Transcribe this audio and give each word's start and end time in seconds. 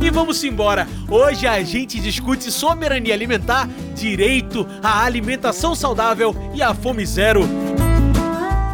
E 0.00 0.10
vamos 0.10 0.44
embora. 0.44 0.86
Hoje 1.10 1.46
a 1.46 1.60
gente 1.62 1.98
discute 2.00 2.52
soberania 2.52 3.12
alimentar, 3.12 3.68
direito 3.96 4.66
à 4.82 5.02
alimentação 5.04 5.74
saudável 5.74 6.34
e 6.54 6.62
à 6.62 6.72
fome 6.72 7.04
zero. 7.04 7.40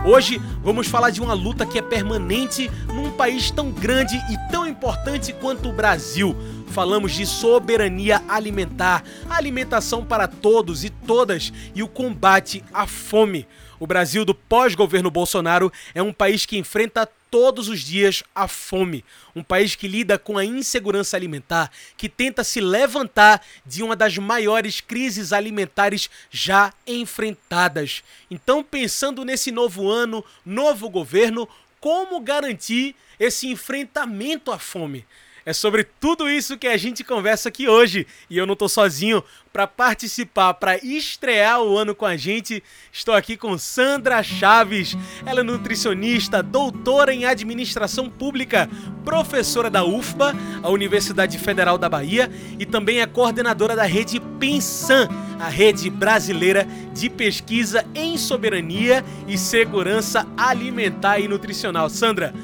Hoje 0.05 0.39
vamos 0.62 0.86
falar 0.86 1.08
de 1.08 1.22
uma 1.22 1.33
luta 1.33 1.64
que 1.64 1.78
é 1.78 1.83
permanente 1.83 2.70
num 2.89 3.11
país 3.11 3.51
tão 3.51 3.70
grande 3.70 4.17
e 4.30 4.52
tão 4.52 4.67
importante 4.67 5.33
quanto 5.33 5.70
o 5.70 5.73
Brasil. 5.73 6.36
Falamos 6.68 7.12
de 7.12 7.24
soberania 7.24 8.23
alimentar, 8.29 9.02
alimentação 9.30 10.05
para 10.05 10.29
todos 10.29 10.85
e 10.85 10.91
todas 10.91 11.52
e 11.74 11.83
o 11.83 11.89
combate 11.89 12.62
à 12.73 12.86
fome. 12.86 13.46
O 13.80 13.86
Brasil 13.86 14.24
do 14.24 14.35
pós-governo 14.35 15.11
Bolsonaro 15.11 15.73
é 15.95 16.02
um 16.02 16.12
país 16.12 16.45
que 16.45 16.58
enfrenta 16.58 17.08
todos 17.34 17.68
os 17.68 17.80
dias 17.80 18.22
a 18.33 18.46
fome. 18.46 19.05
Um 19.34 19.42
país 19.42 19.74
que 19.74 19.89
lida 19.89 20.17
com 20.17 20.39
a 20.39 20.45
insegurança 20.45 21.17
alimentar, 21.17 21.68
que 21.96 22.08
tenta 22.08 22.45
se 22.45 22.61
levantar 22.61 23.45
de 23.67 23.83
uma 23.83 23.96
das 23.96 24.17
maiores 24.17 24.80
crises 24.80 25.33
alimentares 25.33 26.08
já 26.30 26.73
enfrentadas. 26.86 28.05
Então, 28.30 28.62
pensando 28.62 29.24
nesse 29.24 29.50
novo 29.50 29.90
ano, 29.90 30.24
novo 30.46 30.89
governo, 30.89 31.48
como 31.80 32.20
garantir 32.20 32.94
esse 33.18 33.48
enfrentamento 33.48 34.52
à 34.52 34.58
fome? 34.61 35.05
É 35.46 35.52
sobre 35.52 35.84
tudo 35.84 36.28
isso 36.28 36.56
que 36.56 36.66
a 36.66 36.77
gente 36.77 37.05
conversa 37.05 37.50
aqui 37.50 37.68
hoje. 37.68 38.06
E 38.30 38.38
eu 38.38 38.46
não 38.46 38.56
tô 38.56 38.66
sozinho 38.66 39.22
para 39.52 39.66
participar, 39.66 40.55
para 40.55 40.78
estrear 40.78 41.62
o 41.62 41.77
ano 41.77 41.94
com 41.94 42.06
a 42.06 42.16
gente. 42.16 42.62
Estou 42.90 43.14
aqui 43.14 43.36
com 43.36 43.58
Sandra 43.58 44.22
Chaves. 44.22 44.96
Ela 45.27 45.40
é 45.40 45.42
nutricionista, 45.42 46.42
doutora 46.42 47.12
em 47.12 47.27
administração 47.27 48.08
pública, 48.08 48.70
professora 49.05 49.68
da 49.68 49.84
UFBA, 49.84 50.34
a 50.62 50.70
Universidade 50.70 51.38
Federal 51.38 51.76
da 51.76 51.90
Bahia, 51.90 52.30
e 52.58 52.64
também 52.64 53.00
é 53.00 53.06
coordenadora 53.06 53.76
da 53.76 53.84
rede 53.84 54.18
Pensan, 54.40 55.08
a 55.38 55.48
rede 55.48 55.90
brasileira 55.90 56.66
de 56.94 57.11
pesquisa 57.11 57.84
em 57.94 58.16
soberania 58.16 59.05
e 59.28 59.36
segurança 59.36 60.26
alimentar 60.36 61.20
e 61.20 61.28
nutricional. 61.28 61.90
Sandra, 61.90 62.34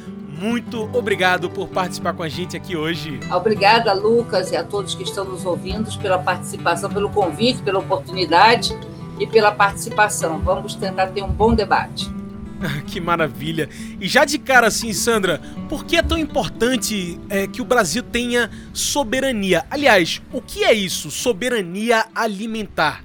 muito 0.40 0.88
obrigado 0.96 1.50
por 1.50 1.68
participar 1.68 2.14
com 2.14 2.22
a 2.22 2.28
gente 2.28 2.56
aqui 2.56 2.74
hoje. 2.74 3.20
Obrigada, 3.30 3.92
Lucas, 3.92 4.50
e 4.50 4.56
a 4.56 4.64
todos 4.64 4.94
que 4.94 5.02
estão 5.02 5.24
nos 5.24 5.44
ouvindo 5.44 5.90
pela 5.98 6.18
participação, 6.18 6.90
pelo 6.90 7.10
convite, 7.10 7.60
pela 7.62 7.78
oportunidade 7.78 8.74
e 9.18 9.26
pela 9.26 9.52
participação. 9.52 10.38
Vamos 10.38 10.74
tentar 10.74 11.08
ter 11.08 11.22
um 11.22 11.28
bom 11.28 11.54
debate. 11.54 12.10
que 12.88 13.00
maravilha! 13.00 13.68
E 14.00 14.08
já 14.08 14.24
de 14.24 14.38
cara 14.38 14.68
assim, 14.68 14.94
Sandra, 14.94 15.42
por 15.68 15.84
que 15.84 15.96
é 15.96 16.02
tão 16.02 16.16
importante 16.16 17.20
é, 17.28 17.46
que 17.46 17.60
o 17.60 17.64
Brasil 17.64 18.02
tenha 18.02 18.50
soberania? 18.72 19.66
Aliás, 19.70 20.22
o 20.32 20.40
que 20.40 20.64
é 20.64 20.72
isso, 20.72 21.10
soberania 21.10 22.06
alimentar? 22.14 23.04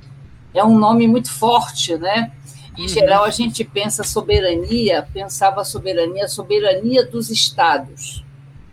É 0.54 0.64
um 0.64 0.80
nome 0.80 1.06
muito 1.06 1.30
forte, 1.30 1.98
né? 1.98 2.32
Em 2.78 2.88
geral, 2.88 3.24
a 3.24 3.30
gente 3.30 3.64
pensa 3.64 4.04
soberania, 4.04 5.08
pensava 5.14 5.64
soberania, 5.64 6.28
soberania 6.28 7.06
dos 7.06 7.30
estados. 7.30 8.24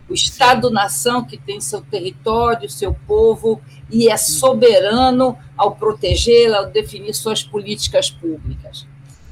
O 0.09 0.13
Estado-nação 0.13 1.23
que 1.23 1.37
tem 1.37 1.61
seu 1.61 1.81
território, 1.81 2.69
seu 2.69 2.93
povo, 3.07 3.61
e 3.89 4.09
é 4.09 4.17
soberano 4.17 5.37
ao 5.57 5.75
protegê-la, 5.75 6.59
ao 6.59 6.65
definir 6.67 7.13
suas 7.13 7.43
políticas 7.43 8.11
públicas. 8.11 8.85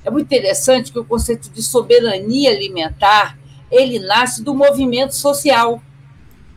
É 0.04 0.10
muito 0.10 0.26
interessante 0.26 0.92
que 0.92 1.00
o 1.00 1.06
conceito 1.06 1.50
de 1.50 1.62
soberania 1.62 2.52
alimentar 2.52 3.38
ele 3.70 4.00
nasce 4.00 4.44
do 4.44 4.54
movimento 4.54 5.16
social. 5.16 5.82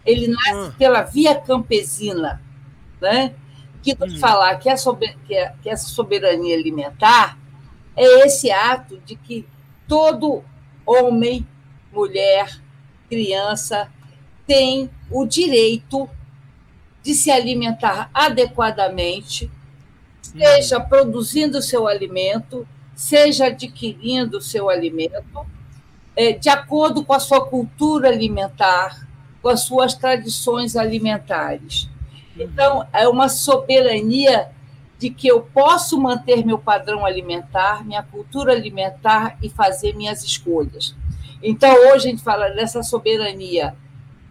Ele 0.05 0.29
nasce 0.29 0.53
uhum. 0.53 0.73
pela 0.73 1.03
via 1.03 1.35
campesina, 1.35 2.43
né? 3.01 3.35
que 3.85 3.97
uhum. 4.01 4.19
falar 4.19 4.57
que, 4.57 4.71
a 4.71 4.77
sober, 4.79 5.15
que, 5.27 5.37
a, 5.37 5.51
que 5.63 5.69
essa 5.69 5.87
soberania 5.87 6.57
alimentar 6.57 7.39
é 7.97 8.27
esse 8.27 8.51
ato 8.51 8.99
de 9.05 9.17
que 9.17 9.47
todo 9.87 10.43
homem, 10.87 11.47
mulher, 11.93 12.61
criança 13.09 13.91
tem 14.47 14.91
o 15.11 15.25
direito 15.25 16.09
de 17.03 17.15
se 17.15 17.31
alimentar 17.31 18.11
adequadamente, 18.13 19.51
seja 20.21 20.81
produzindo 20.81 21.63
seu 21.63 21.87
alimento, 21.87 22.67
seja 22.95 23.47
adquirindo 23.47 24.41
seu 24.41 24.69
alimento, 24.69 25.47
é, 26.17 26.33
de 26.33 26.49
acordo 26.49 27.05
com 27.05 27.13
a 27.13 27.21
sua 27.21 27.45
cultura 27.47 28.09
alimentar, 28.09 29.07
com 29.43 29.49
as 29.49 29.63
suas 29.63 29.95
tradições 29.95 30.77
alimentares. 30.77 31.89
Então, 32.37 32.87
é 32.93 33.07
uma 33.07 33.29
soberania 33.29 34.51
de 35.05 35.11
que 35.11 35.29
eu 35.29 35.43
posso 35.43 36.01
manter 36.01 36.47
meu 36.47 36.59
padrão 36.59 37.05
alimentar, 37.05 37.85
minha 37.85 38.03
cultura 38.03 38.53
alimentar 38.55 39.37
e 39.43 39.51
fazer 39.51 39.95
minhas 39.95 40.25
escolhas. 40.25 40.97
Então, 41.43 41.71
hoje 41.89 42.07
a 42.07 42.11
gente 42.11 42.23
fala 42.23 42.49
dessa 42.49 42.83
soberania 42.83 43.77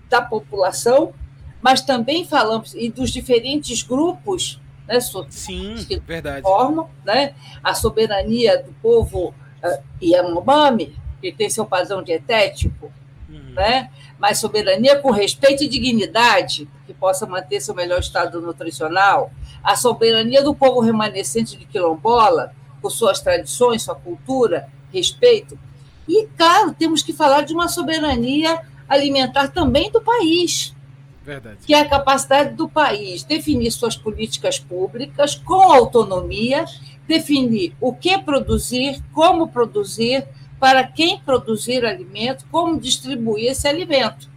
da 0.09 0.19
população, 0.19 1.13
mas 1.61 1.81
também 1.81 2.25
falamos 2.25 2.73
e 2.73 2.89
dos 2.89 3.11
diferentes 3.11 3.83
grupos, 3.83 4.59
né, 4.87 4.99
Sim, 5.29 5.75
que 5.87 5.99
verdade. 5.99 6.41
formam, 6.41 6.89
né, 7.05 7.35
a 7.63 7.75
soberania 7.75 8.63
do 8.63 8.73
povo 8.81 9.27
uh, 9.27 9.83
Yanomami, 10.01 10.95
que 11.21 11.31
tem 11.31 11.51
seu 11.51 11.67
padrão 11.67 12.01
dietético, 12.01 12.91
uhum. 13.29 13.53
né? 13.53 13.91
Mas 14.23 14.39
soberania 14.39 14.99
com 14.99 15.11
respeito 15.11 15.65
e 15.65 15.67
dignidade, 15.67 16.65
que 16.87 16.93
possa 16.93 17.25
manter 17.25 17.59
seu 17.59 17.75
melhor 17.75 17.99
estado 17.99 18.39
nutricional, 18.39 19.33
a 19.61 19.75
soberania 19.75 20.41
do 20.41 20.55
povo 20.55 20.79
remanescente 20.79 21.57
de 21.57 21.65
quilombola, 21.65 22.53
com 22.81 22.89
suas 22.89 23.19
tradições, 23.19 23.83
sua 23.83 23.95
cultura, 23.95 24.69
respeito. 24.93 25.59
E, 26.07 26.25
claro, 26.37 26.71
temos 26.71 27.03
que 27.03 27.11
falar 27.11 27.41
de 27.41 27.53
uma 27.53 27.67
soberania 27.67 28.61
alimentar 28.87 29.49
também 29.49 29.91
do 29.91 29.99
país. 29.99 30.73
Verdade. 31.21 31.57
Que 31.65 31.73
é 31.73 31.81
a 31.81 31.89
capacidade 31.89 32.55
do 32.55 32.69
país 32.69 33.23
definir 33.23 33.71
suas 33.71 33.97
políticas 33.97 34.57
públicas 34.57 35.35
com 35.35 35.69
autonomia, 35.69 36.63
definir 37.05 37.75
o 37.81 37.93
que 37.93 38.17
produzir, 38.19 39.03
como 39.11 39.49
produzir, 39.49 40.25
para 40.63 40.81
quem 40.85 41.19
produzir 41.19 41.83
alimento, 41.83 42.45
como 42.49 42.79
distribuir 42.79 43.51
esse 43.51 43.67
alimento. 43.67 44.29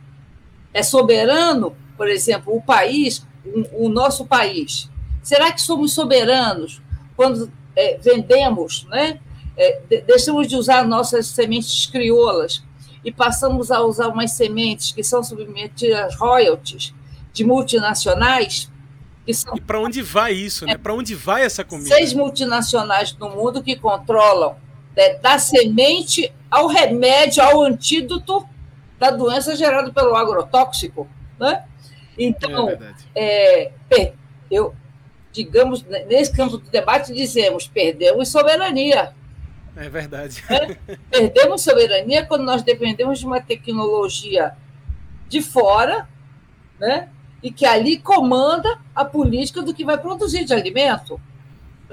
É 0.75 0.83
soberano, 0.83 1.77
por 1.97 2.09
exemplo, 2.09 2.53
o 2.53 2.61
país, 2.61 3.25
o, 3.73 3.89
nosso 3.89 4.27
país. 4.27 4.91
Será 5.23 5.53
que 5.53 5.63
somos 5.63 5.95
soberanos 5.95 6.83
quando 7.15 7.49
é, 7.77 7.97
vendemos, 7.99 8.89
né? 8.91 9.21
É, 9.57 10.03
deixamos 10.05 10.49
de 10.49 10.57
usar 10.57 10.85
nossas 10.85 11.29
sementes 11.29 11.87
crioulas 11.87 12.61
e 13.05 13.13
passamos 13.13 13.71
a 13.71 13.81
usar 13.83 14.09
umas 14.09 14.33
sementes 14.33 14.91
que 14.91 15.05
são 15.05 15.23
submetidas 15.23 16.13
a 16.13 16.17
royalties 16.17 16.93
de 17.33 17.45
multinacionais. 17.45 18.69
São, 19.33 19.55
e 19.55 19.61
para 19.61 19.79
onde 19.79 20.03
vai 20.03 20.33
isso, 20.33 20.67
né? 20.67 20.77
Para 20.77 20.93
onde 20.93 21.15
vai 21.15 21.45
essa 21.45 21.63
comida? 21.63 21.89
Seis 21.89 22.13
multinacionais 22.13 23.17
no 23.17 23.31
mundo 23.31 23.63
que 23.63 23.77
controlam 23.77 24.57
da 25.21 25.39
semente 25.39 26.33
ao 26.51 26.67
remédio, 26.67 27.43
ao 27.43 27.63
antídoto 27.63 28.49
da 28.99 29.11
doença 29.11 29.55
gerada 29.55 29.93
pelo 29.93 30.17
agrotóxico. 30.17 31.07
Né? 31.39 31.65
Então, 32.19 32.71
é 33.15 33.73
é, 33.91 34.13
eu, 34.51 34.75
digamos, 35.33 35.83
nesse 35.83 36.33
campo 36.33 36.57
do 36.57 36.71
debate, 36.71 37.13
dizemos: 37.13 37.67
perdemos 37.67 38.29
soberania. 38.29 39.13
É 39.77 39.89
verdade. 39.91 40.43
É? 40.49 40.97
Perdemos 41.11 41.63
soberania 41.63 42.25
quando 42.25 42.45
nós 42.45 42.63
dependemos 42.63 43.19
de 43.19 43.27
uma 43.27 43.41
tecnologia 43.41 44.57
de 45.29 45.43
fora, 45.43 46.09
né? 46.79 47.11
e 47.43 47.51
que 47.51 47.67
ali 47.67 47.99
comanda 47.99 48.79
a 48.95 49.05
política 49.05 49.61
do 49.63 49.75
que 49.75 49.85
vai 49.85 49.99
produzir 49.99 50.45
de 50.45 50.55
alimento. 50.55 51.21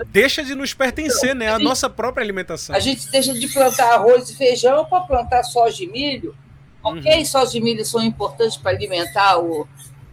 Deixa 0.07 0.43
de 0.43 0.55
nos 0.55 0.73
pertencer, 0.73 1.35
então, 1.35 1.39
né? 1.39 1.47
A, 1.49 1.55
a 1.55 1.57
gente, 1.57 1.65
nossa 1.65 1.89
própria 1.89 2.23
alimentação. 2.23 2.75
A 2.75 2.79
gente 2.79 3.09
deixa 3.11 3.33
de 3.33 3.47
plantar 3.47 3.93
arroz 3.93 4.29
e 4.29 4.35
feijão 4.35 4.85
para 4.85 5.01
plantar 5.01 5.43
soja 5.43 5.83
e 5.83 5.87
milho. 5.87 6.35
Ok, 6.81 7.17
uhum. 7.17 7.25
soja 7.25 7.57
e 7.57 7.61
milho 7.61 7.85
são 7.85 8.01
importantes 8.03 8.57
para 8.57 8.71
alimentar 8.71 9.37
o 9.37 9.67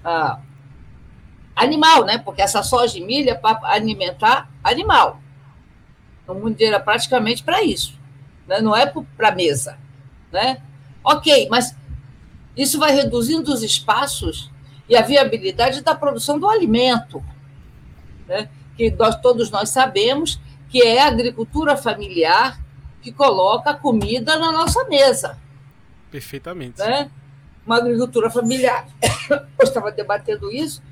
a, 0.05 0.39
animal, 1.57 2.05
né? 2.05 2.19
Porque 2.19 2.43
essa 2.43 2.63
soja 2.63 2.99
e 2.99 3.01
milho 3.01 3.31
é 3.31 3.35
para 3.35 3.59
alimentar 3.65 4.51
animal. 4.63 5.21
O 6.27 6.35
mundo 6.35 6.51
inteiro 6.51 6.77
é 6.77 6.79
praticamente 6.79 7.43
para 7.43 7.63
isso. 7.63 7.99
Né? 8.47 8.61
Não 8.61 8.77
é 8.77 8.87
para 8.87 9.29
a 9.29 9.35
mesa. 9.35 9.79
Né? 10.33 10.63
Ok, 11.03 11.49
mas 11.51 11.75
isso 12.57 12.79
vai 12.79 12.93
reduzindo 12.93 13.53
os 13.53 13.63
espaços 13.63 14.51
e 14.89 14.97
a 14.97 15.03
viabilidade 15.03 15.83
da 15.83 15.95
produção 15.95 16.39
do 16.39 16.49
alimento. 16.49 17.23
Né? 18.27 18.49
Que 18.81 18.91
nós, 18.93 19.15
todos 19.17 19.51
nós 19.51 19.69
sabemos 19.69 20.41
que 20.71 20.81
é 20.81 21.03
a 21.03 21.09
agricultura 21.09 21.77
familiar 21.77 22.59
que 23.03 23.13
coloca 23.13 23.71
a 23.71 23.75
comida 23.75 24.39
na 24.39 24.51
nossa 24.51 24.85
mesa. 24.85 25.39
Perfeitamente. 26.11 26.79
Né? 26.79 27.11
Uma 27.67 27.77
agricultura 27.77 28.31
familiar, 28.31 28.87
eu 29.29 29.65
estava 29.65 29.93
debatendo 29.93 30.51
isso, 30.51 30.83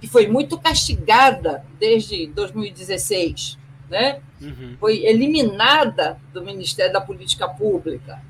que 0.00 0.06
foi 0.06 0.26
muito 0.26 0.58
castigada 0.58 1.64
desde 1.78 2.28
2016 2.28 3.58
né? 3.88 4.20
Uhum. 4.40 4.76
Foi 4.78 5.04
eliminada 5.04 6.18
do 6.32 6.42
Ministério 6.42 6.92
da 6.92 7.00
Política 7.00 7.48
Pública. 7.48 8.20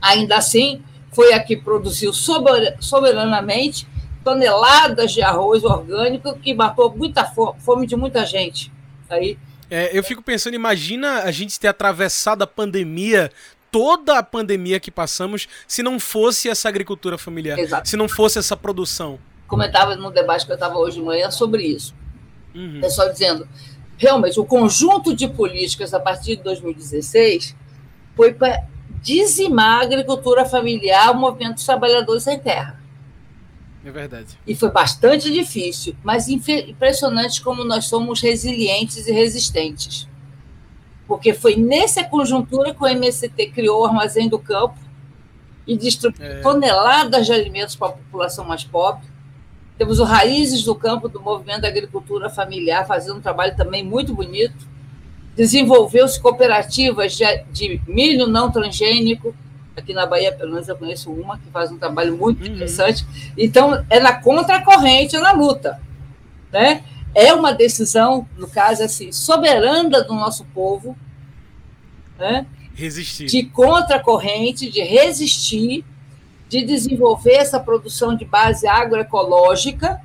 Ainda 0.00 0.36
assim, 0.36 0.82
foi 1.12 1.32
a 1.32 1.42
que 1.42 1.56
produziu 1.56 2.12
soberanamente 2.12 3.86
toneladas 4.26 5.12
de 5.12 5.22
arroz 5.22 5.62
orgânico 5.62 6.36
que 6.40 6.52
matou 6.52 6.92
muita 6.92 7.24
fome 7.24 7.86
de 7.86 7.94
muita 7.94 8.26
gente. 8.26 8.72
Aí, 9.08 9.38
é, 9.70 9.96
eu 9.96 10.02
fico 10.02 10.20
pensando, 10.20 10.54
imagina 10.54 11.22
a 11.22 11.30
gente 11.30 11.60
ter 11.60 11.68
atravessado 11.68 12.42
a 12.42 12.46
pandemia 12.46 13.30
toda 13.70 14.18
a 14.18 14.22
pandemia 14.22 14.80
que 14.80 14.90
passamos 14.90 15.46
se 15.68 15.80
não 15.80 16.00
fosse 16.00 16.48
essa 16.48 16.68
agricultura 16.68 17.16
familiar, 17.16 17.56
Exato. 17.56 17.88
se 17.88 17.96
não 17.96 18.08
fosse 18.08 18.38
essa 18.38 18.56
produção. 18.56 19.18
Comentava 19.46 19.94
no 19.94 20.10
debate 20.10 20.44
que 20.44 20.50
eu 20.50 20.54
estava 20.54 20.76
hoje 20.76 20.98
de 20.98 21.04
manhã 21.04 21.30
sobre 21.30 21.62
isso. 21.62 21.94
Uhum. 22.52 22.80
Pessoal 22.80 23.12
dizendo, 23.12 23.46
realmente, 23.96 24.40
o 24.40 24.44
conjunto 24.44 25.14
de 25.14 25.28
políticas 25.28 25.94
a 25.94 26.00
partir 26.00 26.36
de 26.36 26.42
2016 26.42 27.54
foi 28.16 28.32
para 28.32 28.64
dizimar 29.02 29.80
a 29.80 29.82
agricultura 29.82 30.44
familiar, 30.44 31.12
o 31.12 31.14
movimento 31.14 31.54
dos 31.54 31.66
trabalhadores 31.66 32.24
sem 32.24 32.40
terra. 32.40 32.85
É 33.86 33.90
verdade. 33.90 34.38
E 34.46 34.54
foi 34.54 34.70
bastante 34.70 35.32
difícil, 35.32 35.96
mas 36.02 36.28
impressionante 36.28 37.40
como 37.40 37.64
nós 37.64 37.86
somos 37.86 38.20
resilientes 38.20 39.06
e 39.06 39.12
resistentes. 39.12 40.08
Porque 41.06 41.32
foi 41.32 41.54
nessa 41.56 42.02
conjuntura 42.02 42.74
que 42.74 42.82
o 42.82 42.86
MST 42.86 43.52
criou 43.52 43.82
o 43.82 43.86
Armazém 43.86 44.28
do 44.28 44.38
Campo 44.38 44.78
e 45.66 45.76
distribuiu 45.76 46.26
é. 46.26 46.40
toneladas 46.40 47.26
de 47.26 47.32
alimentos 47.32 47.76
para 47.76 47.88
a 47.88 47.92
população 47.92 48.44
mais 48.44 48.64
pobre 48.64 49.06
temos 49.78 49.98
o 50.00 50.04
Raízes 50.04 50.64
do 50.64 50.74
Campo 50.74 51.08
do 51.08 51.20
Movimento 51.20 51.62
da 51.62 51.68
Agricultura 51.68 52.30
Familiar, 52.30 52.86
fazendo 52.86 53.18
um 53.18 53.20
trabalho 53.20 53.54
também 53.56 53.84
muito 53.84 54.14
bonito. 54.14 54.66
Desenvolveu-se 55.36 56.20
cooperativas 56.20 57.14
de, 57.14 57.24
de, 57.52 57.80
milho 57.86 58.26
não 58.26 58.50
transgênico. 58.50 59.34
Aqui 59.76 59.92
na 59.92 60.06
Bahia, 60.06 60.32
pelo 60.32 60.52
menos, 60.52 60.68
eu 60.68 60.76
conheço 60.76 61.12
uma 61.12 61.38
que 61.38 61.50
faz 61.50 61.70
um 61.70 61.78
trabalho 61.78 62.16
muito 62.16 62.40
uhum. 62.40 62.46
interessante. 62.46 63.06
Então, 63.36 63.84
é 63.90 64.00
na 64.00 64.14
contracorrente, 64.20 65.16
é 65.16 65.20
na 65.20 65.32
luta. 65.32 65.80
Né? 66.50 66.82
É 67.14 67.34
uma 67.34 67.52
decisão, 67.52 68.26
no 68.36 68.48
caso, 68.48 68.82
assim, 68.82 69.12
soberana 69.12 70.02
do 70.02 70.14
nosso 70.14 70.44
povo, 70.46 70.96
né? 72.18 72.46
resistir. 72.74 73.26
de 73.26 73.44
contracorrente, 73.44 74.70
de 74.70 74.80
resistir 74.80 75.84
de 76.48 76.62
desenvolver 76.64 77.34
essa 77.34 77.58
produção 77.58 78.14
de 78.14 78.24
base 78.24 78.66
agroecológica, 78.66 80.00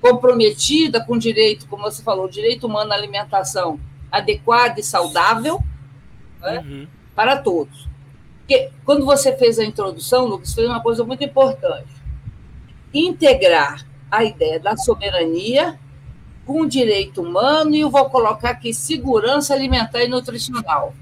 comprometida 0.00 1.04
com 1.04 1.14
o 1.14 1.18
direito, 1.18 1.66
como 1.66 1.82
você 1.82 2.02
falou, 2.02 2.28
direito 2.28 2.66
humano 2.66 2.92
à 2.92 2.94
alimentação 2.94 3.80
adequada 4.10 4.78
e 4.78 4.82
saudável 4.82 5.62
né, 6.40 6.60
uhum. 6.60 6.86
para 7.16 7.36
todos. 7.36 7.88
Porque 8.48 8.70
quando 8.82 9.04
você 9.04 9.36
fez 9.36 9.58
a 9.58 9.64
introdução, 9.64 10.24
Lucas, 10.24 10.54
fez 10.54 10.66
uma 10.66 10.80
coisa 10.80 11.04
muito 11.04 11.22
importante: 11.22 11.94
integrar 12.94 13.86
a 14.10 14.24
ideia 14.24 14.58
da 14.58 14.74
soberania 14.74 15.78
com 16.46 16.62
o 16.62 16.66
direito 16.66 17.20
humano 17.20 17.74
e 17.74 17.80
eu 17.80 17.90
vou 17.90 18.08
colocar 18.08 18.52
aqui 18.52 18.72
segurança 18.72 19.52
alimentar 19.52 20.02
e 20.02 20.08
nutricional. 20.08 20.94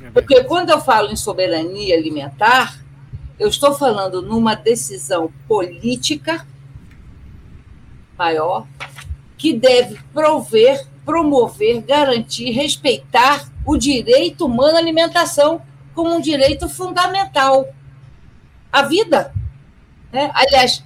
É 0.00 0.10
Porque 0.10 0.44
quando 0.44 0.70
eu 0.70 0.80
falo 0.80 1.10
em 1.10 1.16
soberania 1.16 1.96
alimentar, 1.96 2.80
eu 3.36 3.48
estou 3.48 3.74
falando 3.74 4.22
numa 4.22 4.54
decisão 4.54 5.32
política 5.48 6.46
maior 8.16 8.64
que 9.36 9.52
deve 9.52 9.98
prover, 10.14 10.86
promover, 11.04 11.82
garantir, 11.82 12.52
respeitar 12.52 13.50
o 13.66 13.76
direito 13.76 14.46
humano 14.46 14.76
à 14.76 14.78
alimentação 14.78 15.60
como 15.94 16.14
um 16.14 16.20
direito 16.20 16.68
fundamental. 16.68 17.66
A 18.70 18.82
vida. 18.82 19.32
Né? 20.12 20.30
Aliás, 20.34 20.82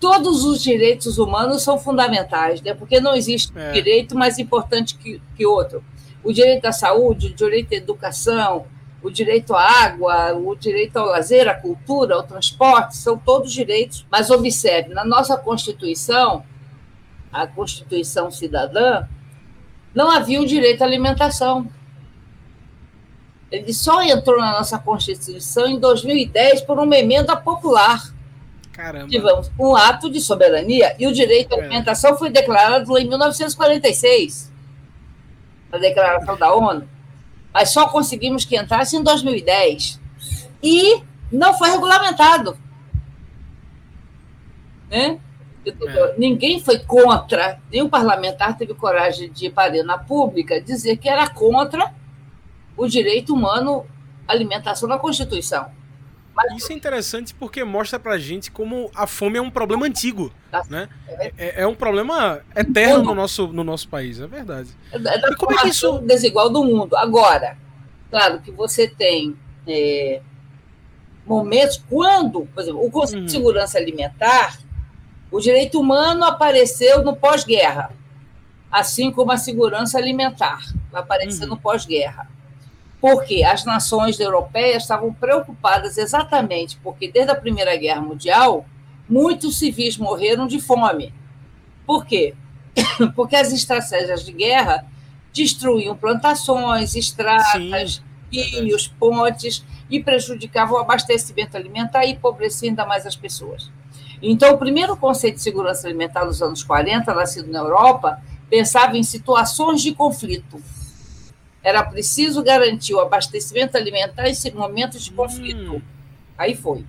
todos 0.00 0.44
os 0.44 0.62
direitos 0.62 1.18
humanos 1.18 1.62
são 1.62 1.78
fundamentais, 1.78 2.60
né? 2.62 2.74
porque 2.74 3.00
não 3.00 3.14
existe 3.14 3.52
é. 3.56 3.72
direito 3.72 4.16
mais 4.16 4.38
importante 4.38 4.96
que, 4.96 5.20
que 5.36 5.46
outro. 5.46 5.84
O 6.24 6.32
direito 6.32 6.64
à 6.66 6.72
saúde, 6.72 7.28
o 7.28 7.34
direito 7.34 7.72
à 7.72 7.76
educação, 7.76 8.66
o 9.02 9.10
direito 9.10 9.54
à 9.54 9.62
água, 9.62 10.34
o 10.34 10.54
direito 10.54 10.96
ao 10.98 11.06
lazer, 11.06 11.48
à 11.48 11.54
cultura, 11.54 12.14
ao 12.14 12.22
transporte, 12.22 12.96
são 12.96 13.16
todos 13.16 13.52
direitos. 13.52 14.06
Mas 14.10 14.30
observe, 14.30 14.92
na 14.92 15.04
nossa 15.04 15.36
Constituição, 15.36 16.44
a 17.32 17.46
Constituição 17.46 18.30
cidadã, 18.30 19.06
não 19.94 20.10
havia 20.10 20.40
o 20.40 20.46
direito 20.46 20.82
à 20.82 20.84
alimentação. 20.84 21.66
Ele 23.50 23.72
só 23.72 24.00
entrou 24.02 24.38
na 24.38 24.52
nossa 24.52 24.78
Constituição 24.78 25.66
em 25.66 25.78
2010 25.78 26.62
por 26.62 26.78
uma 26.78 26.96
emenda 26.96 27.36
popular. 27.36 28.14
Caramba. 28.72 29.08
Tivemos 29.08 29.50
um 29.58 29.74
ato 29.74 30.10
de 30.10 30.20
soberania 30.20 30.94
e 30.98 31.06
o 31.06 31.12
direito 31.12 31.54
à 31.54 31.58
é. 31.58 31.60
alimentação 31.60 32.16
foi 32.16 32.30
declarado 32.30 32.96
em 32.96 33.08
1946, 33.08 34.50
na 35.70 35.78
Declaração 35.78 36.36
da 36.36 36.54
ONU 36.54 36.88
mas 37.52 37.70
só 37.70 37.88
conseguimos 37.88 38.44
que 38.44 38.56
entrasse 38.56 38.96
em 38.96 39.02
2010. 39.02 40.00
e 40.62 41.02
não 41.32 41.56
foi 41.56 41.70
regulamentado. 41.70 42.58
Né? 44.90 45.18
É. 45.64 46.14
Ninguém 46.18 46.60
foi 46.60 46.78
contra, 46.80 47.60
nenhum 47.70 47.88
parlamentar 47.88 48.56
teve 48.56 48.74
coragem 48.74 49.30
de 49.30 49.46
ir 49.46 49.50
para 49.50 49.64
a 49.64 49.66
arena 49.66 49.96
pública 49.96 50.60
dizer 50.60 50.96
que 50.96 51.08
era 51.08 51.28
contra 51.28 51.94
o 52.80 52.88
direito 52.88 53.34
humano 53.34 53.86
à 54.26 54.32
alimentação 54.32 54.88
na 54.88 54.98
Constituição. 54.98 55.70
Mas... 56.34 56.56
Isso 56.56 56.72
é 56.72 56.74
interessante 56.74 57.34
porque 57.34 57.62
mostra 57.62 57.98
pra 57.98 58.16
gente 58.16 58.50
como 58.50 58.90
a 58.94 59.06
fome 59.06 59.36
é 59.36 59.42
um 59.42 59.50
problema 59.50 59.84
antigo. 59.84 60.32
Tá 60.50 60.64
né? 60.70 60.88
É, 61.36 61.62
é, 61.62 61.66
um 61.66 61.74
problema 61.74 62.40
eterno 62.56 63.02
no 63.02 63.14
nosso, 63.14 63.48
no 63.48 63.62
nosso 63.62 63.86
país, 63.86 64.18
é 64.18 64.26
verdade. 64.26 64.70
É 64.90 64.98
da 64.98 65.14
e 65.14 65.36
como 65.36 65.52
é 65.52 65.58
que 65.58 65.68
isso 65.68 65.98
desigual 65.98 66.48
do 66.48 66.64
mundo. 66.64 66.96
Agora, 66.96 67.58
claro 68.10 68.40
que 68.40 68.50
você 68.50 68.88
tem 68.88 69.36
é, 69.66 70.22
momentos 71.26 71.84
quando, 71.86 72.46
por 72.46 72.62
exemplo, 72.62 72.82
o 72.82 72.90
Conselho 72.90 73.20
uhum. 73.20 73.26
de 73.26 73.32
Segurança 73.32 73.76
Alimentar, 73.76 74.58
o 75.30 75.38
direito 75.38 75.78
humano 75.78 76.24
apareceu 76.24 77.04
no 77.04 77.14
pós-guerra, 77.14 77.92
assim 78.72 79.12
como 79.12 79.32
a 79.32 79.36
segurança 79.36 79.98
alimentar 79.98 80.60
vai 80.90 81.02
aparecer 81.02 81.44
uhum. 81.44 81.50
no 81.50 81.56
pós-guerra 81.58 82.39
porque 83.00 83.42
as 83.42 83.64
nações 83.64 84.20
europeias 84.20 84.82
estavam 84.82 85.12
preocupadas 85.12 85.96
exatamente 85.96 86.78
porque, 86.82 87.10
desde 87.10 87.32
a 87.32 87.34
Primeira 87.34 87.74
Guerra 87.76 88.02
Mundial, 88.02 88.66
muitos 89.08 89.58
civis 89.58 89.96
morreram 89.96 90.46
de 90.46 90.60
fome. 90.60 91.14
Por 91.86 92.04
quê? 92.04 92.34
Porque 93.16 93.34
as 93.34 93.52
estratégias 93.52 94.24
de 94.24 94.32
guerra 94.32 94.86
destruíam 95.32 95.96
plantações, 95.96 96.94
estradas, 96.94 98.00
rios, 98.30 98.86
pontes 98.86 99.64
e 99.90 100.00
prejudicavam 100.00 100.76
o 100.76 100.80
abastecimento 100.80 101.56
alimentar 101.56 102.04
e 102.04 102.12
empobreciam 102.12 102.70
ainda 102.70 102.86
mais 102.86 103.06
as 103.06 103.16
pessoas. 103.16 103.70
Então, 104.22 104.54
o 104.54 104.58
primeiro 104.58 104.96
conceito 104.96 105.36
de 105.36 105.42
segurança 105.42 105.88
alimentar 105.88 106.24
nos 106.24 106.40
anos 106.40 106.62
40, 106.62 107.12
nascido 107.12 107.50
na 107.50 107.58
Europa, 107.58 108.22
pensava 108.48 108.96
em 108.96 109.02
situações 109.02 109.82
de 109.82 109.92
conflito 109.94 110.62
era 111.62 111.82
preciso 111.82 112.42
garantir 112.42 112.94
o 112.94 113.00
abastecimento 113.00 113.76
alimentar 113.76 114.28
em 114.28 114.54
momentos 114.54 115.04
de 115.04 115.12
conflito. 115.12 115.76
Hum. 115.76 115.82
Aí 116.36 116.54
foi. 116.54 116.86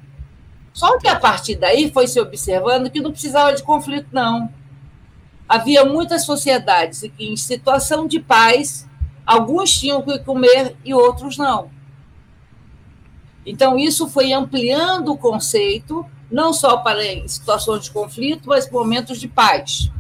Só 0.74 0.98
que 0.98 1.08
a 1.08 1.20
partir 1.20 1.56
daí 1.56 1.92
foi 1.92 2.08
se 2.08 2.20
observando 2.20 2.90
que 2.90 3.02
não 3.02 3.12
precisava 3.12 3.54
de 3.54 3.64
conflito, 3.64 4.08
não. 4.12 4.50
Havia 5.48 5.84
muitas 5.84 6.24
sociedades 6.24 7.02
que, 7.18 7.26
em 7.28 7.36
situação 7.36 8.08
de 8.08 8.22
paz, 8.22 8.88
alguns 9.26 9.78
tinham 9.78 10.02
que 10.02 10.18
comer 10.20 10.78
e 10.86 10.94
outros 10.94 11.38
não. 11.38 11.70
Então, 13.46 13.78
isso 13.78 14.08
foi 14.08 14.32
ampliando 14.32 15.12
o 15.12 15.18
conceito, 15.18 16.06
não 16.32 16.54
só 16.54 16.78
para 16.78 17.02
situações 17.28 17.84
de 17.84 17.92
conflito, 17.92 18.48
mas 18.48 18.70
momentos 18.72 19.20
de 19.20 19.28
paz. 19.28 19.92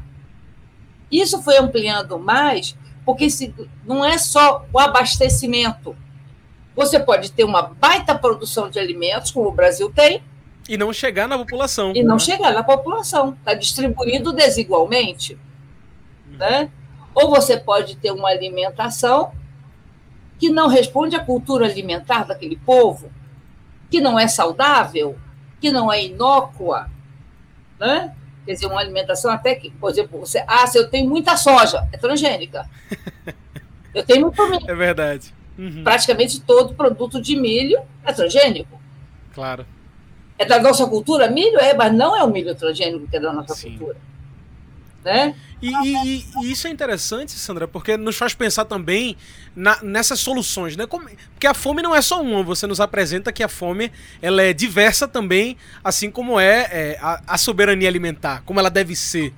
Isso 1.12 1.42
foi 1.42 1.58
ampliando 1.58 2.18
mais 2.18 2.78
porque 3.12 3.30
se, 3.30 3.54
não 3.86 4.06
é 4.06 4.18
só 4.18 4.66
o 4.72 4.80
abastecimento. 4.80 5.94
Você 6.74 6.98
pode 6.98 7.30
ter 7.30 7.44
uma 7.44 7.62
baita 7.62 8.18
produção 8.18 8.70
de 8.70 8.80
alimentos, 8.80 9.32
como 9.32 9.50
o 9.50 9.52
Brasil 9.52 9.92
tem. 9.92 10.24
E 10.70 10.78
não 10.78 10.94
chegar 10.94 11.28
na 11.28 11.38
população. 11.38 11.92
E 11.94 12.02
não 12.04 12.16
né? 12.16 12.20
chegar 12.20 12.54
na 12.54 12.64
população. 12.64 13.36
Está 13.38 13.54
distribuído 13.54 14.32
desigualmente. 14.32 15.38
Uhum. 16.32 16.38
Né? 16.38 16.72
Ou 17.14 17.30
você 17.30 17.58
pode 17.58 17.98
ter 17.98 18.12
uma 18.12 18.30
alimentação 18.30 19.34
que 20.40 20.50
não 20.50 20.70
responde 20.70 21.14
à 21.14 21.20
cultura 21.20 21.66
alimentar 21.66 22.24
daquele 22.24 22.56
povo, 22.56 23.12
que 23.90 24.00
não 24.00 24.18
é 24.18 24.30
saudável, 24.30 25.20
que 25.60 25.70
não 25.70 25.92
é 25.92 26.06
inócua. 26.06 26.90
Né? 27.78 28.16
Quer 28.46 28.54
dizer, 28.54 28.66
uma 28.66 28.80
alimentação 28.80 29.32
até 29.32 29.56
que, 29.56 29.70
por 29.72 29.90
exemplo, 29.90 30.20
você, 30.20 30.44
ah, 30.48 30.66
se 30.66 30.78
eu 30.78 30.90
tenho 30.90 31.10
muita 31.10 31.38
soja, 31.38 31.88
é 31.92 31.98
transgênica. 31.98 32.68
Eu 33.94 34.06
tenho 34.06 34.22
muito 34.22 34.50
milho. 34.50 34.72
É 34.72 34.74
verdade. 34.74 35.34
Uhum. 35.58 35.84
Praticamente 35.84 36.40
todo 36.40 36.74
produto 36.74 37.22
de 37.22 37.36
milho 37.36 37.82
é 38.06 38.14
transgênico. 38.14 38.80
Claro. 39.34 39.66
É 40.38 40.46
da 40.46 40.60
nossa 40.62 40.88
cultura 40.88 41.30
milho? 41.30 41.60
É, 41.60 41.74
mas 41.74 41.94
não 41.94 42.16
é 42.16 42.24
o 42.24 42.30
milho 42.30 42.56
transgênico 42.56 43.06
que 43.08 43.18
é 43.18 43.20
da 43.20 43.34
nossa 43.34 43.54
Sim. 43.54 43.78
cultura. 43.78 43.98
Né? 45.04 45.36
E, 45.62 45.70
e, 45.70 46.26
e, 46.42 46.52
isso 46.52 46.68
é 46.68 46.72
interessante, 46.72 47.32
Sandra, 47.34 47.68
porque 47.68 47.96
nos 47.96 48.18
faz 48.18 48.34
pensar 48.34 48.66
também 48.66 49.16
na, 49.56 49.82
nessas 49.84 50.20
soluções, 50.20 50.76
né? 50.76 50.88
Como, 50.88 51.08
porque 51.34 51.46
a 51.46 51.54
fome 51.54 51.82
não 51.82 51.96
é 51.96 52.02
só 52.02 52.22
uma, 52.22 52.42
você 52.42 52.66
nos 52.66 52.80
apresenta 52.80 53.32
que 53.32 53.44
a 53.44 53.48
fome 53.48 53.92
ela 54.22 54.42
é 54.42 54.54
diversa 54.54 55.08
também, 55.08 55.58
assim 55.84 56.10
como 56.10 56.40
é, 56.40 56.68
é 56.72 57.00
a, 57.02 57.22
a, 57.28 57.38
soberania 57.38 57.88
alimentar, 57.88 58.42
como 58.44 58.60
ela 58.60 58.70
deve 58.70 58.96
ser. 58.96 59.34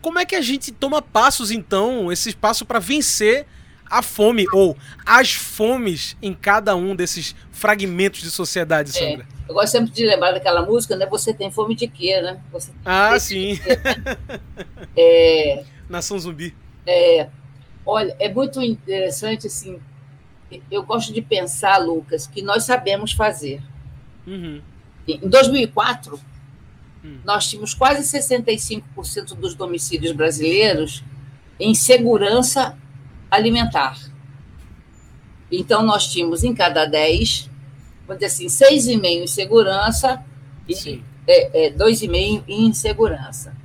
Como 0.00 0.18
é 0.18 0.26
que 0.26 0.34
a 0.34 0.42
gente 0.42 0.72
toma 0.72 1.00
passos, 1.00 1.50
então, 1.50 2.12
esse 2.12 2.34
passo 2.34 2.66
para 2.66 2.78
vencer 2.78 3.46
a 3.92 4.00
fome 4.00 4.46
ou 4.54 4.74
as 5.04 5.34
fomes 5.34 6.16
em 6.22 6.32
cada 6.32 6.74
um 6.74 6.96
desses 6.96 7.36
fragmentos 7.50 8.22
de 8.22 8.30
sociedade, 8.30 8.88
é, 8.88 8.92
Sandra? 8.92 9.28
É, 9.28 9.50
eu 9.50 9.54
gosto 9.54 9.70
sempre 9.70 9.92
de 9.92 10.06
lembrar 10.06 10.32
daquela 10.32 10.62
música, 10.64 10.96
né? 10.96 11.04
Você 11.04 11.34
tem 11.34 11.50
fome 11.50 11.74
de 11.74 11.86
quê, 11.86 12.18
né? 12.22 12.40
ah, 12.86 13.18
sim. 13.20 13.56
Quê, 13.56 13.76
né? 13.76 14.18
é, 14.96 15.64
Nação 15.90 16.18
zumbi. 16.18 16.56
É, 16.86 17.28
olha, 17.84 18.16
é 18.18 18.32
muito 18.32 18.62
interessante, 18.62 19.46
assim, 19.46 19.78
eu 20.70 20.82
gosto 20.84 21.12
de 21.12 21.20
pensar, 21.20 21.76
Lucas, 21.76 22.26
que 22.26 22.40
nós 22.40 22.64
sabemos 22.64 23.12
fazer. 23.12 23.62
Uhum. 24.26 24.62
Em 25.06 25.28
2004, 25.28 26.18
hum. 27.04 27.18
nós 27.24 27.46
tínhamos 27.46 27.74
quase 27.74 28.02
65% 28.18 29.34
dos 29.34 29.54
domicílios 29.54 30.12
brasileiros 30.12 31.04
em 31.60 31.74
segurança 31.74 32.78
alimentar. 33.32 33.98
Então, 35.50 35.82
nós 35.82 36.06
tínhamos 36.06 36.44
em 36.44 36.54
cada 36.54 36.84
10, 36.84 37.50
vamos 38.06 38.22
dizer 38.22 38.46
assim, 38.46 38.46
6,5 38.46 39.04
em 39.04 39.26
segurança 39.26 40.22
e 40.68 41.02
é, 41.26 41.66
é, 41.66 41.70
2,5 41.70 42.44
em 42.46 42.66
insegurança. 42.66 43.56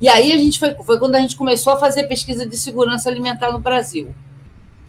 E 0.00 0.08
aí 0.08 0.32
a 0.32 0.38
gente 0.38 0.58
foi, 0.58 0.74
foi 0.82 0.98
quando 0.98 1.14
a 1.14 1.20
gente 1.20 1.36
começou 1.36 1.74
a 1.74 1.76
fazer 1.76 2.04
pesquisa 2.04 2.46
de 2.46 2.56
segurança 2.56 3.10
alimentar 3.10 3.52
no 3.52 3.58
Brasil. 3.58 4.14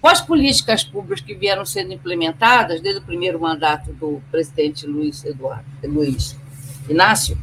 Com 0.02 0.08
as 0.08 0.22
políticas 0.22 0.84
públicas 0.84 1.22
que 1.22 1.36
vieram 1.36 1.66
sendo 1.66 1.94
implementadas 1.94 2.82
desde 2.82 3.02
o 3.02 3.04
primeiro 3.04 3.40
mandato 3.40 3.94
do 3.94 4.22
presidente 4.32 4.88
Luiz 4.88 5.24
Eduardo 5.24 5.64
Luiz 5.84 6.36
Inácio, 6.90 7.38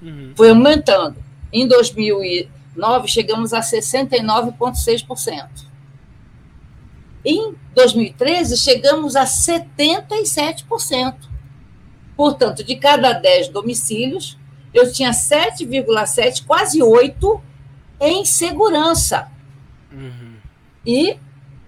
uhum. 0.00 0.32
foi 0.36 0.48
aumentando. 0.50 1.16
Em 1.52 1.68
2009 1.68 3.08
chegamos 3.08 3.52
a 3.52 3.60
69,6%. 3.60 5.63
Em 7.24 7.54
2013 7.74 8.56
chegamos 8.56 9.16
a 9.16 9.24
77%. 9.24 11.14
Portanto, 12.16 12.62
de 12.62 12.76
cada 12.76 13.12
10 13.12 13.48
domicílios, 13.48 14.38
eu 14.72 14.92
tinha 14.92 15.10
7,7, 15.10 16.44
quase 16.46 16.82
8 16.82 17.40
em 18.00 18.24
segurança. 18.24 19.30
Uhum. 19.92 20.34
E 20.86 21.16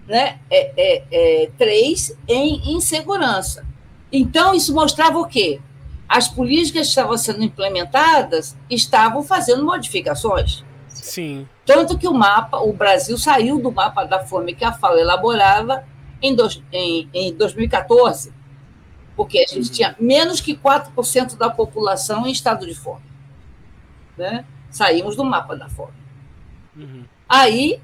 né, 0.07 0.39
é, 0.49 0.71
é, 0.77 1.03
é, 1.43 1.49
3 1.57 2.17
em 2.27 2.75
insegurança. 2.75 3.65
Então, 4.11 4.53
isso 4.53 4.73
mostrava 4.73 5.17
o 5.17 5.25
quê? 5.25 5.59
As 6.07 6.27
políticas 6.29 6.87
que 6.87 6.89
estavam 6.89 7.17
sendo 7.17 7.43
implementadas 7.43 8.55
estavam 8.69 9.21
fazendo 9.21 9.65
modificações. 9.65 10.63
Sim. 10.87 11.47
Tanto 11.67 11.99
que 11.99 12.07
o 12.07 12.13
mapa, 12.13 12.57
o 12.57 12.73
Brasil 12.73 13.15
saiu 13.17 13.59
do 13.59 13.71
mapa 13.71 14.05
da 14.05 14.25
fome 14.25 14.55
que 14.55 14.65
a 14.65 14.73
FAO 14.73 14.97
elaborava 14.97 15.83
em, 16.19 16.33
dois, 16.33 16.63
em, 16.71 17.07
em 17.13 17.33
2014 17.33 18.35
porque 19.17 19.39
a 19.39 19.47
gente 19.51 19.71
tinha 19.71 19.95
menos 19.99 20.39
que 20.39 20.55
4% 20.55 21.35
da 21.35 21.49
população 21.49 22.27
em 22.27 22.31
estado 22.31 22.67
de 22.67 22.75
fome. 22.75 23.01
Né? 24.15 24.45
Saímos 24.69 25.15
do 25.15 25.25
mapa 25.25 25.55
da 25.55 25.67
fome. 25.67 25.97
Uhum. 26.75 27.03
Aí, 27.27 27.81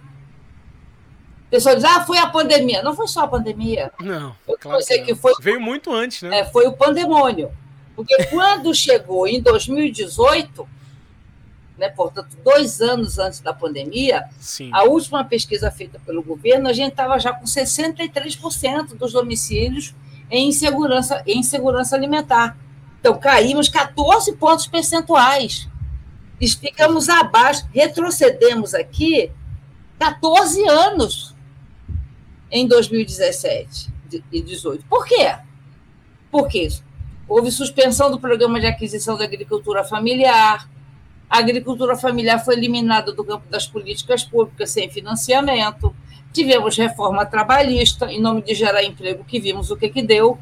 o 1.48 1.50
pessoal 1.50 1.76
diz, 1.76 1.84
ah, 1.84 2.06
foi 2.06 2.20
a 2.20 2.30
pandemia. 2.30 2.84
Não 2.84 2.96
foi 2.96 3.08
só 3.08 3.22
a 3.22 3.28
pandemia. 3.28 3.92
Não, 4.00 4.36
claro 4.60 4.86
que, 4.86 5.00
que 5.00 5.16
foi, 5.16 5.34
Veio 5.42 5.60
muito 5.60 5.92
antes, 5.92 6.22
né? 6.22 6.40
É, 6.40 6.46
foi 6.46 6.68
o 6.68 6.74
pandemônio. 6.74 7.52
Porque 7.96 8.26
quando 8.26 8.74
chegou 8.74 9.28
em 9.28 9.42
2018, 9.42 10.70
né, 11.78 11.90
portanto, 11.90 12.38
dois 12.44 12.82
anos 12.82 13.18
antes 13.18 13.40
da 13.40 13.54
pandemia, 13.54 14.26
Sim. 14.40 14.70
a 14.74 14.84
última 14.84 15.24
pesquisa 15.24 15.72
feita 15.72 16.00
pelo 16.06 16.22
governo, 16.22 16.70
a 16.70 16.74
gente 16.74 16.92
estava 16.92 17.18
já 17.20 17.34
com 17.34 17.46
63% 17.46 18.96
dos 18.96 19.14
domicílios 19.14 19.96
em 20.30 20.52
segurança, 20.52 21.24
em 21.26 21.42
segurança 21.44 21.96
alimentar. 21.96 22.58
Então, 23.00 23.18
caímos 23.20 23.68
14 23.70 24.34
pontos 24.34 24.68
percentuais. 24.68 25.68
E 26.40 26.48
ficamos 26.48 27.10
abaixo, 27.10 27.66
retrocedemos 27.74 28.74
aqui 28.74 29.32
14 30.00 30.68
anos 30.68 31.36
em 32.52 32.68
2017 32.68 33.90
e 34.06 34.20
2018. 34.20 34.86
Por 34.86 35.06
quê? 35.06 35.36
Por 36.32 36.48
quê? 36.48 36.68
Houve 37.28 37.52
suspensão 37.52 38.12
do 38.12 38.20
programa 38.20 38.60
de 38.60 38.68
aquisição 38.68 39.18
da 39.18 39.24
agricultura 39.24 39.84
familiar, 39.84 40.70
a 41.34 41.40
agricultura 41.40 41.96
familiar 41.96 42.46
foi 42.46 42.54
eliminada 42.54 43.12
do 43.12 43.24
campo 43.24 43.50
das 43.50 43.66
políticas 43.66 44.24
públicas 44.24 44.70
sem 44.70 44.88
financiamento, 44.88 45.96
tivemos 46.32 46.78
reforma 46.78 47.26
trabalhista, 47.26 48.06
em 48.06 48.22
nome 48.22 48.44
de 48.44 48.54
gerar 48.54 48.84
emprego, 48.84 49.24
que 49.24 49.40
vimos 49.40 49.72
o 49.72 49.76
que, 49.76 49.90
que 49.90 50.04
deu, 50.04 50.38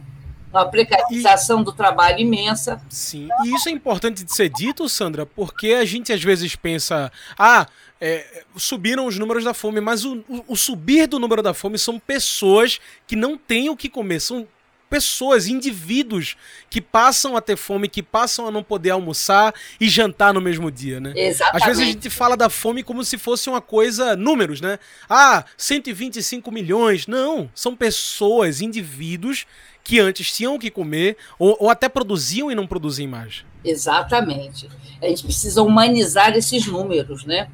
uma 0.51 0.65
precarização 0.65 1.61
e, 1.61 1.63
do 1.63 1.71
trabalho 1.71 2.19
imensa. 2.19 2.81
Sim, 2.89 3.29
e 3.45 3.55
isso 3.55 3.69
é 3.69 3.71
importante 3.71 4.25
de 4.25 4.35
ser 4.35 4.49
dito, 4.49 4.89
Sandra, 4.89 5.25
porque 5.25 5.75
a 5.75 5.85
gente 5.85 6.11
às 6.11 6.21
vezes 6.21 6.57
pensa, 6.57 7.09
ah, 7.39 7.65
é, 8.01 8.43
subiram 8.57 9.05
os 9.05 9.17
números 9.17 9.45
da 9.45 9.53
fome, 9.53 9.79
mas 9.79 10.03
o, 10.03 10.21
o, 10.45 10.57
subir 10.57 11.07
do 11.07 11.19
número 11.19 11.41
da 11.41 11.53
fome 11.53 11.79
são 11.79 11.97
pessoas 11.97 12.81
que 13.07 13.15
não 13.15 13.37
têm 13.37 13.69
o 13.69 13.77
que 13.77 13.87
comer, 13.87 14.19
são 14.19 14.45
pessoas, 14.91 15.47
indivíduos 15.47 16.35
que 16.69 16.81
passam 16.81 17.37
a 17.37 17.41
ter 17.41 17.55
fome, 17.55 17.87
que 17.87 18.03
passam 18.03 18.45
a 18.45 18.51
não 18.51 18.61
poder 18.61 18.89
almoçar 18.89 19.55
e 19.79 19.87
jantar 19.87 20.33
no 20.33 20.41
mesmo 20.41 20.69
dia, 20.69 20.99
né? 20.99 21.13
Exatamente. 21.15 21.63
Às 21.63 21.65
vezes 21.65 21.81
a 21.81 21.85
gente 21.85 22.09
fala 22.09 22.35
da 22.35 22.49
fome 22.49 22.83
como 22.83 23.01
se 23.05 23.17
fosse 23.17 23.49
uma 23.49 23.61
coisa, 23.61 24.17
números, 24.17 24.59
né? 24.59 24.77
Ah, 25.09 25.45
125 25.55 26.51
milhões. 26.51 27.07
Não, 27.07 27.49
são 27.55 27.73
pessoas, 27.73 28.59
indivíduos 28.59 29.45
que 29.81 29.97
antes 29.97 30.35
tinham 30.35 30.59
que 30.59 30.69
comer 30.69 31.15
ou, 31.39 31.55
ou 31.57 31.69
até 31.69 31.87
produziam 31.87 32.51
e 32.51 32.55
não 32.55 32.67
produzem 32.67 33.07
mais. 33.07 33.45
Exatamente. 33.63 34.67
A 35.01 35.07
gente 35.07 35.23
precisa 35.23 35.63
humanizar 35.63 36.35
esses 36.35 36.67
números, 36.67 37.23
né? 37.23 37.49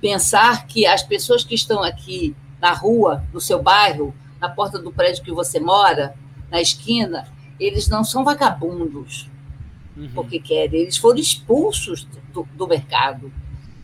Pensar 0.00 0.68
que 0.68 0.86
as 0.86 1.02
pessoas 1.02 1.42
que 1.42 1.56
estão 1.56 1.82
aqui 1.82 2.36
na 2.60 2.72
rua, 2.72 3.24
no 3.32 3.40
seu 3.40 3.60
bairro, 3.60 4.14
na 4.40 4.48
porta 4.48 4.78
do 4.78 4.92
prédio 4.92 5.24
que 5.24 5.32
você 5.32 5.58
mora, 5.58 6.14
na 6.50 6.60
esquina, 6.60 7.28
eles 7.58 7.88
não 7.88 8.04
são 8.04 8.24
vagabundos 8.24 9.28
uhum. 9.98 10.10
porque 10.14 10.38
querem, 10.38 10.82
eles 10.82 10.96
foram 10.96 11.18
expulsos 11.18 12.06
do, 12.32 12.46
do 12.54 12.66
mercado, 12.66 13.32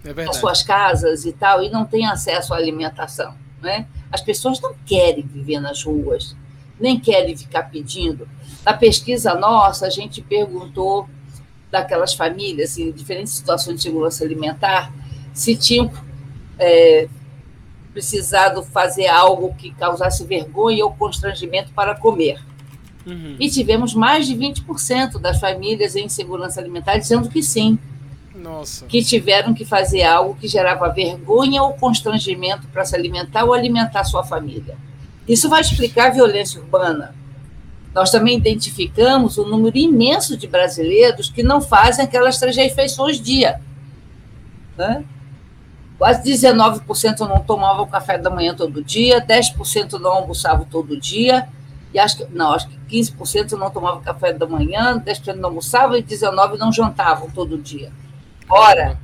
é 0.04 0.12
das 0.12 0.36
suas 0.36 0.62
casas 0.62 1.24
e 1.24 1.32
tal, 1.32 1.62
e 1.62 1.70
não 1.70 1.84
têm 1.84 2.06
acesso 2.06 2.54
à 2.54 2.56
alimentação. 2.56 3.34
Né? 3.60 3.86
As 4.12 4.20
pessoas 4.20 4.60
não 4.60 4.74
querem 4.86 5.26
viver 5.26 5.60
nas 5.60 5.82
ruas, 5.82 6.36
nem 6.78 7.00
querem 7.00 7.36
ficar 7.36 7.64
pedindo. 7.64 8.28
Na 8.64 8.74
pesquisa 8.74 9.34
nossa, 9.34 9.86
a 9.86 9.90
gente 9.90 10.20
perguntou 10.20 11.08
daquelas 11.70 12.14
famílias 12.14 12.78
em 12.78 12.92
diferentes 12.92 13.32
situações 13.32 13.76
de 13.76 13.82
segurança 13.82 14.24
alimentar 14.24 14.92
se 15.32 15.56
tinham 15.56 15.90
é, 16.58 17.08
precisado 17.92 18.62
fazer 18.62 19.08
algo 19.08 19.54
que 19.54 19.72
causasse 19.74 20.24
vergonha 20.24 20.84
ou 20.84 20.94
constrangimento 20.94 21.72
para 21.72 21.94
comer. 21.94 22.40
Uhum. 23.06 23.36
E 23.38 23.50
tivemos 23.50 23.94
mais 23.94 24.26
de 24.26 24.34
20% 24.34 25.18
das 25.20 25.38
famílias 25.38 25.94
em 25.94 26.08
segurança 26.08 26.60
alimentar 26.60 26.96
dizendo 26.96 27.28
que 27.28 27.42
sim. 27.42 27.78
Nossa. 28.34 28.86
Que 28.86 29.02
tiveram 29.02 29.54
que 29.54 29.64
fazer 29.64 30.02
algo 30.02 30.36
que 30.38 30.48
gerava 30.48 30.88
vergonha 30.88 31.62
ou 31.62 31.74
constrangimento 31.74 32.66
para 32.68 32.84
se 32.84 32.94
alimentar 32.94 33.44
ou 33.44 33.52
alimentar 33.52 34.04
sua 34.04 34.24
família. 34.24 34.76
Isso 35.26 35.48
vai 35.48 35.60
explicar 35.60 36.08
a 36.08 36.14
violência 36.14 36.60
urbana. 36.60 37.14
Nós 37.94 38.10
também 38.10 38.36
identificamos 38.36 39.38
um 39.38 39.46
número 39.46 39.78
imenso 39.78 40.36
de 40.36 40.46
brasileiros 40.46 41.30
que 41.30 41.42
não 41.42 41.60
fazem 41.60 42.04
aquelas 42.04 42.38
três 42.38 42.56
refeições 42.56 43.20
dia. 43.20 43.60
Né? 44.76 45.04
Quase 45.96 46.22
19% 46.28 47.20
não 47.20 47.40
tomavam 47.40 47.86
café 47.86 48.18
da 48.18 48.28
manhã 48.28 48.54
todo 48.54 48.82
dia, 48.82 49.24
10% 49.24 49.92
não 49.92 50.10
almoçavam 50.10 50.66
todo 50.68 51.00
dia, 51.00 51.48
e 51.94 51.98
acho 52.00 52.16
que, 52.16 52.26
não, 52.34 52.52
acho 52.52 52.68
que 52.68 52.76
15% 52.90 53.52
não 53.52 53.70
tomavam 53.70 54.02
café 54.02 54.32
da 54.32 54.46
manhã, 54.46 54.98
10% 54.98 55.34
não 55.36 55.50
almoçavam 55.50 55.96
e 55.96 56.02
19% 56.02 56.58
não 56.58 56.72
jantavam 56.72 57.30
todo 57.30 57.56
dia. 57.56 57.92
Ora, 58.50 58.98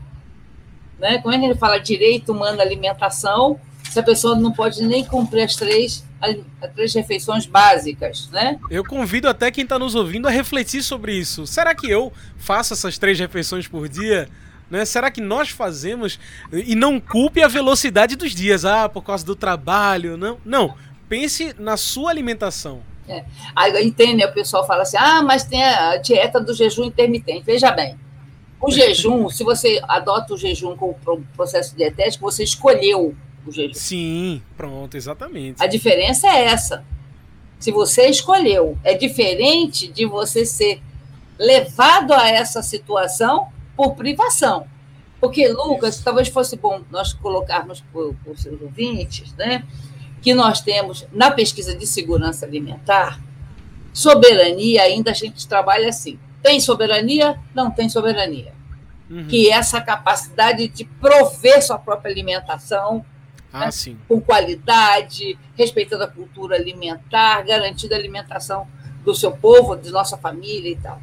né, 0.99 1.19
como 1.19 1.33
é 1.33 1.39
que 1.39 1.45
ele 1.45 1.55
fala 1.55 1.79
direito 1.79 2.33
humano 2.33 2.59
à 2.59 2.65
alimentação, 2.65 3.61
se 3.89 4.01
a 4.01 4.03
pessoa 4.03 4.35
não 4.35 4.51
pode 4.51 4.83
nem 4.83 5.05
cumprir 5.05 5.45
as 5.45 5.55
três, 5.55 6.05
as 6.21 6.37
três 6.75 6.93
refeições 6.93 7.47
básicas, 7.47 8.29
né? 8.31 8.59
Eu 8.69 8.85
convido 8.85 9.29
até 9.29 9.53
quem 9.53 9.63
está 9.63 9.79
nos 9.79 9.95
ouvindo 9.95 10.27
a 10.27 10.31
refletir 10.31 10.83
sobre 10.83 11.15
isso. 11.15 11.47
Será 11.47 11.73
que 11.75 11.89
eu 11.89 12.13
faço 12.39 12.75
essas 12.75 12.99
três 12.99 13.19
refeições 13.21 13.69
por 13.69 13.89
dia? 13.89 14.29
Né? 14.69 14.85
Será 14.85 15.13
que 15.13 15.21
nós 15.21 15.51
fazemos 15.51 16.19
e 16.53 16.75
não 16.75 17.01
culpe 17.01 17.41
a 17.41 17.49
velocidade 17.49 18.17
dos 18.17 18.33
dias, 18.33 18.65
ah, 18.65 18.89
por 18.89 19.03
causa 19.03 19.25
do 19.25 19.37
trabalho, 19.37 20.17
não? 20.17 20.39
Não 20.45 20.75
pense 21.11 21.53
na 21.59 21.77
sua 21.77 22.09
alimentação. 22.09 22.81
É. 23.11 23.25
Aí 23.57 23.91
tem, 23.91 24.17
né, 24.17 24.25
o 24.27 24.33
pessoal 24.33 24.67
fala 24.67 24.83
assim, 24.83 24.97
ah, 24.97 25.23
mas 25.23 25.45
tem 25.45 25.63
a 25.63 25.97
dieta 25.97 26.41
do 26.41 26.55
jejum 26.55 26.85
intermitente. 26.85 27.45
Veja 27.45 27.71
bem, 27.73 27.99
o 28.61 28.71
jejum, 28.71 29.29
se 29.29 29.43
você 29.43 29.81
adota 29.89 30.35
o 30.35 30.39
jejum 30.39 30.77
com 30.77 30.91
o 30.91 31.23
processo 31.35 31.75
dietético, 31.75 32.31
você 32.31 32.45
escolheu 32.45 33.17
o 33.47 33.51
jejum. 33.51 33.75
Sim, 33.75 34.43
pronto, 34.57 34.97
exatamente. 34.97 35.63
A 35.63 35.67
diferença 35.67 36.29
é 36.29 36.45
essa. 36.45 36.85
Se 37.59 37.73
você 37.73 38.07
escolheu, 38.07 38.79
é 38.85 38.95
diferente 38.95 39.89
de 39.89 40.07
você 40.07 40.47
ser 40.47 40.81
levado 41.39 42.13
a 42.13 42.29
essa 42.29 42.63
situação 42.63 43.49
por 43.77 43.95
privação. 43.95 44.67
Porque, 45.21 45.49
Lucas, 45.49 45.97
Isso. 45.97 46.05
talvez 46.05 46.29
fosse 46.29 46.57
bom 46.57 46.83
nós 46.91 47.13
colocarmos 47.13 47.83
para 47.93 48.33
os 48.33 48.43
seus 48.43 48.61
ouvintes, 48.61 49.35
né? 49.35 49.65
Que 50.21 50.35
nós 50.35 50.61
temos 50.61 51.07
na 51.13 51.31
pesquisa 51.31 51.75
de 51.75 51.87
segurança 51.87 52.45
alimentar, 52.45 53.21
soberania 53.93 54.83
ainda 54.83 55.11
a 55.11 55.15
gente 55.15 55.47
trabalha 55.49 55.89
assim. 55.89 56.19
Tem 56.43 56.61
soberania? 56.61 57.39
Não 57.55 57.71
tem 57.71 57.89
soberania. 57.89 58.53
Uhum. 59.11 59.27
Que 59.27 59.51
é 59.51 59.55
essa 59.55 59.81
capacidade 59.81 60.69
de 60.69 60.85
prover 60.85 61.63
sua 61.63 61.79
própria 61.79 62.13
alimentação 62.13 63.05
ah, 63.53 63.67
né, 63.67 63.97
com 64.07 64.21
qualidade, 64.21 65.39
respeitando 65.57 66.05
a 66.05 66.09
cultura 66.09 66.57
alimentar, 66.57 67.43
garantindo 67.43 67.95
a 67.95 67.97
alimentação 67.97 68.67
do 69.05 69.15
seu 69.15 69.33
povo, 69.33 69.77
de 69.77 69.91
nossa 69.91 70.17
família 70.17 70.71
e 70.71 70.77
tal. 70.77 71.01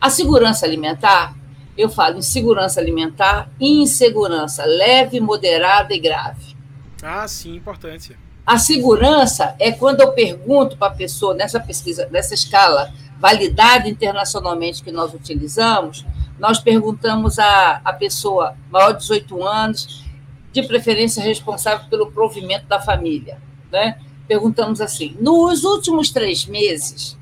A 0.00 0.10
segurança 0.10 0.66
alimentar, 0.66 1.36
eu 1.76 1.88
falo 1.88 2.18
em 2.18 2.22
segurança 2.22 2.80
alimentar 2.80 3.50
e 3.60 3.82
insegurança 3.82 4.64
leve, 4.64 5.20
moderada 5.20 5.94
e 5.94 5.98
grave. 5.98 6.56
Ah, 7.02 7.26
sim, 7.28 7.54
importante. 7.54 8.16
A 8.50 8.58
segurança 8.58 9.54
é 9.60 9.70
quando 9.70 10.00
eu 10.00 10.10
pergunto 10.10 10.76
para 10.76 10.92
a 10.92 10.96
pessoa, 10.96 11.32
nessa 11.34 11.60
pesquisa, 11.60 12.08
nessa 12.10 12.34
escala 12.34 12.92
validada 13.16 13.88
internacionalmente 13.88 14.82
que 14.82 14.90
nós 14.90 15.14
utilizamos, 15.14 16.04
nós 16.36 16.58
perguntamos 16.58 17.38
à, 17.38 17.80
à 17.84 17.92
pessoa 17.92 18.56
maior 18.68 18.90
de 18.90 19.02
18 19.02 19.46
anos, 19.46 20.04
de 20.50 20.64
preferência 20.64 21.22
responsável 21.22 21.88
pelo 21.88 22.10
provimento 22.10 22.66
da 22.66 22.80
família. 22.80 23.40
Né? 23.70 24.00
Perguntamos 24.26 24.80
assim: 24.80 25.16
nos 25.20 25.62
últimos 25.62 26.10
três 26.10 26.44
meses, 26.44 27.16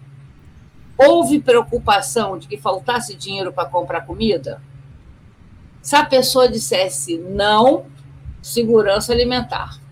houve 0.97 1.41
preocupação 1.41 2.39
de 2.39 2.49
que 2.49 2.57
faltasse 2.57 3.15
dinheiro 3.15 3.53
para 3.53 3.69
comprar 3.69 4.07
comida? 4.07 4.63
Se 5.83 5.95
a 5.95 6.07
pessoa 6.07 6.49
dissesse 6.49 7.19
não, 7.19 7.85
segurança 8.41 9.13
alimentar. 9.13 9.88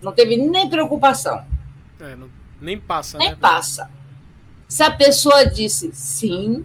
Não 0.00 0.12
teve 0.12 0.36
nem 0.36 0.68
preocupação. 0.68 1.44
É, 2.00 2.14
não, 2.14 2.28
nem 2.60 2.78
passa, 2.78 3.18
nem 3.18 3.30
né? 3.30 3.36
passa. 3.40 3.90
Se 4.68 4.82
a 4.82 4.90
pessoa 4.90 5.46
disse 5.46 5.90
sim, 5.92 6.64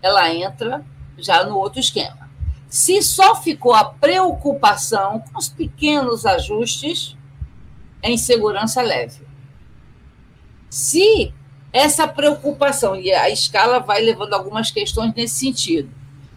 ela 0.00 0.32
entra 0.32 0.84
já 1.16 1.44
no 1.44 1.56
outro 1.56 1.80
esquema. 1.80 2.28
Se 2.68 3.02
só 3.02 3.34
ficou 3.34 3.74
a 3.74 3.84
preocupação 3.84 5.20
com 5.20 5.38
os 5.38 5.48
pequenos 5.48 6.26
ajustes, 6.26 7.16
é 8.02 8.10
insegurança 8.10 8.82
leve. 8.82 9.26
Se 10.68 11.32
essa 11.72 12.06
preocupação, 12.06 12.96
e 12.96 13.12
a 13.12 13.30
escala 13.30 13.78
vai 13.78 14.00
levando 14.00 14.34
algumas 14.34 14.70
questões 14.70 15.14
nesse 15.14 15.36
sentido, 15.36 15.90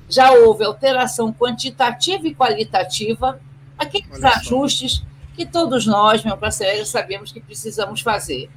já 0.10 0.32
houve 0.32 0.64
alteração 0.64 1.32
quantitativa 1.34 2.28
e 2.28 2.36
qualitativa, 2.36 3.42
aqueles 3.78 4.24
ajustes 4.24 5.04
que 5.42 5.52
todos 5.52 5.88
nós, 5.88 6.24
meu 6.24 6.38
parceiro, 6.38 6.86
sabemos 6.86 7.32
que 7.32 7.42
precisamos 7.42 8.02
fazer. 8.02 8.50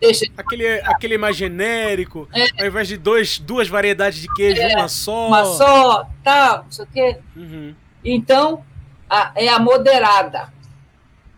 Deixa... 0.00 0.26
Aquele, 0.36 0.80
aquele 0.82 1.18
mais 1.18 1.36
genérico, 1.36 2.28
é. 2.32 2.62
ao 2.62 2.68
invés 2.68 2.86
de 2.86 2.96
dois, 2.96 3.38
duas 3.38 3.68
variedades 3.68 4.20
de 4.20 4.32
queijo, 4.34 4.62
é, 4.62 4.76
uma 4.76 4.88
só. 4.88 5.26
Uma 5.26 5.44
só, 5.44 6.08
tal, 6.22 6.62
não 6.64 6.70
sei 6.70 6.84
o 6.84 6.88
quê. 6.88 7.18
Uhum. 7.34 7.74
Então, 8.04 8.64
a, 9.10 9.32
é 9.34 9.48
a 9.48 9.58
moderada. 9.58 10.52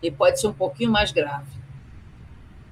E 0.03 0.11
pode 0.11 0.39
ser 0.39 0.47
um 0.47 0.53
pouquinho 0.53 0.91
mais 0.91 1.11
grave. 1.11 1.49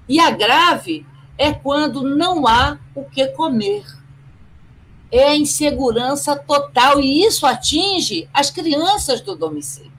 E 0.08 0.20
a 0.20 0.30
grave 0.30 1.06
é 1.38 1.52
quando 1.52 2.04
não 2.04 2.48
há 2.48 2.78
o 2.94 3.04
que 3.06 3.28
comer. 3.30 3.86
É 5.12 5.30
a 5.30 5.36
insegurança 5.36 6.36
total, 6.36 7.00
e 7.00 7.26
isso 7.26 7.48
atinge 7.48 8.30
as 8.32 8.52
crianças 8.52 9.22
do 9.22 9.36
domicílio. 9.36 9.99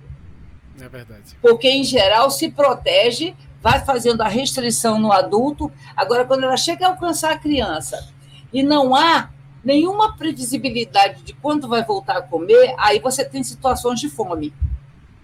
Verdade. 0.90 1.37
Porque, 1.40 1.68
em 1.68 1.85
geral, 1.85 2.31
se 2.31 2.50
protege, 2.50 3.35
vai 3.62 3.85
fazendo 3.85 4.22
a 4.22 4.29
restrição 4.29 4.98
no 4.98 5.12
adulto. 5.12 5.70
Agora, 5.96 6.24
quando 6.24 6.44
ela 6.44 6.57
chega 6.57 6.87
a 6.87 6.90
alcançar 6.90 7.33
a 7.33 7.38
criança 7.38 8.12
e 8.53 8.62
não 8.62 8.94
há 8.94 9.31
nenhuma 9.62 10.16
previsibilidade 10.16 11.22
de 11.22 11.33
quando 11.35 11.68
vai 11.68 11.85
voltar 11.85 12.16
a 12.16 12.22
comer, 12.22 12.74
aí 12.79 12.98
você 12.98 13.24
tem 13.24 13.42
situações 13.44 14.00
de 14.00 14.09
fome 14.09 14.53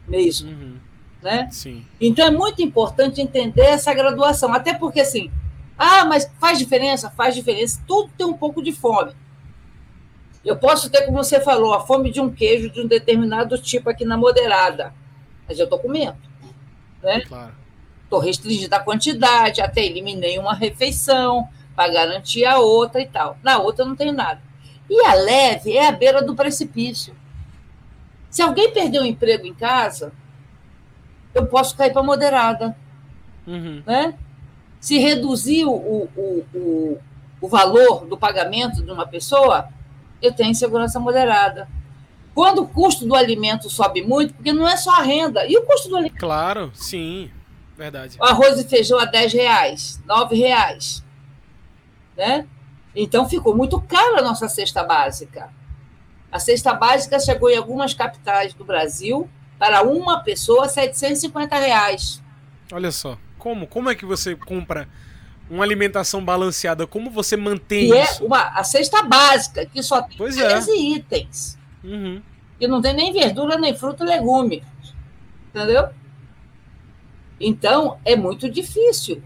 mesmo. 0.06 0.50
Uhum. 0.50 0.76
Né? 1.22 1.48
Sim. 1.50 1.84
Então 2.00 2.26
é 2.26 2.30
muito 2.30 2.62
importante 2.62 3.20
entender 3.20 3.62
essa 3.62 3.92
graduação, 3.92 4.52
até 4.52 4.74
porque 4.74 5.00
assim, 5.00 5.30
ah, 5.76 6.04
mas 6.04 6.30
faz 6.38 6.58
diferença, 6.58 7.10
faz 7.10 7.34
diferença, 7.34 7.82
tudo 7.86 8.10
tem 8.16 8.26
um 8.26 8.34
pouco 8.34 8.62
de 8.62 8.72
fome. 8.72 9.12
Eu 10.44 10.56
posso 10.56 10.88
ter, 10.88 11.02
como 11.02 11.16
você 11.16 11.40
falou, 11.40 11.74
a 11.74 11.84
fome 11.84 12.12
de 12.12 12.20
um 12.20 12.30
queijo 12.30 12.70
de 12.70 12.80
um 12.80 12.86
determinado 12.86 13.58
tipo 13.58 13.90
aqui 13.90 14.04
na 14.04 14.16
moderada, 14.16 14.94
mas 15.48 15.58
eu 15.58 15.64
estou 15.64 15.78
comendo. 15.78 16.16
Né? 17.02 17.20
Claro. 17.20 17.52
Estou 18.04 18.18
restringindo 18.20 18.74
a 18.74 18.80
quantidade, 18.80 19.60
até 19.60 19.84
eliminei 19.84 20.38
uma 20.38 20.54
refeição 20.54 21.48
para 21.74 21.92
garantir 21.92 22.44
a 22.44 22.58
outra 22.58 23.00
e 23.00 23.06
tal. 23.06 23.36
Na 23.42 23.58
outra 23.58 23.84
não 23.84 23.96
tem 23.96 24.12
nada. 24.12 24.40
E 24.88 25.04
a 25.04 25.14
leve 25.14 25.76
é 25.76 25.88
a 25.88 25.92
beira 25.92 26.22
do 26.22 26.34
precipício. 26.34 27.14
Se 28.30 28.42
alguém 28.42 28.72
perder 28.72 28.98
o 28.98 29.02
um 29.02 29.06
emprego 29.06 29.46
em 29.46 29.54
casa, 29.54 30.12
eu 31.34 31.46
posso 31.46 31.76
cair 31.76 31.92
para 31.92 32.02
moderada. 32.02 32.76
Uhum. 33.46 33.82
Né? 33.84 34.14
Se 34.80 34.98
reduzir 34.98 35.64
o, 35.64 35.72
o, 35.72 36.44
o, 36.54 36.98
o 37.40 37.48
valor 37.48 38.06
do 38.06 38.16
pagamento 38.16 38.82
de 38.84 38.90
uma 38.90 39.06
pessoa, 39.06 39.68
eu 40.22 40.32
tenho 40.32 40.54
segurança 40.54 41.00
moderada. 41.00 41.68
Quando 42.36 42.64
o 42.64 42.68
custo 42.68 43.06
do 43.06 43.14
alimento 43.14 43.70
sobe 43.70 44.02
muito, 44.02 44.34
porque 44.34 44.52
não 44.52 44.68
é 44.68 44.76
só 44.76 44.90
a 44.90 45.00
renda, 45.00 45.46
e 45.46 45.56
o 45.56 45.62
custo 45.62 45.88
do 45.88 45.96
alimento? 45.96 46.20
Claro, 46.20 46.70
sim, 46.74 47.30
verdade. 47.78 48.18
O 48.20 48.24
arroz 48.24 48.60
e 48.60 48.68
feijão 48.68 48.98
a 48.98 49.06
10 49.06 49.32
reais, 49.32 50.02
9 50.04 50.36
reais. 50.36 51.02
Né? 52.14 52.46
Então 52.94 53.26
ficou 53.26 53.56
muito 53.56 53.80
caro 53.80 54.18
a 54.18 54.22
nossa 54.22 54.50
cesta 54.50 54.84
básica. 54.84 55.48
A 56.30 56.38
cesta 56.38 56.74
básica 56.74 57.18
chegou 57.18 57.48
em 57.48 57.56
algumas 57.56 57.94
capitais 57.94 58.52
do 58.52 58.66
Brasil 58.66 59.26
para 59.58 59.82
uma 59.82 60.22
pessoa 60.22 60.68
750 60.68 61.56
reais. 61.56 62.22
Olha 62.70 62.92
só, 62.92 63.16
como 63.38 63.66
como 63.66 63.88
é 63.88 63.94
que 63.94 64.04
você 64.04 64.36
compra 64.36 64.86
uma 65.48 65.64
alimentação 65.64 66.22
balanceada? 66.22 66.86
Como 66.86 67.10
você 67.10 67.34
mantém 67.34 67.88
e 67.88 67.92
é 67.94 68.04
isso? 68.04 68.24
É 68.24 68.26
uma, 68.26 68.42
a 68.48 68.62
cesta 68.62 69.02
básica 69.02 69.64
que 69.64 69.82
só 69.82 70.02
tem 70.02 70.18
pois 70.18 70.36
13 70.36 70.70
é. 70.70 70.76
itens. 70.76 71.55
Uhum. 71.86 72.22
E 72.60 72.66
não 72.66 72.82
tem 72.82 72.94
nem 72.94 73.12
verdura, 73.12 73.56
nem 73.56 73.74
fruta, 73.74 74.04
legume. 74.04 74.62
Entendeu? 75.48 75.88
Então, 77.40 77.98
é 78.04 78.16
muito 78.16 78.50
difícil. 78.50 79.22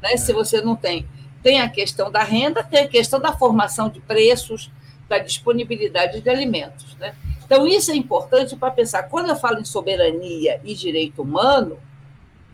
Né? 0.00 0.12
É. 0.12 0.16
Se 0.16 0.32
você 0.32 0.60
não 0.60 0.76
tem. 0.76 1.06
Tem 1.42 1.60
a 1.60 1.68
questão 1.68 2.10
da 2.10 2.22
renda, 2.22 2.62
tem 2.62 2.80
a 2.80 2.88
questão 2.88 3.20
da 3.20 3.32
formação 3.32 3.88
de 3.88 4.00
preços, 4.00 4.70
da 5.08 5.18
disponibilidade 5.18 6.20
de 6.20 6.28
alimentos. 6.28 6.96
Né? 6.96 7.14
Então, 7.44 7.66
isso 7.66 7.90
é 7.90 7.96
importante 7.96 8.56
para 8.56 8.70
pensar. 8.70 9.04
Quando 9.04 9.28
eu 9.28 9.36
falo 9.36 9.60
em 9.60 9.64
soberania 9.64 10.60
e 10.64 10.74
direito 10.74 11.22
humano, 11.22 11.78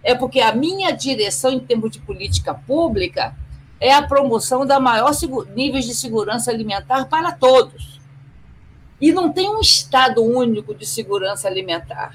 é 0.03 0.15
porque 0.15 0.41
a 0.41 0.53
minha 0.53 0.91
direção 0.91 1.53
em 1.53 1.61
termos 1.61 1.91
de 1.91 2.01
política 2.01 2.55
pública 2.55 3.35
é 3.81 3.93
a 3.93 4.03
promoção 4.03 4.67
da 4.67 4.79
maior 4.79 5.13
níveis 5.55 5.85
de 5.85 5.95
segurança 5.95 6.51
alimentar 6.51 7.07
para 7.07 7.33
todos. 7.33 7.92
E 9.03 9.11
não 9.11 9.33
tem 9.33 9.51
um 9.51 9.59
estado 9.61 10.23
único 10.23 10.73
de 10.73 10.87
segurança 10.87 11.49
alimentar. 11.49 12.15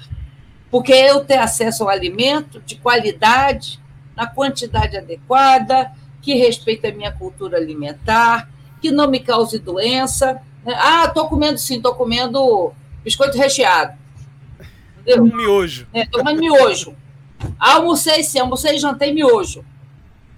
Porque 0.70 0.90
eu 0.94 1.22
ter 1.22 1.36
acesso 1.36 1.82
ao 1.82 1.90
alimento 1.90 2.62
de 2.62 2.76
qualidade, 2.76 3.78
na 4.16 4.26
quantidade 4.26 4.96
adequada, 4.96 5.92
que 6.22 6.32
respeite 6.32 6.86
a 6.86 6.94
minha 6.94 7.12
cultura 7.12 7.58
alimentar, 7.58 8.48
que 8.80 8.90
não 8.90 9.06
me 9.06 9.20
cause 9.20 9.58
doença. 9.58 10.40
Ah, 10.64 11.04
estou 11.04 11.28
comendo 11.28 11.58
sim, 11.58 11.76
estou 11.76 11.94
comendo 11.94 12.72
biscoito 13.04 13.36
recheado. 13.36 13.92
Entendeu? 15.00 15.24
Um 15.24 15.36
miojo. 15.36 15.86
Estou 15.92 16.20
é, 16.22 16.24
comendo 16.24 16.40
miojo. 16.40 16.96
Almocei 17.58 18.24
sim, 18.24 18.38
almocei 18.38 18.76
e 18.76 18.78
jantei 18.78 19.12
miojo. 19.12 19.62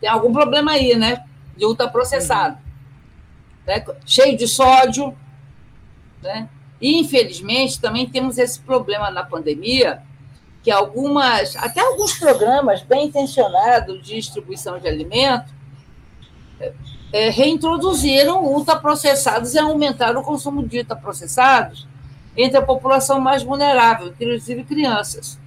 Tem 0.00 0.10
algum 0.10 0.32
problema 0.32 0.72
aí, 0.72 0.96
né? 0.96 1.22
De 1.56 1.64
ultraprocessado. 1.64 2.56
Uhum. 2.56 2.60
Né? 3.68 3.84
Cheio 4.04 4.36
de 4.36 4.48
sódio, 4.48 5.16
né? 6.22 6.48
E, 6.80 6.98
infelizmente, 6.98 7.80
também 7.80 8.08
temos 8.08 8.38
esse 8.38 8.58
problema 8.60 9.10
na 9.10 9.22
pandemia, 9.22 10.02
que 10.62 10.70
algumas, 10.70 11.56
até 11.56 11.80
alguns 11.80 12.18
programas 12.18 12.82
bem 12.82 13.06
intencionados 13.06 14.02
de 14.02 14.16
distribuição 14.16 14.78
de 14.78 14.86
alimento 14.88 15.52
é, 17.12 17.30
reintroduziram 17.30 18.44
ultraprocessados 18.44 19.54
e 19.54 19.58
aumentaram 19.58 20.20
o 20.20 20.24
consumo 20.24 20.66
de 20.66 20.78
ultraprocessados 20.78 21.86
entre 22.36 22.58
a 22.58 22.62
população 22.62 23.20
mais 23.20 23.42
vulnerável, 23.42 24.08
inclusive 24.08 24.64
crianças. 24.64 25.38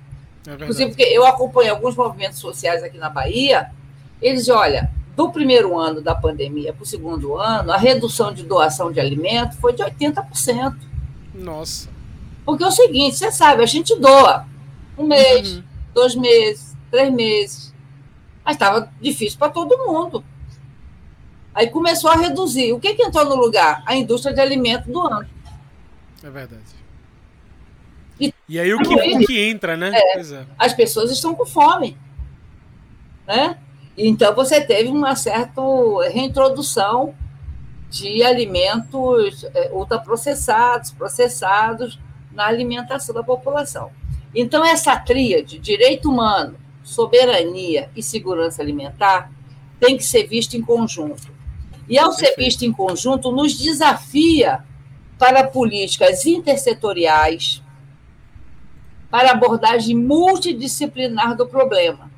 É 0.46 0.54
inclusive, 0.54 0.90
porque 0.90 1.04
eu 1.04 1.26
acompanho 1.26 1.72
alguns 1.72 1.96
movimentos 1.96 2.40
sociais 2.40 2.84
aqui 2.84 2.98
na 2.98 3.10
Bahia, 3.10 3.72
eles, 4.22 4.50
olha, 4.50 4.92
do 5.16 5.32
primeiro 5.32 5.78
ano 5.78 6.02
da 6.02 6.16
pandemia 6.16 6.74
para 6.74 6.84
o 6.84 6.86
segundo 6.86 7.38
ano, 7.38 7.72
a 7.72 7.78
redução 7.78 8.34
de 8.34 8.44
doação 8.44 8.92
de 8.92 9.00
alimento 9.00 9.56
foi 9.58 9.74
de 9.74 9.84
80%. 9.84 10.76
Nossa. 11.36 11.90
Porque 12.46 12.64
é 12.64 12.68
o 12.68 12.72
seguinte, 12.72 13.16
você 13.16 13.32
sabe, 13.32 13.64
a 13.64 13.68
gente 13.68 13.96
doa 14.00 14.46
um 14.98 15.08
mês, 15.08 15.58
uhum. 15.58 15.64
dois 15.94 16.16
meses, 16.16 16.76
três 16.92 17.12
meses. 17.14 17.74
Mas 18.44 18.56
estava 18.56 18.92
difícil 19.00 19.40
para 19.40 19.50
todo 19.50 19.86
mundo. 19.86 20.24
Aí 21.54 21.70
começou 21.70 22.10
a 22.10 22.16
reduzir. 22.16 22.74
O 22.74 22.80
que, 22.80 22.96
que 22.96 23.04
entrou 23.04 23.26
no 23.26 23.36
lugar? 23.36 23.84
A 23.86 23.96
indústria 23.96 24.34
de 24.34 24.42
alimento 24.42 24.92
do 24.92 25.00
ano. 25.02 25.30
É 26.24 26.30
verdade. 26.30 26.64
E, 28.20 28.34
e 28.50 28.60
aí 28.60 28.74
o 28.74 28.80
que, 28.80 28.94
o 28.94 29.26
que 29.26 29.40
entra, 29.40 29.78
né? 29.78 29.92
É, 29.94 30.20
é. 30.20 30.46
As 30.58 30.74
pessoas 30.74 31.12
estão 31.12 31.36
com 31.36 31.46
fome. 31.46 31.98
Né? 33.28 33.58
Então, 33.98 34.34
você 34.34 34.60
teve 34.60 34.90
uma 34.90 35.16
certa 35.16 35.62
reintrodução 36.12 37.14
de 37.90 38.24
alimentos 38.24 39.44
é, 39.54 39.70
ultraprocessados, 39.72 40.92
processados 40.92 42.00
na 42.32 42.48
alimentação 42.48 43.14
da 43.14 43.24
população. 43.24 43.92
Então, 44.34 44.66
essa 44.66 44.98
tríade, 44.98 45.60
direito 45.60 46.10
humano, 46.10 46.56
soberania 46.84 47.90
e 47.96 48.02
segurança 48.02 48.62
alimentar, 48.64 49.32
tem 49.80 49.96
que 49.96 50.04
ser 50.04 50.26
vista 50.28 50.58
em 50.58 50.62
conjunto. 50.62 51.32
E, 51.88 52.00
ao 52.00 52.12
ser 52.12 52.34
vista 52.36 52.66
em 52.66 52.72
conjunto, 52.72 53.32
nos 53.32 53.58
desafia 53.58 54.64
para 55.20 55.44
políticas 55.44 56.26
intersetoriais, 56.26 57.62
para 59.12 59.32
abordagem 59.32 59.96
multidisciplinar 59.96 61.36
do 61.38 61.46
problema. 61.46 62.10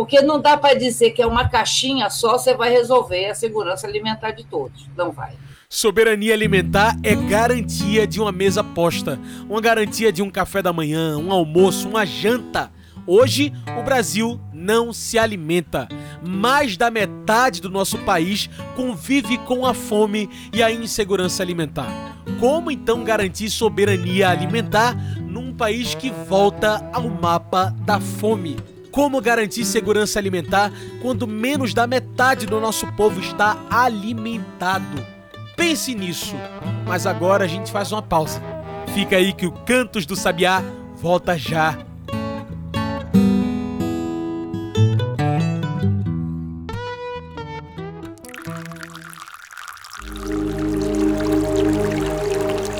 Porque 0.00 0.22
não 0.22 0.40
dá 0.40 0.56
para 0.56 0.78
dizer 0.78 1.10
que 1.10 1.20
é 1.20 1.26
uma 1.26 1.46
caixinha 1.46 2.08
só 2.08 2.38
você 2.38 2.54
vai 2.54 2.70
resolver 2.70 3.26
a 3.26 3.34
segurança 3.34 3.86
alimentar 3.86 4.30
de 4.30 4.44
todos. 4.44 4.86
Não 4.96 5.12
vai. 5.12 5.34
Soberania 5.68 6.32
alimentar 6.32 6.96
é 7.02 7.14
garantia 7.14 8.06
de 8.06 8.18
uma 8.18 8.32
mesa 8.32 8.64
posta, 8.64 9.20
uma 9.46 9.60
garantia 9.60 10.10
de 10.10 10.22
um 10.22 10.30
café 10.30 10.62
da 10.62 10.72
manhã, 10.72 11.18
um 11.18 11.30
almoço, 11.30 11.86
uma 11.86 12.06
janta. 12.06 12.72
Hoje, 13.06 13.52
o 13.78 13.82
Brasil 13.82 14.40
não 14.54 14.90
se 14.90 15.18
alimenta. 15.18 15.86
Mais 16.26 16.78
da 16.78 16.90
metade 16.90 17.60
do 17.60 17.68
nosso 17.68 17.98
país 17.98 18.48
convive 18.74 19.36
com 19.36 19.66
a 19.66 19.74
fome 19.74 20.30
e 20.50 20.62
a 20.62 20.70
insegurança 20.70 21.42
alimentar. 21.42 22.16
Como 22.40 22.70
então 22.70 23.04
garantir 23.04 23.50
soberania 23.50 24.30
alimentar 24.30 24.96
num 25.20 25.52
país 25.52 25.94
que 25.94 26.10
volta 26.10 26.88
ao 26.90 27.06
mapa 27.06 27.76
da 27.84 28.00
fome? 28.00 28.56
Como 28.90 29.20
garantir 29.20 29.64
segurança 29.64 30.18
alimentar 30.18 30.72
quando 31.00 31.26
menos 31.26 31.72
da 31.72 31.86
metade 31.86 32.44
do 32.44 32.60
nosso 32.60 32.86
povo 32.94 33.20
está 33.20 33.56
alimentado? 33.70 35.06
Pense 35.56 35.94
nisso. 35.94 36.34
Mas 36.86 37.06
agora 37.06 37.44
a 37.44 37.48
gente 37.48 37.70
faz 37.70 37.92
uma 37.92 38.02
pausa. 38.02 38.42
Fica 38.92 39.16
aí 39.16 39.32
que 39.32 39.46
o 39.46 39.52
Cantos 39.52 40.06
do 40.06 40.16
Sabiá 40.16 40.62
volta 40.96 41.38
já. 41.38 41.78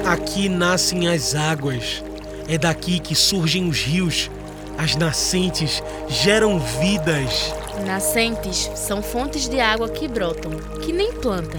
Aqui 0.04 0.48
nascem 0.48 1.06
as 1.06 1.36
águas. 1.36 2.02
É 2.48 2.58
daqui 2.58 2.98
que 2.98 3.14
surgem 3.14 3.68
os 3.68 3.80
rios 3.80 4.28
as 4.80 4.96
nascentes 4.96 5.82
geram 6.08 6.58
vidas. 6.58 7.52
Nascentes 7.86 8.70
são 8.74 9.02
fontes 9.02 9.46
de 9.46 9.60
água 9.60 9.90
que 9.90 10.08
brotam, 10.08 10.52
que 10.80 10.90
nem 10.90 11.12
planta, 11.12 11.58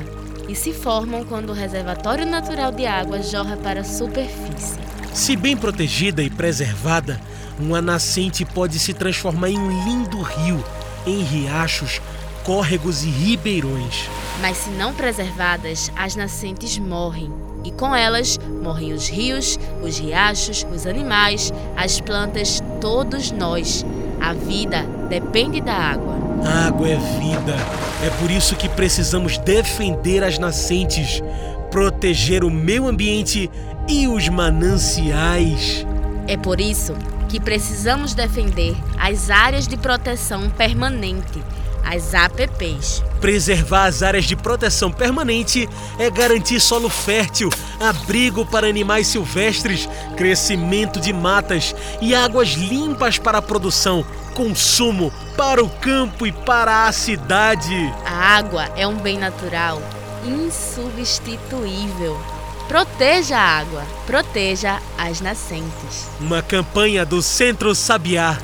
e 0.49 0.55
se 0.55 0.73
formam 0.73 1.23
quando 1.23 1.51
o 1.51 1.53
reservatório 1.53 2.25
natural 2.25 2.71
de 2.71 2.88
água 2.88 3.21
jorra 3.21 3.55
para 3.57 3.81
a 3.81 3.84
superfície. 3.84 4.79
Se 5.13 5.36
bem 5.36 5.55
protegida 5.55 6.23
e 6.23 6.31
preservada, 6.31 7.21
uma 7.60 7.79
nascente 7.79 8.43
pode 8.43 8.79
se 8.79 8.91
transformar 8.91 9.51
em 9.51 9.60
um 9.60 9.84
lindo 9.84 10.19
rio, 10.19 10.63
em 11.05 11.21
riachos, 11.21 12.01
córregos 12.43 13.03
e 13.03 13.10
ribeirões. 13.10 14.10
Mas 14.41 14.57
se 14.57 14.71
não 14.71 14.95
preservadas, 14.95 15.91
as 15.95 16.15
nascentes 16.15 16.79
morrem. 16.79 17.31
E 17.63 17.71
com 17.71 17.95
elas 17.95 18.39
morrem 18.63 18.93
os 18.93 19.07
rios, 19.07 19.60
os 19.84 19.99
riachos, 19.99 20.65
os 20.73 20.88
animais, 20.88 21.53
as 21.77 22.01
plantas, 22.01 22.60
todos 22.81 23.31
nós. 23.31 23.85
A 24.19 24.33
vida 24.33 24.83
depende 25.07 25.61
da 25.61 25.73
água. 25.73 26.15
A 26.43 26.67
água 26.67 26.89
é 26.89 26.97
vida. 26.97 27.55
É 28.03 28.09
por 28.19 28.29
isso 28.29 28.55
que 28.55 28.67
precisamos 28.67 29.37
defender 29.37 30.23
as 30.23 30.39
nascentes, 30.39 31.21
proteger 31.69 32.43
o 32.43 32.49
meio 32.49 32.87
ambiente 32.87 33.49
e 33.87 34.07
os 34.07 34.27
mananciais. 34.27 35.85
É 36.27 36.35
por 36.35 36.59
isso 36.59 36.93
que 37.29 37.39
precisamos 37.39 38.13
defender 38.13 38.75
as 38.99 39.29
áreas 39.29 39.67
de 39.67 39.77
proteção 39.77 40.49
permanente, 40.49 41.41
as 41.83 42.13
APPs. 42.13 43.03
Preservar 43.19 43.85
as 43.85 44.01
áreas 44.03 44.25
de 44.25 44.35
proteção 44.35 44.91
permanente 44.91 45.67
é 45.99 46.09
garantir 46.09 46.59
solo 46.59 46.89
fértil, 46.89 47.49
abrigo 47.79 48.45
para 48.45 48.67
animais 48.67 49.07
silvestres, 49.07 49.87
crescimento 50.17 50.99
de 50.99 51.13
matas 51.13 51.75
e 52.01 52.15
águas 52.15 52.49
limpas 52.49 53.17
para 53.17 53.37
a 53.37 53.41
produção, 53.41 54.05
consumo, 54.33 55.11
para 55.37 55.63
o 55.63 55.69
campo 55.69 56.25
e 56.25 56.31
para 56.31 56.87
a 56.87 56.91
cidade. 56.91 57.93
A 58.05 58.37
água 58.37 58.65
é 58.75 58.87
um 58.87 58.97
bem 58.97 59.17
natural 59.17 59.81
insubstituível. 60.25 62.19
Proteja 62.67 63.37
a 63.37 63.59
água, 63.59 63.83
proteja 64.05 64.79
as 64.97 65.19
nascentes. 65.19 66.07
Uma 66.19 66.41
campanha 66.41 67.05
do 67.05 67.21
Centro 67.21 67.75
Sabiá. 67.75 68.37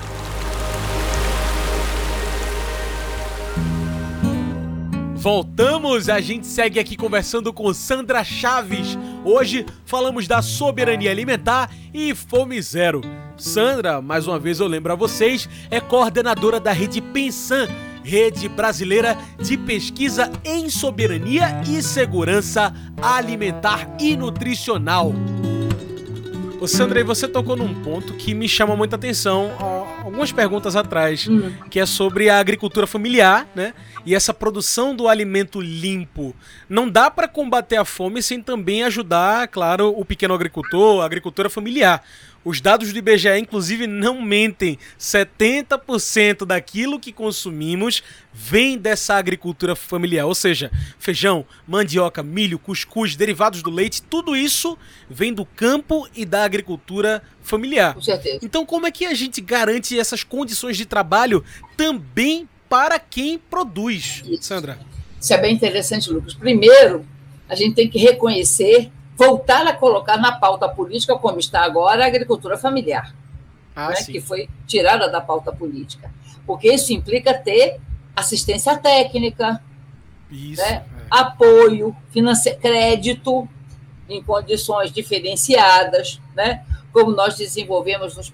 Voltamos, 5.28 6.08
a 6.08 6.22
gente 6.22 6.48
segue 6.48 6.80
aqui 6.80 6.96
conversando 6.96 7.52
com 7.52 7.74
Sandra 7.74 8.24
Chaves. 8.24 8.98
Hoje 9.26 9.66
falamos 9.84 10.26
da 10.26 10.42
soberania 10.42 11.12
alimentar 11.12 11.70
e 11.94 12.16
fome 12.16 12.62
zero. 12.62 13.02
Sandra, 13.36 14.02
mais 14.02 14.26
uma 14.26 14.40
vez 14.40 14.62
eu 14.62 14.68
lembro 14.68 14.94
a 14.94 14.96
vocês, 14.96 15.50
é 15.70 15.82
coordenadora 15.82 16.62
da 16.62 16.72
rede 16.72 17.02
Pensan, 17.02 17.68
rede 18.06 18.48
brasileira 18.48 19.18
de 19.38 19.58
pesquisa 19.58 20.32
em 20.46 20.70
soberania 20.70 21.62
e 21.68 21.84
segurança 21.84 22.74
alimentar 23.02 23.98
e 24.00 24.16
nutricional. 24.16 25.12
Ô 26.60 26.68
Sandra, 26.68 27.04
você 27.04 27.28
tocou 27.28 27.56
num 27.56 27.74
ponto 27.84 28.14
que 28.14 28.34
me 28.34 28.50
chama 28.50 28.76
muita 28.76 28.96
atenção 28.96 29.52
algumas 30.04 30.32
perguntas 30.32 30.76
atrás, 30.76 31.28
hum. 31.28 31.52
que 31.70 31.80
é 31.80 31.86
sobre 31.86 32.30
a 32.30 32.40
agricultura 32.40 32.88
familiar, 32.88 33.48
né? 33.54 33.76
E 34.06 34.16
essa 34.16 34.34
produção 34.34 34.96
do 34.96 35.08
alimento 35.08 35.62
limpo. 35.62 36.36
Não 36.68 36.90
dá 36.90 37.12
para 37.12 37.28
combater 37.28 37.76
a 37.76 37.86
fome 37.86 38.24
sem 38.24 38.42
também 38.42 38.84
ajudar, 38.84 39.48
claro, 39.50 39.94
o 39.96 40.04
pequeno 40.04 40.34
agricultor, 40.34 41.02
a 41.02 41.06
agricultura 41.06 41.50
familiar. 41.50 42.04
Os 42.48 42.62
dados 42.62 42.94
do 42.94 43.00
IBGE, 43.00 43.38
inclusive, 43.38 43.88
não 43.88 44.22
mentem. 44.22 44.80
70% 44.98 46.46
daquilo 46.46 46.98
que 46.98 47.12
consumimos 47.12 48.02
vem 48.34 48.78
dessa 48.78 49.16
agricultura 49.16 49.76
familiar. 49.76 50.26
Ou 50.26 50.34
seja, 50.34 50.72
feijão, 50.98 51.46
mandioca, 51.68 52.24
milho, 52.24 52.58
cuscuz, 52.58 53.18
derivados 53.18 53.62
do 53.62 53.70
leite, 53.70 54.02
tudo 54.02 54.34
isso 54.34 54.78
vem 55.10 55.34
do 55.34 55.44
campo 55.44 56.08
e 56.16 56.24
da 56.24 56.46
agricultura 56.46 57.22
familiar. 57.42 57.96
Com 57.96 58.02
certeza. 58.02 58.40
Então, 58.42 58.66
como 58.66 58.88
é 58.88 58.92
que 58.92 59.06
a 59.06 59.14
gente 59.14 59.42
garante 59.42 60.00
essas 60.00 60.24
condições 60.24 60.78
de 60.78 60.86
trabalho 60.86 61.44
também 61.76 62.48
para 62.70 62.98
quem 62.98 63.38
produz, 63.38 64.24
isso. 64.26 64.44
Sandra? 64.44 64.80
Isso 65.20 65.34
é 65.34 65.38
bem 65.38 65.54
interessante, 65.54 66.10
Lucas. 66.10 66.34
Primeiro, 66.34 67.06
a 67.50 67.56
gente 67.56 67.76
tem 67.76 67.90
que 67.90 68.00
reconhecer 68.00 68.90
voltar 69.18 69.66
a 69.66 69.74
colocar 69.74 70.18
na 70.18 70.32
pauta 70.34 70.70
política, 70.70 71.18
como 71.18 71.40
está 71.40 71.64
agora, 71.64 72.04
a 72.04 72.08
agricultura 72.08 72.56
familiar, 72.56 73.14
ah, 73.76 73.90
né, 73.90 73.96
que 73.96 74.22
foi 74.22 74.48
tirada 74.68 75.10
da 75.10 75.20
pauta 75.20 75.52
política. 75.52 76.12
Porque 76.46 76.72
isso 76.72 76.94
implica 76.94 77.34
ter 77.34 77.82
assistência 78.16 78.78
técnica, 78.78 79.60
isso, 80.30 80.62
né, 80.62 80.86
é. 80.86 81.08
apoio, 81.10 81.96
crédito 82.62 83.50
em 84.08 84.24
condições 84.24 84.92
diferenciadas, 84.92 86.22
né, 86.36 86.64
como 86.94 87.12
nós 87.12 87.36
desenvolvemos 87.36 88.16
nos, 88.16 88.32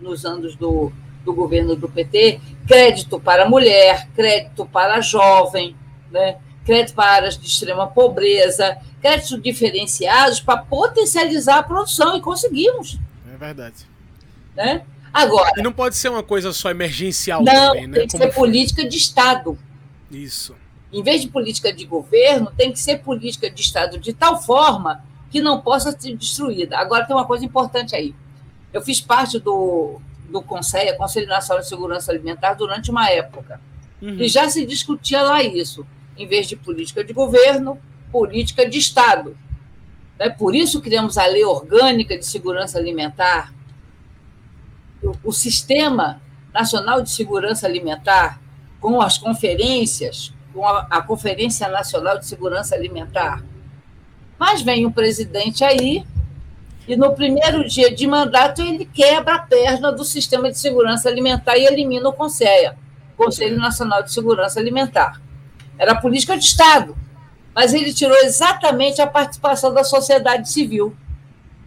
nos 0.00 0.24
anos 0.24 0.54
do, 0.54 0.92
do 1.24 1.34
governo 1.34 1.74
do 1.74 1.88
PT, 1.88 2.40
crédito 2.68 3.18
para 3.18 3.48
mulher, 3.48 4.08
crédito 4.14 4.64
para 4.64 5.00
jovem, 5.00 5.74
né, 6.10 6.38
crédito 6.64 6.94
para 6.94 7.10
áreas 7.10 7.38
de 7.38 7.46
extrema 7.46 7.86
pobreza, 7.86 8.78
créditos 9.00 9.40
diferenciados 9.42 10.40
para 10.40 10.58
potencializar 10.58 11.58
a 11.58 11.62
produção 11.62 12.16
e 12.16 12.20
conseguimos. 12.20 12.98
É 13.32 13.36
verdade. 13.36 13.86
Né? 14.56 14.82
Agora. 15.12 15.52
E 15.56 15.62
não 15.62 15.72
pode 15.72 15.96
ser 15.96 16.08
uma 16.08 16.22
coisa 16.22 16.52
só 16.52 16.70
emergencial 16.70 17.42
não, 17.42 17.68
também, 17.68 17.86
né? 17.86 17.98
Tem 17.98 18.06
que 18.06 18.12
Como 18.12 18.24
ser 18.24 18.32
foi? 18.32 18.46
política 18.46 18.88
de 18.88 18.96
Estado. 18.96 19.58
Isso. 20.10 20.54
Em 20.92 21.02
vez 21.02 21.22
de 21.22 21.28
política 21.28 21.72
de 21.72 21.84
governo, 21.84 22.52
tem 22.56 22.72
que 22.72 22.78
ser 22.78 22.98
política 22.98 23.50
de 23.50 23.60
Estado 23.60 23.98
de 23.98 24.12
tal 24.12 24.40
forma 24.42 25.04
que 25.30 25.40
não 25.40 25.60
possa 25.60 25.96
ser 25.96 26.16
destruída. 26.16 26.78
Agora 26.78 27.04
tem 27.04 27.14
uma 27.14 27.24
coisa 27.24 27.44
importante 27.44 27.94
aí. 27.94 28.14
Eu 28.72 28.82
fiz 28.82 29.00
parte 29.00 29.38
do, 29.38 30.00
do 30.28 30.42
Conselho, 30.42 30.96
Conselho 30.96 31.28
Nacional 31.28 31.62
de 31.62 31.68
Segurança 31.68 32.10
Alimentar, 32.10 32.54
durante 32.54 32.90
uma 32.90 33.08
época. 33.08 33.60
Uhum. 34.02 34.16
E 34.18 34.28
já 34.28 34.48
se 34.48 34.66
discutia 34.66 35.22
lá 35.22 35.42
isso. 35.42 35.86
Em 36.20 36.26
vez 36.26 36.46
de 36.46 36.54
política 36.54 37.02
de 37.02 37.14
governo, 37.14 37.78
política 38.12 38.68
de 38.68 38.76
Estado. 38.76 39.36
É 40.18 40.28
por 40.28 40.54
isso 40.54 40.82
criamos 40.82 41.16
a 41.16 41.24
Lei 41.24 41.44
Orgânica 41.46 42.18
de 42.18 42.26
Segurança 42.26 42.78
Alimentar, 42.78 43.54
o, 45.02 45.14
o 45.24 45.32
Sistema 45.32 46.20
Nacional 46.52 47.00
de 47.00 47.10
Segurança 47.10 47.66
Alimentar, 47.66 48.38
com 48.78 49.00
as 49.00 49.16
conferências, 49.16 50.30
com 50.52 50.66
a, 50.66 51.00
Conferência 51.00 51.68
Nacional 51.68 52.18
de 52.18 52.26
Segurança 52.26 52.74
Alimentar. 52.74 53.42
Mas 54.38 54.60
vem 54.60 54.84
um 54.84 54.92
presidente 54.92 55.64
aí 55.64 56.04
e 56.86 56.96
no 56.96 57.14
primeiro 57.14 57.66
dia 57.66 57.94
de 57.94 58.06
mandato 58.06 58.60
ele 58.60 58.84
quebra 58.84 59.36
a 59.36 59.38
perna 59.38 59.90
do 59.90 60.04
sistema 60.04 60.50
de 60.50 60.58
segurança 60.58 61.08
alimentar 61.08 61.56
e 61.56 61.64
elimina 61.64 62.10
o 62.10 62.12
CONSEA, 62.12 62.76
Conselho 63.16 63.56
Nacional 63.56 64.02
de 64.02 64.12
Segurança 64.12 64.60
Alimentar. 64.60 65.18
Era 65.80 65.94
política 65.96 66.36
de 66.36 66.44
Estado 66.44 66.96
mas 67.54 67.74
ele 67.74 67.92
tirou 67.92 68.16
exatamente 68.18 69.00
a 69.02 69.06
participação 69.06 69.72
da 69.72 69.84
sociedade 69.84 70.50
civil, 70.50 70.96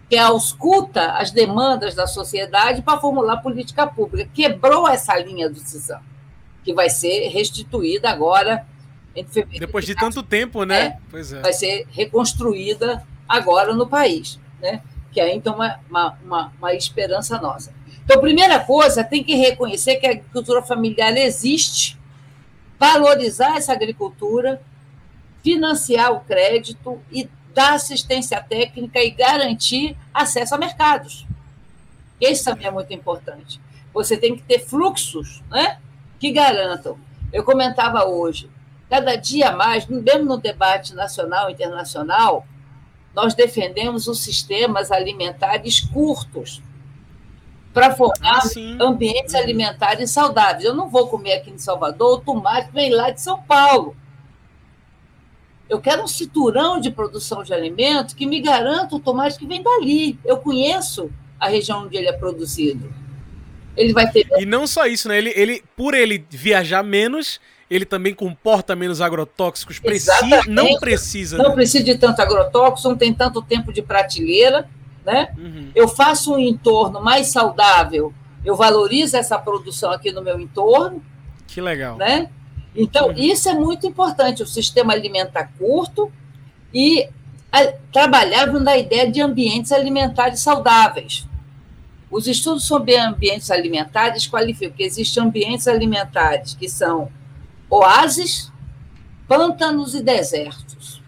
que 0.10 0.18
ausculta 0.18 1.12
as 1.14 1.32
demandas 1.32 1.96
da 1.96 2.08
sociedade 2.08 2.82
para 2.82 3.00
formular 3.00 3.38
política 3.38 3.86
pública. 3.88 4.30
Quebrou 4.34 4.88
essa 4.88 5.18
linha 5.18 5.50
do 5.50 5.60
CISAM, 5.60 6.02
que 6.64 6.74
vai 6.74 6.90
ser 6.90 7.28
restituída 7.30 8.10
agora. 8.10 8.66
Depois 9.60 9.86
de 9.86 9.96
tanto 9.96 10.24
tempo, 10.24 10.64
né? 10.64 10.82
É, 10.82 10.98
pois 11.10 11.34
é. 11.34 11.42
Vai 11.42 11.54
ser 11.54 11.88
reconstruída 11.92 13.06
agora 13.28 13.74
no 13.74 13.88
país, 13.88 14.40
né? 14.62 14.82
que 15.12 15.22
é 15.22 15.34
então 15.34 15.54
uma, 15.54 15.80
uma, 15.88 16.18
uma, 16.26 16.54
uma 16.58 16.74
esperança 16.74 17.40
nossa. 17.40 17.72
Então, 18.04 18.20
primeira 18.20 18.60
coisa, 18.60 19.04
tem 19.04 19.24
que 19.24 19.36
reconhecer 19.36 19.98
que 19.98 20.08
a 20.08 20.12
agricultura 20.12 20.62
familiar 20.64 21.16
existe, 21.16 22.00
valorizar 22.80 23.58
essa 23.58 23.74
agricultura, 23.74 24.62
financiar 25.44 26.12
o 26.12 26.22
crédito 26.22 27.02
e 27.12 27.30
dar 27.54 27.74
assistência 27.74 28.42
técnica 28.42 29.00
e 29.00 29.12
garantir 29.12 29.96
acesso 30.14 30.56
a 30.56 30.58
mercados. 30.58 31.26
Isso 32.20 32.46
também 32.46 32.68
é 32.68 32.72
muito 32.72 32.94
importante. 32.94 33.60
Você 33.94 34.18
tem 34.18 34.36
que 34.36 34.44
ter 34.44 34.60
fluxos 34.60 35.44
né, 35.50 35.80
que 36.20 36.32
garantam. 36.32 36.98
Eu 37.32 37.44
comentava 37.44 38.06
hoje, 38.06 38.50
cada 38.90 39.16
dia 39.16 39.52
mais, 39.52 39.86
mesmo 39.86 40.26
no 40.26 40.38
debate 40.38 40.94
nacional 40.94 41.50
e 41.50 41.54
internacional, 41.54 42.46
nós 43.14 43.34
defendemos 43.34 44.08
os 44.08 44.22
sistemas 44.22 44.92
alimentares 44.92 45.80
curtos 45.80 46.62
para 47.74 47.96
formar 47.96 48.40
ah, 48.40 48.84
ambientes 48.84 49.34
alimentares 49.34 50.12
saudáveis. 50.12 50.64
Eu 50.64 50.76
não 50.76 50.90
vou 50.90 51.08
comer 51.08 51.34
aqui 51.34 51.50
em 51.50 51.58
Salvador 51.58 52.20
o 52.20 52.22
tomate 52.22 52.68
que 52.68 52.74
vem 52.74 52.92
lá 52.92 53.10
de 53.10 53.20
São 53.20 53.42
Paulo. 53.42 53.96
Eu 55.68 55.82
quero 55.82 56.04
um 56.04 56.08
cinturão 56.08 56.80
de 56.80 56.92
produção 56.92 57.42
de 57.42 57.52
alimento 57.52 58.16
que 58.16 58.28
me 58.28 58.40
garanta 58.40 58.96
o 58.96 59.00
tomate 59.00 59.40
que 59.40 59.48
vem 59.48 59.64
dali. 59.64 60.20
Eu 60.24 60.38
conheço 60.38 61.10
a 61.40 61.48
região 61.48 61.84
onde 61.86 61.98
ele 61.98 62.08
é 62.08 62.14
produzido. 62.14 62.94
Ele 63.76 63.92
vai 63.92 64.10
ter. 64.12 64.28
E 64.38 64.46
não 64.46 64.68
só 64.68 64.86
isso, 64.86 65.08
né? 65.08 65.18
Ele, 65.18 65.34
ele 65.36 65.64
por 65.76 65.96
ele 65.96 66.24
viajar 66.30 66.84
menos, 66.84 67.42
ele 67.72 67.86
também 67.86 68.14
comporta 68.14 68.76
menos 68.76 69.02
agrotóxicos. 69.02 69.80
Precisa, 69.80 70.44
não 70.48 70.78
precisa. 70.78 71.38
Não 71.38 71.50
né? 71.50 71.56
precisa 71.56 71.84
de 71.84 71.96
tanto 71.98 72.22
agrotóxico, 72.22 72.90
não 72.90 72.96
tem 72.96 73.12
tanto 73.12 73.42
tempo 73.42 73.74
de 73.74 73.82
prateleira. 73.82 74.70
Né? 75.06 75.34
Uhum. 75.38 75.72
Eu 75.76 75.88
faço 75.88 76.34
um 76.34 76.40
entorno 76.40 77.02
mais 77.02 77.28
saudável, 77.28 78.14
eu 78.46 78.56
valorizo 78.56 79.18
essa 79.18 79.38
produção 79.38 79.92
aqui 79.92 80.12
no 80.12 80.22
meu 80.22 80.40
entorno. 80.40 81.04
Que 81.48 81.62
legal. 81.62 81.98
Né? 81.98 82.30
Então, 82.76 83.08
uhum. 83.08 83.14
isso 83.16 83.50
é 83.50 83.54
muito 83.54 83.86
importante, 83.86 84.42
o 84.42 84.48
sistema 84.48 84.94
alimentar 84.94 85.52
curto 85.58 86.12
e 86.74 87.08
a, 87.52 88.60
na 88.60 88.78
ideia 88.78 89.10
de 89.12 89.22
ambientes 89.22 89.72
alimentares 89.72 90.40
saudáveis. 90.40 91.28
Os 92.10 92.28
estudos 92.28 92.66
sobre 92.66 92.96
ambientes 92.96 93.50
alimentares 93.52 94.28
qualificam 94.28 94.76
que 94.76 94.84
existem 94.84 95.24
ambientes 95.24 95.68
alimentares 95.68 96.54
que 96.54 96.70
são 96.70 97.12
oásis, 97.70 98.52
pântanos 99.28 99.96
e 99.96 100.02
desertos. 100.04 101.02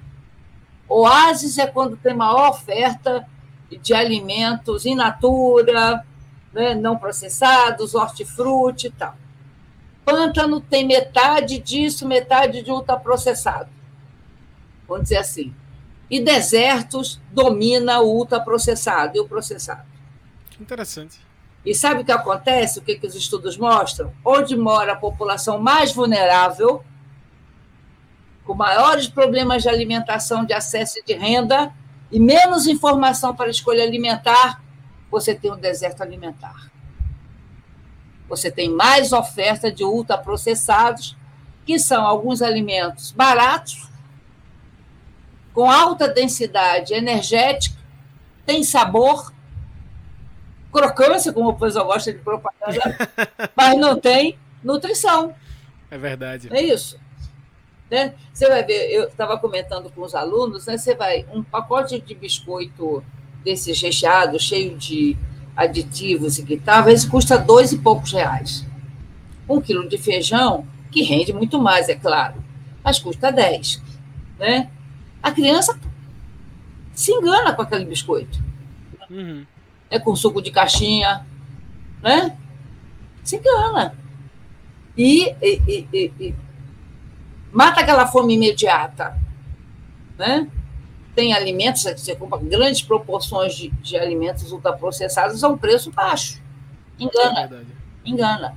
Oásis 0.87 1.57
é 1.57 1.67
quando 1.67 1.97
tem 1.97 2.13
maior 2.13 2.49
oferta 2.49 3.27
de 3.69 3.93
alimentos 3.93 4.85
in 4.85 4.95
natura, 4.95 6.05
né, 6.53 6.73
não 6.73 6.97
processados, 6.97 7.95
hortifruti 7.95 8.87
e 8.87 8.91
tal. 8.91 9.15
Pântano 10.05 10.61
tem 10.61 10.85
metade 10.85 11.57
disso, 11.57 12.07
metade 12.07 12.61
de 12.61 12.71
ultraprocessado. 12.71 13.69
Vamos 14.87 15.03
dizer 15.03 15.17
assim. 15.17 15.53
E 16.09 16.21
desertos 16.21 17.19
domina 17.31 17.99
o 17.99 18.15
ultraprocessado 18.15 19.17
e 19.17 19.19
o 19.19 19.27
processado. 19.27 19.83
Interessante. 20.59 21.19
E 21.65 21.73
sabe 21.73 22.01
o 22.01 22.05
que 22.05 22.11
acontece? 22.11 22.77
O 22.77 22.81
que, 22.83 22.95
que 22.95 23.07
os 23.07 23.15
estudos 23.15 23.57
mostram? 23.57 24.13
Onde 24.23 24.55
mora 24.55 24.93
a 24.93 24.95
população 24.95 25.59
mais 25.59 25.91
vulnerável, 25.91 26.83
com 28.45 28.53
maiores 28.53 29.07
problemas 29.07 29.63
de 29.63 29.69
alimentação, 29.69 30.45
de 30.45 30.53
acesso 30.53 30.99
e 30.99 31.03
de 31.03 31.13
renda, 31.13 31.73
e 32.11 32.19
menos 32.19 32.67
informação 32.67 33.35
para 33.35 33.49
escolha 33.49 33.83
alimentar, 33.83 34.63
você 35.09 35.33
tem 35.33 35.51
um 35.51 35.57
deserto 35.57 36.01
alimentar. 36.01 36.71
Você 38.27 38.49
tem 38.49 38.69
mais 38.69 39.13
oferta 39.13 39.71
de 39.71 39.83
ultraprocessados, 39.83 41.15
que 41.65 41.79
são 41.79 42.05
alguns 42.05 42.41
alimentos 42.41 43.11
baratos, 43.11 43.89
com 45.53 45.69
alta 45.71 46.07
densidade 46.07 46.93
energética, 46.93 47.77
tem 48.45 48.63
sabor, 48.63 49.33
crocância, 50.71 51.31
como 51.31 51.49
o 51.49 51.53
pessoal 51.53 51.85
gosta 51.85 52.11
de 52.11 52.19
propaganda, 52.19 52.97
mas 53.55 53.77
não 53.77 53.99
tem 53.99 54.37
nutrição. 54.63 55.33
É 55.89 55.97
verdade. 55.97 56.49
É 56.51 56.61
isso. 56.61 56.99
Né? 57.89 58.13
Você 58.33 58.47
vai 58.47 58.63
ver, 58.63 58.91
eu 58.91 59.05
estava 59.05 59.37
comentando 59.37 59.91
com 59.91 60.01
os 60.01 60.15
alunos, 60.15 60.65
né? 60.65 60.77
Você 60.77 60.95
vai, 60.95 61.25
um 61.31 61.43
pacote 61.43 61.99
de 61.99 62.15
biscoito 62.15 63.03
desses 63.43 63.79
recheados, 63.79 64.41
cheio 64.43 64.75
de 64.75 65.15
aditivos 65.55 66.37
e 66.37 66.43
vezes 66.83 67.05
custa 67.05 67.37
dois 67.37 67.71
e 67.71 67.77
poucos 67.77 68.11
reais. 68.11 68.65
Um 69.47 69.61
quilo 69.61 69.87
de 69.87 69.97
feijão, 69.97 70.67
que 70.91 71.03
rende 71.03 71.31
muito 71.31 71.61
mais, 71.61 71.87
é 71.87 71.95
claro, 71.95 72.43
mas 72.83 72.99
custa 72.99 73.31
dez. 73.31 73.81
Né? 74.39 74.69
A 75.21 75.31
criança 75.31 75.79
se 76.93 77.11
engana 77.11 77.53
com 77.53 77.61
aquele 77.61 77.85
biscoito. 77.85 78.43
Uhum. 79.09 79.45
É 79.89 79.99
com 79.99 80.15
suco 80.15 80.41
de 80.41 80.51
caixinha, 80.51 81.25
né? 82.01 82.35
Se 83.23 83.37
engana. 83.37 83.95
E, 84.97 85.35
e, 85.41 85.87
e, 85.93 86.11
e 86.19 86.35
mata 87.55 87.79
aquela 87.79 88.05
fome 88.05 88.33
imediata, 88.33 89.17
né? 90.17 90.45
tem 91.15 91.33
alimentos, 91.33 91.83
você 91.83 92.13
compra 92.13 92.37
grandes 92.37 92.81
proporções 92.81 93.55
de, 93.55 93.69
de 93.69 93.95
alimentos 93.95 94.51
ultraprocessados 94.51 95.41
a 95.41 95.47
um 95.47 95.57
preço 95.57 95.89
baixo. 95.89 96.41
Engana. 96.99 97.65
É 98.03 98.09
engana. 98.09 98.55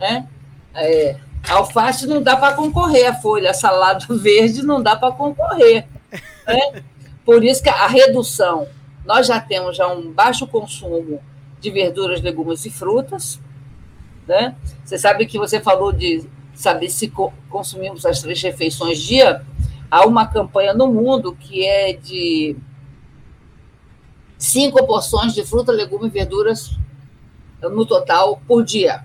Né? 0.00 0.26
É, 0.74 1.16
alface 1.46 2.06
não 2.06 2.22
dá 2.22 2.38
para 2.38 2.56
concorrer, 2.56 3.06
a 3.06 3.14
folha, 3.14 3.50
a 3.50 3.54
salada 3.54 4.06
verde 4.16 4.62
não 4.62 4.82
dá 4.82 4.96
para 4.96 5.12
concorrer. 5.12 5.86
Né? 6.46 6.82
Por 7.22 7.44
isso 7.44 7.62
que 7.62 7.68
a 7.68 7.86
redução, 7.86 8.66
nós 9.04 9.26
já 9.26 9.38
temos 9.38 9.76
já 9.76 9.86
um 9.86 10.10
baixo 10.10 10.46
consumo 10.46 11.20
de 11.60 11.70
verduras, 11.70 12.22
legumes 12.22 12.64
e 12.64 12.70
frutas. 12.70 13.38
Né? 14.26 14.56
Você 14.82 14.96
sabe 14.96 15.26
que 15.26 15.38
você 15.38 15.60
falou 15.60 15.92
de 15.92 16.26
saber 16.54 16.90
se 16.90 17.12
consumimos 17.48 18.04
as 18.04 18.20
três 18.20 18.40
refeições 18.42 18.98
dia, 18.98 19.44
há 19.90 20.06
uma 20.06 20.26
campanha 20.26 20.74
no 20.74 20.86
mundo 20.88 21.34
que 21.34 21.66
é 21.66 21.92
de 21.92 22.56
cinco 24.38 24.84
porções 24.86 25.34
de 25.34 25.44
fruta, 25.44 25.72
legume 25.72 26.06
e 26.06 26.10
verduras 26.10 26.78
no 27.60 27.84
total 27.84 28.40
por 28.46 28.64
dia, 28.64 29.04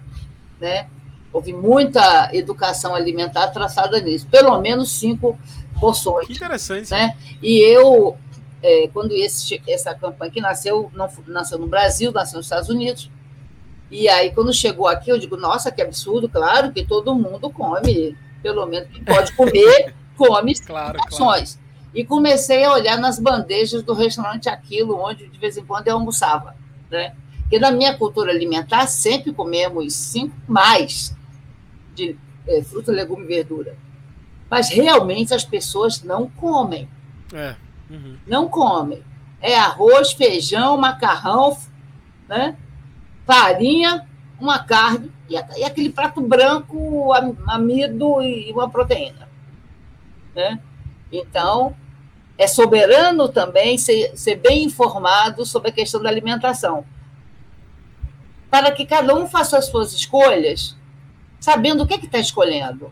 né? 0.59 0.87
Houve 1.33 1.51
muita 1.51 2.29
educação 2.33 2.95
alimentar 2.95 3.49
traçada 3.49 3.99
nisso, 3.99 4.25
pelo 4.27 4.57
menos 4.61 4.91
cinco 4.91 5.37
porções. 5.81 6.27
Que 6.27 6.33
interessante. 6.33 6.89
Né? 6.91 7.17
E 7.43 7.59
eu, 7.59 8.15
é, 8.63 8.87
quando 8.93 9.11
esse, 9.11 9.61
essa 9.67 9.93
campanha 9.93 10.31
que 10.31 10.39
nasceu, 10.39 10.89
não 10.93 11.09
nasceu 11.27 11.59
no 11.59 11.67
Brasil, 11.67 12.13
nasceu 12.13 12.37
nos 12.37 12.45
Estados 12.45 12.69
Unidos, 12.69 13.11
e 13.89 14.07
aí 14.09 14.31
quando 14.31 14.53
chegou 14.53 14.87
aqui, 14.87 15.09
eu 15.09 15.17
digo, 15.17 15.37
nossa, 15.37 15.71
que 15.71 15.81
absurdo, 15.81 16.27
claro 16.27 16.71
que 16.71 16.85
todo 16.85 17.15
mundo 17.15 17.49
come, 17.49 18.17
pelo 18.41 18.65
menos 18.65 18.87
pode 19.05 19.31
comer 19.33 19.93
come 20.17 20.55
claro, 20.55 20.97
porções. 20.99 21.55
Claro. 21.55 21.65
E 21.93 22.03
comecei 22.03 22.63
a 22.65 22.73
olhar 22.73 22.97
nas 22.97 23.19
bandejas 23.19 23.81
do 23.81 23.93
restaurante 23.93 24.49
Aquilo, 24.49 24.99
onde 24.99 25.27
de 25.27 25.39
vez 25.39 25.55
em 25.55 25.63
quando 25.63 25.87
eu 25.87 25.95
almoçava. 25.95 26.55
Né? 26.91 27.15
Porque 27.41 27.57
na 27.57 27.71
minha 27.71 27.95
cultura 27.97 28.31
alimentar 28.31 28.85
sempre 28.87 29.31
comemos 29.31 29.93
cinco 29.93 30.35
mais 30.45 31.15
de 31.93 32.17
é, 32.45 32.61
fruta, 32.61 32.91
legume 32.91 33.23
e 33.23 33.27
verdura. 33.27 33.77
Mas 34.49 34.69
realmente 34.69 35.33
as 35.33 35.45
pessoas 35.45 36.03
não 36.03 36.29
comem. 36.29 36.89
É. 37.33 37.55
Uhum. 37.89 38.17
Não 38.27 38.49
comem. 38.49 39.01
É 39.39 39.57
arroz, 39.57 40.11
feijão, 40.11 40.75
macarrão, 40.77 41.57
né? 42.27 42.57
Farinha, 43.25 44.07
uma 44.39 44.59
carne 44.59 45.11
e 45.27 45.63
aquele 45.63 45.89
prato 45.89 46.21
branco, 46.21 47.11
amido 47.47 48.21
e 48.21 48.51
uma 48.51 48.69
proteína. 48.69 49.27
Né? 50.35 50.59
Então, 51.11 51.75
é 52.37 52.47
soberano 52.47 53.27
também 53.29 53.77
ser, 53.77 54.15
ser 54.15 54.35
bem 54.35 54.65
informado 54.65 55.45
sobre 55.45 55.69
a 55.69 55.73
questão 55.73 56.01
da 56.01 56.09
alimentação. 56.09 56.85
Para 58.49 58.71
que 58.71 58.85
cada 58.85 59.15
um 59.15 59.27
faça 59.27 59.57
as 59.57 59.65
suas 59.65 59.93
escolhas, 59.93 60.75
sabendo 61.39 61.83
o 61.83 61.87
que 61.87 61.95
está 61.95 62.19
escolhendo. 62.19 62.91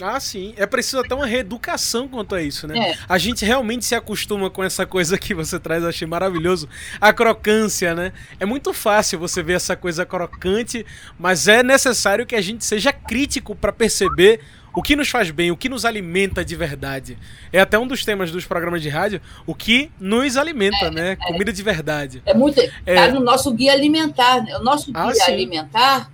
Ah, 0.00 0.20
sim. 0.20 0.54
É 0.56 0.66
preciso 0.66 1.00
até 1.00 1.14
uma 1.14 1.26
reeducação 1.26 2.06
quanto 2.06 2.34
a 2.34 2.42
isso, 2.42 2.66
né? 2.66 2.90
É. 2.90 2.98
A 3.08 3.18
gente 3.18 3.44
realmente 3.44 3.84
se 3.84 3.94
acostuma 3.94 4.48
com 4.48 4.62
essa 4.62 4.86
coisa 4.86 5.18
que 5.18 5.34
você 5.34 5.58
traz, 5.58 5.82
eu 5.82 5.88
achei 5.88 6.06
maravilhoso. 6.06 6.68
A 7.00 7.12
crocância, 7.12 7.94
né? 7.94 8.12
É 8.38 8.46
muito 8.46 8.72
fácil 8.72 9.18
você 9.18 9.42
ver 9.42 9.54
essa 9.54 9.76
coisa 9.76 10.06
crocante, 10.06 10.86
mas 11.18 11.48
é 11.48 11.62
necessário 11.62 12.26
que 12.26 12.34
a 12.36 12.40
gente 12.40 12.64
seja 12.64 12.92
crítico 12.92 13.54
para 13.54 13.72
perceber 13.72 14.40
o 14.74 14.82
que 14.82 14.94
nos 14.94 15.08
faz 15.08 15.30
bem, 15.30 15.50
o 15.50 15.56
que 15.56 15.68
nos 15.68 15.84
alimenta 15.84 16.44
de 16.44 16.54
verdade. 16.54 17.18
É 17.52 17.60
até 17.60 17.76
um 17.78 17.86
dos 17.86 18.04
temas 18.04 18.30
dos 18.30 18.44
programas 18.44 18.80
de 18.80 18.88
rádio, 18.88 19.20
o 19.44 19.54
que 19.54 19.90
nos 19.98 20.36
alimenta, 20.36 20.86
é, 20.86 20.90
né? 20.90 21.12
É, 21.12 21.16
Comida 21.16 21.52
de 21.52 21.62
verdade. 21.62 22.22
É 22.24 22.32
muito. 22.32 22.60
É, 22.86 22.94
tá 22.94 23.08
no 23.08 23.20
nosso 23.20 23.52
guia 23.52 23.72
alimentar. 23.72 24.42
Né? 24.44 24.56
O 24.56 24.62
nosso 24.62 24.92
ah, 24.94 25.10
guia 25.10 25.24
alimentar 25.26 26.10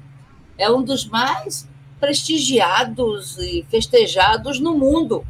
é 0.57 0.71
um 0.71 0.83
dos 0.83 1.07
mais 1.07 1.69
prestigiados 2.05 3.39
e 3.39 3.65
festejados 3.71 4.61
no 4.61 4.77
mundo. 4.77 5.27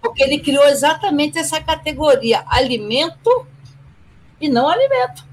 Porque 0.00 0.22
ele 0.22 0.38
criou 0.38 0.64
exatamente 0.66 1.38
essa 1.38 1.60
categoria: 1.60 2.44
alimento 2.46 3.46
e 4.40 4.48
não 4.48 4.68
alimento. 4.68 5.24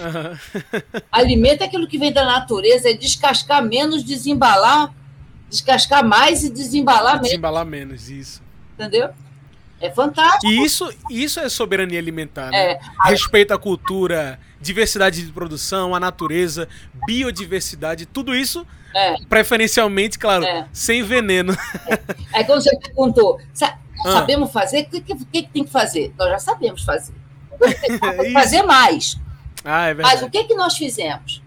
Uhum. 0.00 1.00
alimento 1.12 1.62
é 1.62 1.66
aquilo 1.66 1.86
que 1.86 1.98
vem 1.98 2.12
da 2.12 2.24
natureza, 2.24 2.90
é 2.90 2.94
descascar 2.94 3.62
menos, 3.62 4.02
desembalar 4.02 4.94
descascar 5.48 6.04
mais 6.04 6.44
e 6.44 6.50
desembalar 6.50 7.14
menos. 7.14 7.28
Desembalar 7.28 7.64
menos, 7.64 8.10
isso. 8.10 8.42
Entendeu? 8.74 9.10
É 9.80 9.90
fantástico. 9.90 10.46
E 10.46 10.64
isso, 10.64 10.92
isso 11.08 11.38
é 11.40 11.48
soberania 11.48 11.98
alimentar, 11.98 12.50
né? 12.50 12.72
É, 12.72 12.80
Respeito 13.04 13.52
à 13.52 13.58
cultura, 13.58 14.38
diversidade 14.60 15.24
de 15.24 15.32
produção, 15.32 15.94
a 15.94 16.00
natureza, 16.00 16.68
biodiversidade, 17.06 18.04
tudo 18.06 18.34
isso, 18.34 18.66
é. 18.94 19.16
preferencialmente, 19.28 20.18
claro, 20.18 20.44
é. 20.44 20.66
sem 20.72 21.02
veneno. 21.02 21.52
É. 21.86 21.98
Aí 22.34 22.44
quando 22.44 22.62
você 22.62 22.76
perguntou, 22.76 23.40
ah. 23.62 23.76
sabemos 24.04 24.52
fazer? 24.52 24.82
O 24.82 24.90
que, 24.90 25.00
que, 25.00 25.14
que, 25.24 25.42
tem 25.44 25.64
que 25.64 25.70
fazer? 25.70 26.12
Nós 26.18 26.30
já 26.30 26.38
sabemos 26.38 26.82
fazer. 26.84 27.14
Fazer 28.32 28.62
mais. 28.62 29.18
Ah, 29.64 29.88
é. 29.88 29.94
Mas 29.94 30.22
o 30.22 30.30
que, 30.30 30.44
que 30.44 30.54
nós 30.54 30.76
fizemos? 30.76 31.42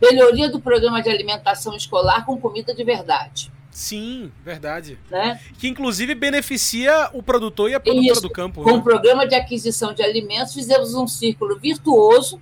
Melhoria 0.00 0.48
do 0.48 0.60
programa 0.60 1.02
de 1.02 1.08
alimentação 1.08 1.74
escolar 1.74 2.24
com 2.24 2.38
comida 2.38 2.72
de 2.72 2.84
verdade. 2.84 3.50
Sim, 3.76 4.32
verdade. 4.42 4.98
Né? 5.10 5.38
Que 5.58 5.68
inclusive 5.68 6.14
beneficia 6.14 7.10
o 7.12 7.22
produtor 7.22 7.68
e 7.68 7.74
a 7.74 7.78
produtora 7.78 8.10
Isso. 8.10 8.22
do 8.22 8.30
campo. 8.30 8.62
Com 8.62 8.70
né? 8.70 8.78
o 8.78 8.82
programa 8.82 9.26
de 9.26 9.34
aquisição 9.34 9.92
de 9.92 10.02
alimentos, 10.02 10.54
fizemos 10.54 10.94
um 10.94 11.06
círculo 11.06 11.58
virtuoso 11.58 12.40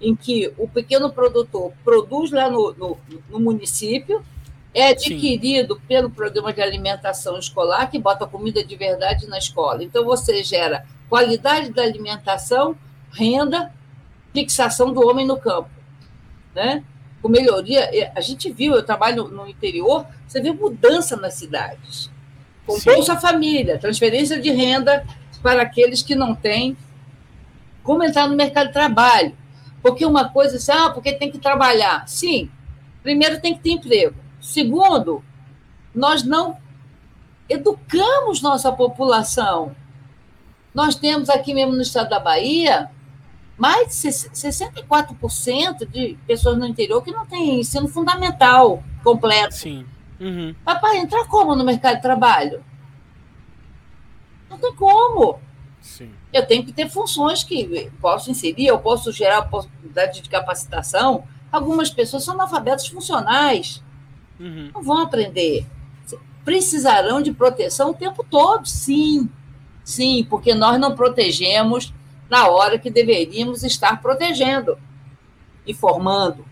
em 0.00 0.16
que 0.16 0.50
o 0.56 0.66
pequeno 0.66 1.12
produtor 1.12 1.74
produz 1.84 2.30
lá 2.30 2.48
no, 2.48 2.72
no, 2.72 2.98
no 3.28 3.38
município, 3.38 4.24
é 4.72 4.88
adquirido 4.88 5.74
Sim. 5.74 5.80
pelo 5.86 6.08
programa 6.08 6.54
de 6.54 6.62
alimentação 6.62 7.38
escolar, 7.38 7.90
que 7.90 7.98
bota 7.98 8.26
comida 8.26 8.64
de 8.64 8.76
verdade 8.76 9.26
na 9.26 9.36
escola. 9.36 9.84
Então, 9.84 10.06
você 10.06 10.42
gera 10.42 10.86
qualidade 11.06 11.70
da 11.70 11.82
alimentação, 11.82 12.74
renda, 13.12 13.70
fixação 14.32 14.90
do 14.90 15.06
homem 15.06 15.26
no 15.26 15.36
campo. 15.36 15.68
Né? 16.54 16.82
Com 17.22 17.28
melhoria, 17.28 18.12
a 18.14 18.20
gente 18.20 18.50
viu, 18.50 18.74
eu 18.74 18.84
trabalho 18.84 19.28
no 19.28 19.48
interior, 19.48 20.06
você 20.26 20.40
vê 20.40 20.52
mudança 20.52 21.16
nas 21.16 21.34
cidades. 21.34 22.10
Com 22.66 22.78
Sim. 22.78 22.92
Bolsa 22.92 23.16
Família, 23.16 23.78
transferência 23.78 24.40
de 24.40 24.50
renda 24.50 25.06
para 25.42 25.62
aqueles 25.62 26.02
que 26.02 26.14
não 26.14 26.34
têm 26.34 26.76
como 27.82 28.02
entrar 28.02 28.28
no 28.28 28.36
mercado 28.36 28.66
de 28.66 28.72
trabalho. 28.72 29.36
Porque 29.80 30.04
uma 30.04 30.28
coisa 30.28 30.56
assim, 30.56 30.72
ah, 30.72 30.90
porque 30.90 31.12
tem 31.12 31.30
que 31.30 31.38
trabalhar. 31.38 32.06
Sim, 32.08 32.50
primeiro 33.02 33.40
tem 33.40 33.54
que 33.54 33.60
ter 33.60 33.70
emprego. 33.70 34.16
Segundo, 34.40 35.24
nós 35.94 36.24
não 36.24 36.58
educamos 37.48 38.42
nossa 38.42 38.72
população. 38.72 39.74
Nós 40.74 40.96
temos 40.96 41.30
aqui 41.30 41.54
mesmo 41.54 41.72
no 41.72 41.82
estado 41.82 42.10
da 42.10 42.18
Bahia 42.18 42.90
mais 43.56 43.88
de 43.88 44.08
64% 44.08 45.88
de 45.88 46.18
pessoas 46.26 46.58
no 46.58 46.66
interior 46.66 47.02
que 47.02 47.10
não 47.10 47.24
têm 47.24 47.60
ensino 47.60 47.88
fundamental 47.88 48.82
completo. 49.02 49.54
Sim. 49.54 49.86
Uhum. 50.20 50.54
Papai, 50.64 50.98
entrar 50.98 51.26
como 51.26 51.54
no 51.54 51.64
mercado 51.64 51.96
de 51.96 52.02
trabalho? 52.02 52.62
Não 54.48 54.58
tem 54.58 54.74
como. 54.74 55.40
Sim. 55.80 56.10
Eu 56.32 56.46
tenho 56.46 56.64
que 56.64 56.72
ter 56.72 56.88
funções 56.90 57.42
que 57.42 57.90
posso 58.00 58.30
inserir, 58.30 58.66
eu 58.66 58.78
posso 58.78 59.10
gerar 59.12 59.42
possibilidade 59.42 60.20
de 60.20 60.28
capacitação. 60.28 61.24
Algumas 61.50 61.90
pessoas 61.90 62.24
são 62.24 62.34
analfabetos 62.34 62.88
funcionais. 62.88 63.82
Uhum. 64.38 64.70
Não 64.74 64.82
vão 64.82 64.98
aprender. 64.98 65.66
Precisarão 66.44 67.22
de 67.22 67.32
proteção 67.32 67.90
o 67.90 67.94
tempo 67.94 68.24
todo, 68.28 68.66
sim. 68.66 69.28
Sim, 69.82 70.26
porque 70.28 70.54
nós 70.54 70.78
não 70.78 70.94
protegemos 70.94 71.94
na 72.28 72.48
hora 72.48 72.78
que 72.78 72.90
deveríamos 72.90 73.62
estar 73.62 74.00
protegendo 74.00 74.78
e 75.66 75.72
formando. 75.74 76.44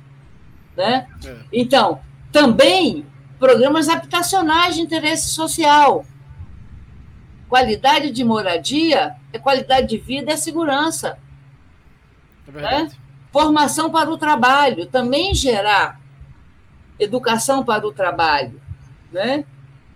Né? 0.76 1.06
É. 1.24 1.36
Então, 1.52 2.00
também 2.32 3.06
programas 3.38 3.88
habitacionais 3.88 4.74
de 4.74 4.80
interesse 4.80 5.28
social. 5.28 6.04
Qualidade 7.48 8.10
de 8.10 8.24
moradia 8.24 9.14
é 9.32 9.38
qualidade 9.38 9.86
de 9.88 9.98
vida, 9.98 10.32
é 10.32 10.36
segurança. 10.36 11.18
É 12.48 12.50
né? 12.52 12.90
Formação 13.32 13.90
para 13.90 14.10
o 14.10 14.16
trabalho, 14.16 14.86
também 14.86 15.34
gerar 15.34 16.00
educação 16.98 17.64
para 17.64 17.86
o 17.86 17.92
trabalho. 17.92 18.60
Né? 19.12 19.44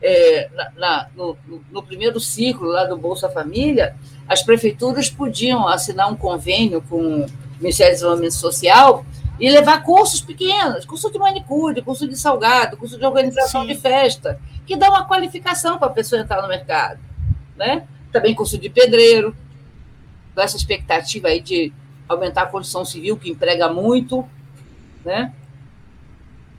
É, 0.00 0.48
na, 0.54 0.70
na, 0.76 1.08
no, 1.16 1.36
no, 1.72 1.82
primeiro 1.82 2.20
ciclo 2.20 2.68
lá 2.68 2.84
do 2.84 2.96
Bolsa 2.96 3.28
Família, 3.28 3.96
as 4.28 4.42
prefeituras 4.42 5.10
podiam 5.10 5.66
assinar 5.66 6.10
um 6.10 6.14
convênio 6.14 6.80
com 6.88 7.22
o 7.22 7.26
Ministério 7.58 7.94
do 7.94 7.96
Desenvolvimento 7.96 8.34
Social 8.34 9.04
e 9.40 9.50
levar 9.50 9.82
cursos 9.82 10.20
pequenos, 10.20 10.84
curso 10.84 11.10
de 11.10 11.18
manicure, 11.18 11.82
curso 11.82 12.06
de 12.06 12.16
salgado, 12.16 12.76
curso 12.76 12.96
de 12.96 13.04
organização 13.04 13.62
Sim. 13.62 13.68
de 13.68 13.74
festa, 13.74 14.40
que 14.66 14.76
dá 14.76 14.88
uma 14.88 15.04
qualificação 15.06 15.78
para 15.78 15.88
a 15.88 15.92
pessoa 15.92 16.20
entrar 16.20 16.42
no 16.42 16.48
mercado. 16.48 17.00
Né? 17.56 17.86
Também 18.12 18.34
curso 18.34 18.56
de 18.58 18.68
pedreiro, 18.68 19.34
com 20.34 20.40
essa 20.40 20.56
expectativa 20.56 21.28
aí 21.28 21.40
de 21.40 21.72
aumentar 22.08 22.42
a 22.42 22.46
construção 22.46 22.84
civil, 22.84 23.16
que 23.16 23.30
emprega 23.30 23.68
muito, 23.68 24.24
né? 25.04 25.32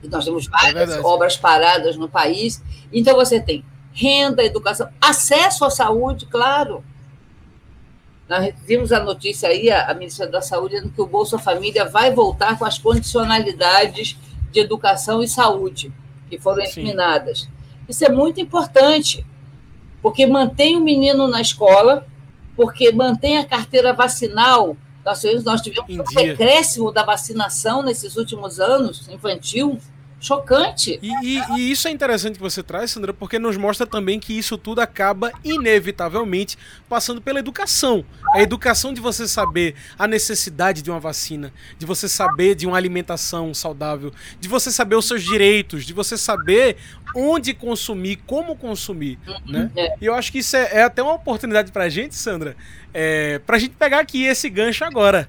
Nós 0.04 0.24
temos 0.24 0.46
várias 0.46 0.90
é 0.90 1.00
obras 1.00 1.36
paradas 1.36 1.96
no 1.96 2.08
país. 2.08 2.62
Então, 2.92 3.14
você 3.16 3.40
tem 3.40 3.64
renda, 3.92 4.44
educação, 4.44 4.88
acesso 5.00 5.64
à 5.64 5.70
saúde, 5.70 6.26
claro. 6.26 6.84
Nós 8.28 8.54
vimos 8.64 8.92
a 8.92 9.02
notícia 9.02 9.48
aí, 9.48 9.70
a, 9.70 9.92
ministra 9.92 10.28
da 10.28 10.40
Saúde, 10.40 10.76
dizendo 10.76 10.92
que 10.92 11.02
o 11.02 11.06
Bolsa 11.06 11.36
Família 11.36 11.84
vai 11.84 12.14
voltar 12.14 12.56
com 12.56 12.64
as 12.64 12.78
condicionalidades 12.78 14.16
de 14.52 14.60
educação 14.60 15.20
e 15.20 15.26
saúde, 15.26 15.92
que 16.28 16.38
foram 16.38 16.62
eliminadas. 16.62 17.40
Sim. 17.40 17.48
Isso 17.88 18.04
é 18.04 18.08
muito 18.08 18.40
importante, 18.40 19.26
porque 20.00 20.28
mantém 20.28 20.76
o 20.76 20.80
menino 20.80 21.26
na 21.26 21.40
escola, 21.40 22.06
porque 22.54 22.92
mantém 22.92 23.36
a 23.36 23.44
carteira 23.44 23.92
vacinal. 23.92 24.76
Nós, 25.04 25.22
nós 25.44 25.60
tivemos 25.60 25.88
um 25.90 26.14
decréscimo 26.14 26.92
da 26.92 27.04
vacinação 27.04 27.82
nesses 27.82 28.16
últimos 28.16 28.60
anos, 28.60 29.08
infantil, 29.08 29.78
chocante. 30.20 30.98
E, 31.02 31.10
e, 31.22 31.42
e, 31.56 31.70
isso 31.72 31.88
é 31.88 31.90
interessante 31.90 32.34
que 32.34 32.40
você 32.40 32.62
traz, 32.62 32.90
Sandra, 32.90 33.12
porque 33.12 33.38
nos 33.38 33.56
mostra 33.56 33.86
também 33.86 34.20
que 34.20 34.36
isso 34.36 34.58
tudo 34.58 34.80
acaba 34.80 35.32
inevitavelmente 35.42 36.58
passando 36.88 37.20
pela 37.20 37.38
educação. 37.38 38.04
A 38.34 38.42
educação 38.42 38.92
de 38.92 39.00
você 39.00 39.26
saber 39.26 39.74
a 39.98 40.06
necessidade 40.06 40.82
de 40.82 40.90
uma 40.90 41.00
vacina, 41.00 41.52
de 41.78 41.86
você 41.86 42.08
saber 42.08 42.54
de 42.54 42.66
uma 42.66 42.76
alimentação 42.76 43.54
saudável, 43.54 44.12
de 44.38 44.48
você 44.48 44.70
saber 44.70 44.96
os 44.96 45.06
seus 45.06 45.22
direitos, 45.24 45.86
de 45.86 45.94
você 45.94 46.18
saber 46.18 46.76
onde 47.16 47.54
consumir, 47.54 48.16
como 48.26 48.54
consumir, 48.54 49.18
né? 49.46 49.70
É. 49.74 49.94
E 50.00 50.06
eu 50.06 50.14
acho 50.14 50.30
que 50.30 50.38
isso 50.38 50.56
é, 50.56 50.68
é 50.72 50.82
até 50.82 51.02
uma 51.02 51.14
oportunidade 51.14 51.72
pra 51.72 51.88
gente, 51.88 52.14
Sandra, 52.14 52.56
é, 52.92 53.38
pra 53.40 53.58
gente 53.58 53.74
pegar 53.76 54.00
aqui 54.00 54.24
esse 54.24 54.48
gancho 54.50 54.84
agora 54.84 55.28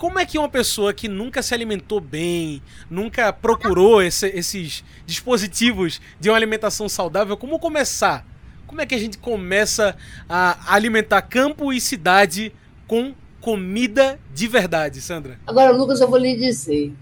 como 0.00 0.18
é 0.18 0.24
que 0.24 0.38
uma 0.38 0.48
pessoa 0.48 0.94
que 0.94 1.06
nunca 1.06 1.42
se 1.42 1.52
alimentou 1.52 2.00
bem, 2.00 2.62
nunca 2.88 3.30
procurou 3.34 4.00
esse, 4.00 4.28
esses 4.28 4.82
dispositivos 5.04 6.00
de 6.18 6.30
uma 6.30 6.36
alimentação 6.36 6.88
saudável, 6.88 7.36
como 7.36 7.58
começar? 7.58 8.26
Como 8.66 8.80
é 8.80 8.86
que 8.86 8.94
a 8.94 8.98
gente 8.98 9.18
começa 9.18 9.94
a 10.26 10.74
alimentar 10.74 11.20
campo 11.20 11.70
e 11.70 11.78
cidade 11.78 12.50
com 12.86 13.14
comida 13.42 14.18
de 14.32 14.48
verdade, 14.48 15.02
Sandra? 15.02 15.38
Agora, 15.46 15.70
Lucas, 15.70 16.00
eu 16.00 16.08
vou 16.08 16.18
lhe 16.18 16.34
dizer. 16.34 16.94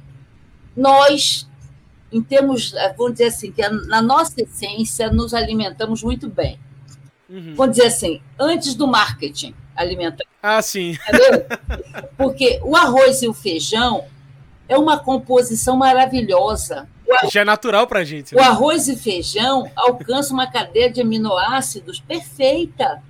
Nós, 0.76 1.48
em 2.10 2.20
termos, 2.20 2.74
vamos 2.96 3.12
dizer 3.12 3.26
assim, 3.26 3.52
que 3.52 3.62
na 3.68 4.02
nossa 4.02 4.42
essência, 4.42 5.08
nos 5.08 5.32
alimentamos 5.32 6.02
muito 6.02 6.28
bem. 6.28 6.58
Uhum. 7.28 7.54
Vamos 7.54 7.76
dizer 7.76 7.88
assim, 7.88 8.22
antes 8.38 8.74
do 8.74 8.86
marketing 8.86 9.54
alimentar. 9.76 10.24
Ah, 10.42 10.60
sim. 10.62 10.96
Porque 12.16 12.60
o 12.62 12.74
arroz 12.74 13.22
e 13.22 13.28
o 13.28 13.34
feijão 13.34 14.04
é 14.68 14.76
uma 14.76 14.98
composição 14.98 15.76
maravilhosa. 15.76 16.88
Arroz, 17.10 17.32
Já 17.32 17.40
é 17.40 17.44
natural 17.44 17.86
para 17.86 18.00
a 18.00 18.04
gente. 18.04 18.34
Né? 18.34 18.40
O 18.40 18.44
arroz 18.44 18.88
e 18.88 18.96
feijão 18.96 19.70
alcançam 19.76 20.34
uma 20.34 20.46
cadeia 20.46 20.90
de 20.90 21.00
aminoácidos 21.00 22.00
perfeita. 22.00 23.02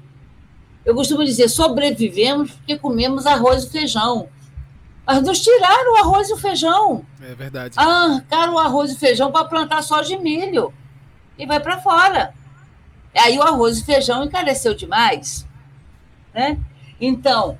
Eu 0.84 0.94
costumo 0.94 1.24
dizer, 1.24 1.48
sobrevivemos 1.48 2.52
porque 2.52 2.78
comemos 2.78 3.26
arroz 3.26 3.64
e 3.64 3.70
feijão. 3.70 4.28
Mas 5.06 5.22
nos 5.22 5.40
tiraram 5.40 5.94
o 5.94 5.96
arroz 5.96 6.28
e 6.28 6.34
o 6.34 6.36
feijão. 6.36 7.04
É 7.20 7.34
verdade. 7.34 7.74
Ah, 7.78 8.22
cara, 8.28 8.52
o 8.52 8.58
arroz 8.58 8.92
e 8.92 8.98
feijão 8.98 9.32
para 9.32 9.44
plantar 9.46 9.82
soja 9.82 10.14
e 10.14 10.18
milho. 10.18 10.72
E 11.38 11.46
vai 11.46 11.60
para 11.60 11.78
fora. 11.78 12.34
Aí 13.18 13.38
o 13.38 13.42
arroz 13.42 13.78
e 13.78 13.84
feijão 13.84 14.24
encareceu 14.24 14.74
demais. 14.74 15.46
Né? 16.32 16.58
Então, 17.00 17.58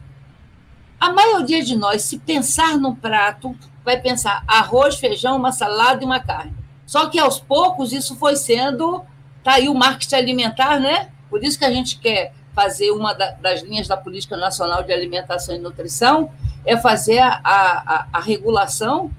a 1.01 1.13
maioria 1.13 1.63
de 1.63 1.77
nós, 1.77 2.03
se 2.03 2.19
pensar 2.19 2.77
no 2.77 2.97
prato, 2.97 3.57
vai 3.85 4.01
pensar 4.01 4.43
arroz, 4.47 4.97
feijão, 4.97 5.37
uma 5.37 5.53
salada 5.53 6.03
e 6.03 6.07
uma 6.07 6.21
carne. 6.21 6.55
Só 6.87 7.07
que 7.07 7.19
aos 7.19 7.39
poucos 7.39 7.93
isso 7.93 8.17
foi 8.17 8.37
sendo. 8.37 9.05
Está 9.39 9.55
aí 9.55 9.69
o 9.69 9.75
marketing 9.75 10.17
alimentar, 10.17 10.81
né? 10.81 11.11
Por 11.31 11.45
isso 11.45 11.59
que 11.59 11.65
a 11.65 11.71
gente 11.71 11.99
quer 11.99 12.33
fazer 12.59 12.91
uma 12.91 13.13
das 13.13 13.63
linhas 13.63 13.87
da 13.87 13.97
Política 13.97 14.37
Nacional 14.37 14.83
de 14.83 14.93
Alimentação 14.93 15.55
e 15.55 15.61
Nutrição, 15.61 16.33
é 16.67 16.77
fazer 16.77 17.21
a, 17.21 17.41
a, 17.45 18.07
a 18.13 18.21
regulação 18.21 19.13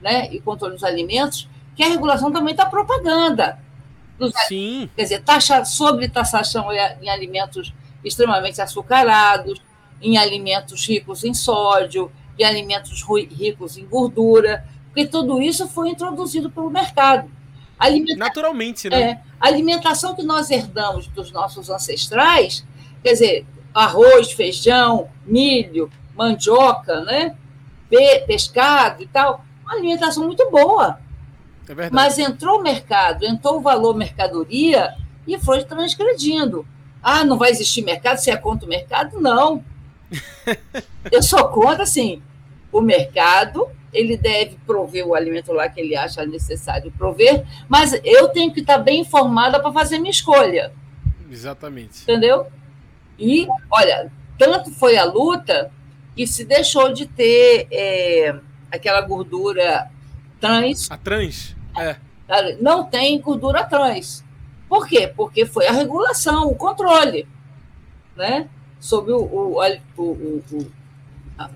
né, 0.00 0.32
e 0.32 0.40
controle 0.40 0.72
dos 0.72 0.82
alimentos, 0.82 1.46
que 1.74 1.82
a 1.82 1.88
regulação 1.88 2.32
também 2.32 2.52
está 2.52 2.64
propaganda. 2.64 3.58
Sim. 4.48 4.88
Quer 4.96 5.02
dizer, 5.02 5.22
taxa 5.22 5.64
sobre 5.64 6.08
taxação 6.08 6.68
em 6.72 7.08
alimentos 7.08 7.72
extremamente 8.04 8.60
açucarados, 8.60 9.60
em 10.00 10.16
alimentos 10.16 10.86
ricos 10.86 11.24
em 11.24 11.34
sódio, 11.34 12.10
em 12.38 12.44
alimentos 12.44 13.02
ricos 13.30 13.76
em 13.76 13.86
gordura, 13.86 14.64
porque 14.86 15.06
tudo 15.06 15.40
isso 15.40 15.68
foi 15.68 15.90
introduzido 15.90 16.50
pelo 16.50 16.70
mercado. 16.70 17.30
Alimenta... 17.78 18.16
Naturalmente, 18.16 18.88
né? 18.88 19.02
É, 19.02 19.20
a 19.40 19.48
alimentação 19.48 20.14
que 20.14 20.22
nós 20.22 20.50
herdamos 20.50 21.06
dos 21.08 21.30
nossos 21.30 21.68
ancestrais, 21.68 22.64
quer 23.02 23.12
dizer, 23.12 23.46
arroz, 23.74 24.32
feijão, 24.32 25.08
milho, 25.26 25.90
mandioca, 26.14 27.02
né? 27.02 27.36
pescado 28.26 29.02
e 29.02 29.06
tal, 29.06 29.44
uma 29.62 29.74
alimentação 29.74 30.24
muito 30.24 30.50
boa. 30.50 30.98
É. 31.68 31.90
Mas 31.90 32.18
entrou 32.18 32.60
o 32.60 32.62
mercado, 32.62 33.24
entrou 33.24 33.58
o 33.58 33.60
valor 33.60 33.96
mercadoria 33.96 34.94
e 35.26 35.38
foi 35.38 35.64
transgredindo. 35.64 36.66
Ah, 37.02 37.24
não 37.24 37.38
vai 37.38 37.50
existir 37.50 37.82
mercado? 37.82 38.18
Você 38.18 38.30
é 38.30 38.36
contra 38.36 38.66
o 38.66 38.68
mercado? 38.68 39.20
Não. 39.20 39.64
Eu 41.10 41.22
sou 41.22 41.48
contra, 41.48 41.82
assim, 41.82 42.22
o 42.72 42.80
mercado 42.80 43.68
ele 43.96 44.16
deve 44.16 44.58
prover 44.66 45.06
o 45.06 45.14
alimento 45.14 45.52
lá 45.52 45.68
que 45.68 45.80
ele 45.80 45.96
acha 45.96 46.24
necessário 46.26 46.92
prover, 46.92 47.44
mas 47.68 47.98
eu 48.04 48.28
tenho 48.28 48.52
que 48.52 48.60
estar 48.60 48.78
bem 48.78 49.00
informada 49.00 49.58
para 49.58 49.72
fazer 49.72 49.98
minha 49.98 50.10
escolha. 50.10 50.72
Exatamente. 51.30 52.02
Entendeu? 52.02 52.46
E, 53.18 53.48
olha, 53.70 54.12
tanto 54.38 54.70
foi 54.70 54.96
a 54.96 55.04
luta 55.04 55.70
que 56.14 56.26
se 56.26 56.44
deixou 56.44 56.92
de 56.92 57.06
ter 57.06 57.66
é, 57.70 58.38
aquela 58.70 59.00
gordura 59.00 59.90
trans. 60.40 60.90
A 60.90 60.96
trans? 60.96 61.55
É. 61.76 61.96
Não 62.60 62.84
tem 62.84 63.20
gordura 63.20 63.64
trans. 63.64 64.24
Por 64.68 64.86
quê? 64.86 65.12
Porque 65.14 65.46
foi 65.46 65.66
a 65.66 65.72
regulação, 65.72 66.48
o 66.48 66.54
controle, 66.54 67.26
né? 68.16 68.48
Sobre 68.80 69.12
o, 69.12 69.18
o, 69.18 69.62
o, 69.96 70.02
o 70.02 70.66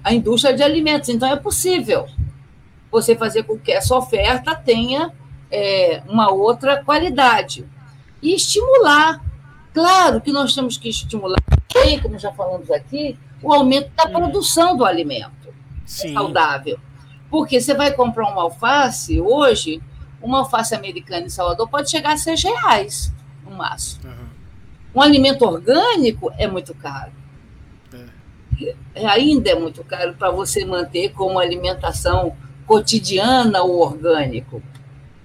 a 0.04 0.12
indústria 0.12 0.54
de 0.54 0.62
alimentos. 0.62 1.08
Então, 1.08 1.28
é 1.28 1.36
possível 1.36 2.06
você 2.90 3.16
fazer 3.16 3.44
com 3.44 3.58
que 3.58 3.72
essa 3.72 3.94
oferta 3.96 4.54
tenha 4.54 5.12
é, 5.50 6.02
uma 6.08 6.30
outra 6.30 6.82
qualidade. 6.84 7.66
E 8.22 8.34
estimular. 8.34 9.24
Claro 9.72 10.20
que 10.20 10.32
nós 10.32 10.54
temos 10.54 10.76
que 10.76 10.88
estimular, 10.88 11.38
também, 11.68 12.00
como 12.00 12.18
já 12.18 12.32
falamos 12.32 12.70
aqui, 12.70 13.16
o 13.42 13.52
aumento 13.52 13.90
da 13.94 14.08
produção 14.08 14.76
do 14.76 14.84
alimento 14.84 15.54
Sim. 15.86 16.12
saudável. 16.12 16.78
Porque 17.30 17.60
você 17.60 17.72
vai 17.72 17.92
comprar 17.92 18.28
uma 18.28 18.42
alface 18.42 19.20
hoje, 19.20 19.80
uma 20.22 20.38
alface 20.40 20.74
americana 20.74 21.26
em 21.26 21.30
Salvador 21.30 21.68
pode 21.68 21.90
chegar 21.90 22.12
a 22.12 22.16
seis 22.16 22.42
reais 22.42 23.12
no 23.44 23.56
máximo. 23.56 24.08
Uhum. 24.08 24.28
Um 24.94 25.00
alimento 25.00 25.44
orgânico 25.44 26.32
é 26.36 26.46
muito 26.46 26.74
caro. 26.74 27.12
É. 28.62 29.06
Ainda 29.06 29.50
é 29.50 29.54
muito 29.54 29.82
caro 29.84 30.14
para 30.14 30.30
você 30.30 30.64
manter 30.64 31.12
como 31.12 31.38
alimentação 31.38 32.36
cotidiana 32.66 33.62
o 33.62 33.78
orgânico. 33.80 34.62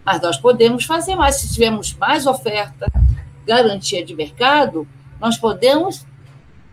Mas 0.06 0.22
nós 0.22 0.38
podemos 0.38 0.86
fazer 0.86 1.16
mais. 1.16 1.36
Se 1.38 1.52
tivermos 1.52 1.94
mais 1.94 2.26
oferta, 2.28 2.92
garantia 3.46 4.06
de 4.06 4.16
mercado, 4.16 4.88
nós 5.20 5.38
podemos 5.38 6.06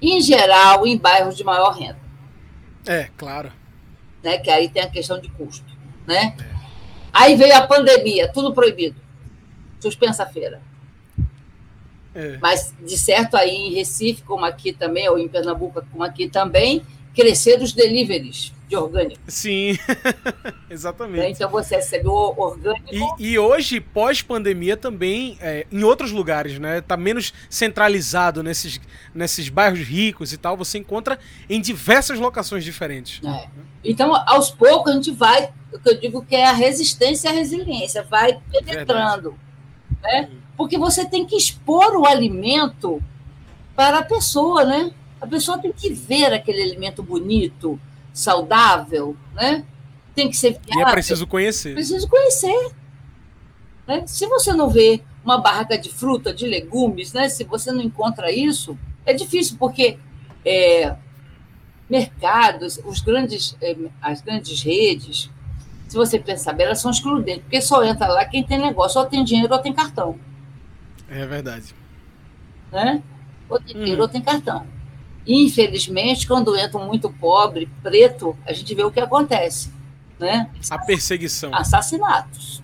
em 0.00 0.18
geral, 0.20 0.86
em 0.86 0.96
bairros 0.96 1.36
de 1.36 1.44
maior 1.44 1.72
renda. 1.72 2.00
É, 2.86 3.10
claro. 3.16 3.52
Né, 4.22 4.38
que 4.38 4.50
aí 4.50 4.68
tem 4.68 4.82
a 4.82 4.88
questão 4.88 5.20
de 5.20 5.28
custo. 5.28 5.70
Né? 6.06 6.34
É. 6.40 6.44
Aí 7.12 7.36
veio 7.36 7.54
a 7.54 7.66
pandemia, 7.66 8.32
tudo 8.32 8.54
proibido. 8.54 8.96
Suspensa 9.78 10.22
a 10.22 10.26
feira. 10.26 10.62
É. 12.14 12.38
Mas, 12.40 12.74
de 12.80 12.98
certo, 12.98 13.36
aí 13.36 13.50
em 13.50 13.74
Recife, 13.74 14.22
como 14.22 14.44
aqui 14.44 14.72
também, 14.72 15.08
ou 15.08 15.18
em 15.18 15.28
Pernambuco, 15.28 15.82
como 15.90 16.04
aqui 16.04 16.28
também, 16.28 16.82
cresceram 17.14 17.62
os 17.62 17.72
deliveries 17.72 18.52
de 18.68 18.76
orgânico. 18.76 19.20
Sim, 19.28 19.78
exatamente. 20.70 21.32
Então 21.32 21.50
você 21.50 21.76
recebe 21.76 22.08
o 22.08 22.34
orgânico. 22.36 23.16
E, 23.18 23.32
e 23.32 23.38
hoje, 23.38 23.80
pós-pandemia, 23.80 24.76
também, 24.76 25.36
é, 25.40 25.66
em 25.70 25.84
outros 25.84 26.10
lugares, 26.10 26.58
né? 26.58 26.80
Tá 26.80 26.96
menos 26.96 27.34
centralizado 27.50 28.42
nesses, 28.42 28.80
nesses 29.14 29.48
bairros 29.48 29.80
ricos 29.80 30.32
e 30.32 30.38
tal. 30.38 30.56
Você 30.56 30.78
encontra 30.78 31.18
em 31.48 31.60
diversas 31.60 32.18
locações 32.18 32.64
diferentes. 32.64 33.20
É. 33.24 33.48
Então, 33.84 34.14
aos 34.26 34.50
poucos, 34.50 34.92
a 34.92 34.94
gente 34.94 35.10
vai, 35.10 35.52
o 35.72 35.78
que 35.78 35.90
eu 35.90 36.00
digo 36.00 36.24
que 36.24 36.34
é 36.34 36.46
a 36.46 36.52
resistência 36.52 37.28
e 37.28 37.30
a 37.30 37.34
resiliência, 37.34 38.02
vai 38.02 38.40
penetrando. 38.50 39.34
Verdade. 40.02 40.30
Né? 40.32 40.41
Porque 40.56 40.78
você 40.78 41.04
tem 41.04 41.26
que 41.26 41.36
expor 41.36 41.96
o 41.96 42.06
alimento 42.06 43.02
para 43.74 43.98
a 43.98 44.04
pessoa, 44.04 44.64
né? 44.64 44.92
A 45.20 45.26
pessoa 45.26 45.58
tem 45.58 45.72
que 45.72 45.92
ver 45.92 46.32
aquele 46.32 46.62
alimento 46.62 47.02
bonito, 47.02 47.78
saudável, 48.12 49.16
né? 49.34 49.64
Tem 50.14 50.28
que 50.28 50.36
ser 50.36 50.52
viável. 50.52 50.86
E 50.86 50.90
é 50.90 50.92
preciso 50.92 51.26
conhecer. 51.26 51.74
Preciso 51.74 52.08
conhecer. 52.08 52.72
Né? 53.86 54.04
Se 54.06 54.26
você 54.26 54.52
não 54.52 54.68
vê 54.68 55.02
uma 55.24 55.38
barraca 55.38 55.78
de 55.78 55.88
fruta, 55.88 56.34
de 56.34 56.46
legumes, 56.46 57.12
né? 57.12 57.28
Se 57.28 57.44
você 57.44 57.72
não 57.72 57.82
encontra 57.82 58.30
isso, 58.30 58.76
é 59.06 59.14
difícil 59.14 59.56
porque 59.58 59.98
é, 60.44 60.94
mercados, 61.88 62.80
os 62.84 63.00
grandes, 63.00 63.56
é, 63.60 63.76
as 64.00 64.20
grandes 64.20 64.62
redes, 64.62 65.30
se 65.88 65.96
você 65.96 66.18
pensar 66.18 66.52
bem, 66.54 66.66
elas 66.66 66.80
são 66.80 66.90
excludentes, 66.90 67.42
porque 67.42 67.60
só 67.60 67.84
entra 67.84 68.08
lá 68.08 68.24
quem 68.24 68.42
tem 68.42 68.58
negócio, 68.58 69.00
ou 69.00 69.06
tem 69.06 69.22
dinheiro 69.22 69.52
ou 69.52 69.60
tem 69.60 69.72
cartão. 69.72 70.18
É 71.12 71.26
verdade. 71.26 71.74
Né? 72.72 73.02
Ou 73.48 73.60
tem 73.60 73.76
dinheiro 73.76 74.00
hum. 74.00 74.04
ou 74.04 74.08
tem 74.08 74.22
cartão. 74.22 74.66
Infelizmente, 75.26 76.26
quando 76.26 76.56
entra 76.56 76.78
muito 76.78 77.10
pobre, 77.10 77.68
preto, 77.82 78.36
a 78.46 78.52
gente 78.52 78.74
vê 78.74 78.82
o 78.82 78.90
que 78.90 78.98
acontece. 78.98 79.70
Né? 80.18 80.50
A 80.70 80.78
perseguição. 80.78 81.54
Assassinatos. 81.54 82.62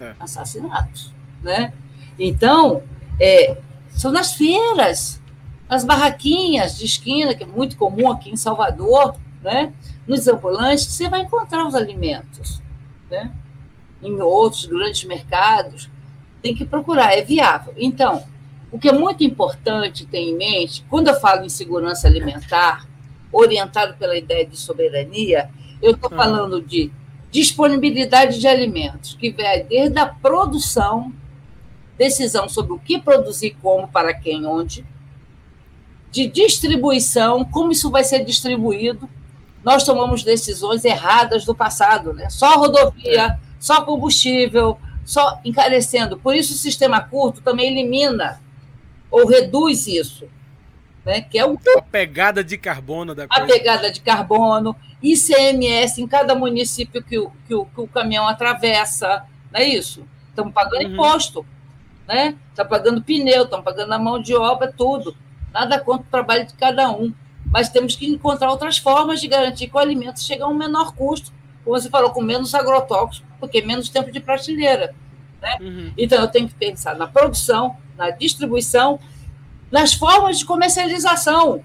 É. 0.00 0.14
Assassinatos. 0.18 1.12
Né? 1.42 1.72
Então, 2.18 2.82
é, 3.20 3.56
são 3.88 4.10
nas 4.10 4.34
feiras, 4.34 5.22
nas 5.68 5.84
barraquinhas 5.84 6.76
de 6.76 6.86
esquina, 6.86 7.34
que 7.34 7.44
é 7.44 7.46
muito 7.46 7.76
comum 7.76 8.10
aqui 8.10 8.30
em 8.30 8.36
Salvador, 8.36 9.16
né? 9.40 9.72
nos 10.08 10.26
ambulantes, 10.26 10.86
você 10.86 11.08
vai 11.08 11.20
encontrar 11.20 11.66
os 11.66 11.74
alimentos. 11.74 12.60
Né? 13.08 13.32
Em 14.02 14.20
outros 14.20 14.66
grandes 14.66 15.04
mercados, 15.04 15.88
tem 16.42 16.54
que 16.54 16.64
procurar, 16.64 17.16
é 17.16 17.22
viável. 17.22 17.72
Então, 17.76 18.24
o 18.70 18.78
que 18.78 18.88
é 18.88 18.92
muito 18.92 19.24
importante 19.24 20.06
ter 20.06 20.18
em 20.18 20.36
mente, 20.36 20.84
quando 20.88 21.08
eu 21.08 21.14
falo 21.20 21.44
em 21.44 21.48
segurança 21.48 22.06
alimentar, 22.06 22.86
orientado 23.32 23.94
pela 23.96 24.16
ideia 24.16 24.46
de 24.46 24.56
soberania, 24.56 25.50
eu 25.80 25.92
estou 25.92 26.12
hum. 26.12 26.16
falando 26.16 26.60
de 26.60 26.90
disponibilidade 27.30 28.38
de 28.38 28.48
alimentos, 28.48 29.14
que 29.14 29.30
vai 29.30 29.62
desde 29.62 29.98
a 29.98 30.06
produção, 30.06 31.12
decisão 31.98 32.48
sobre 32.48 32.72
o 32.72 32.78
que 32.78 32.98
produzir, 32.98 33.56
como, 33.60 33.88
para 33.88 34.14
quem, 34.14 34.46
onde, 34.46 34.84
de 36.10 36.26
distribuição, 36.26 37.44
como 37.44 37.72
isso 37.72 37.90
vai 37.90 38.04
ser 38.04 38.24
distribuído. 38.24 39.08
Nós 39.62 39.84
tomamos 39.84 40.22
decisões 40.22 40.84
erradas 40.84 41.44
do 41.44 41.54
passado, 41.54 42.12
né? 42.14 42.30
Só 42.30 42.56
rodovia, 42.56 43.26
é. 43.26 43.38
só 43.58 43.82
combustível, 43.82 44.78
só 45.06 45.40
encarecendo. 45.44 46.18
Por 46.18 46.34
isso, 46.34 46.52
o 46.52 46.56
sistema 46.56 47.00
curto 47.00 47.40
também 47.40 47.68
elimina 47.68 48.42
ou 49.08 49.24
reduz 49.24 49.86
isso. 49.86 50.28
Né? 51.04 51.20
Que 51.20 51.38
é 51.38 51.46
um... 51.46 51.56
A 51.78 51.80
pegada 51.80 52.42
de 52.42 52.58
carbono 52.58 53.14
da 53.14 53.28
coisa. 53.28 53.44
A 53.44 53.46
pegada 53.46 53.90
de 53.92 54.00
carbono, 54.00 54.74
ICMS 55.00 56.02
em 56.02 56.08
cada 56.08 56.34
município 56.34 57.02
que 57.02 57.16
o, 57.16 57.30
que 57.46 57.54
o, 57.54 57.64
que 57.66 57.80
o 57.80 57.86
caminhão 57.86 58.26
atravessa, 58.26 59.24
não 59.52 59.60
é 59.60 59.64
isso? 59.64 60.04
Estamos 60.28 60.52
pagando 60.52 60.84
uhum. 60.84 60.92
imposto, 60.94 61.46
né? 62.08 62.36
Está 62.50 62.64
pagando 62.64 63.00
pneu, 63.00 63.44
estamos 63.44 63.64
pagando 63.64 63.92
a 63.92 63.98
mão 64.00 64.20
de 64.20 64.34
obra, 64.34 64.74
tudo. 64.76 65.16
Nada 65.54 65.78
contra 65.78 66.04
o 66.04 66.10
trabalho 66.10 66.44
de 66.44 66.54
cada 66.54 66.90
um. 66.90 67.14
Mas 67.46 67.68
temos 67.68 67.94
que 67.94 68.06
encontrar 68.06 68.50
outras 68.50 68.76
formas 68.76 69.20
de 69.20 69.28
garantir 69.28 69.68
que 69.68 69.76
o 69.76 69.78
alimento 69.78 70.20
chegue 70.20 70.42
a 70.42 70.48
um 70.48 70.54
menor 70.54 70.92
custo 70.96 71.32
como 71.66 71.80
você 71.80 71.90
falou, 71.90 72.10
com 72.10 72.22
menos 72.22 72.54
agrotóxicos, 72.54 73.28
porque 73.40 73.60
menos 73.60 73.88
tempo 73.88 74.12
de 74.12 74.20
prateleira. 74.20 74.94
Né? 75.42 75.58
Uhum. 75.60 75.92
Então, 75.98 76.20
eu 76.20 76.28
tenho 76.28 76.46
que 76.46 76.54
pensar 76.54 76.94
na 76.94 77.08
produção, 77.08 77.76
na 77.96 78.10
distribuição, 78.10 79.00
nas 79.68 79.92
formas 79.92 80.38
de 80.38 80.44
comercialização, 80.44 81.64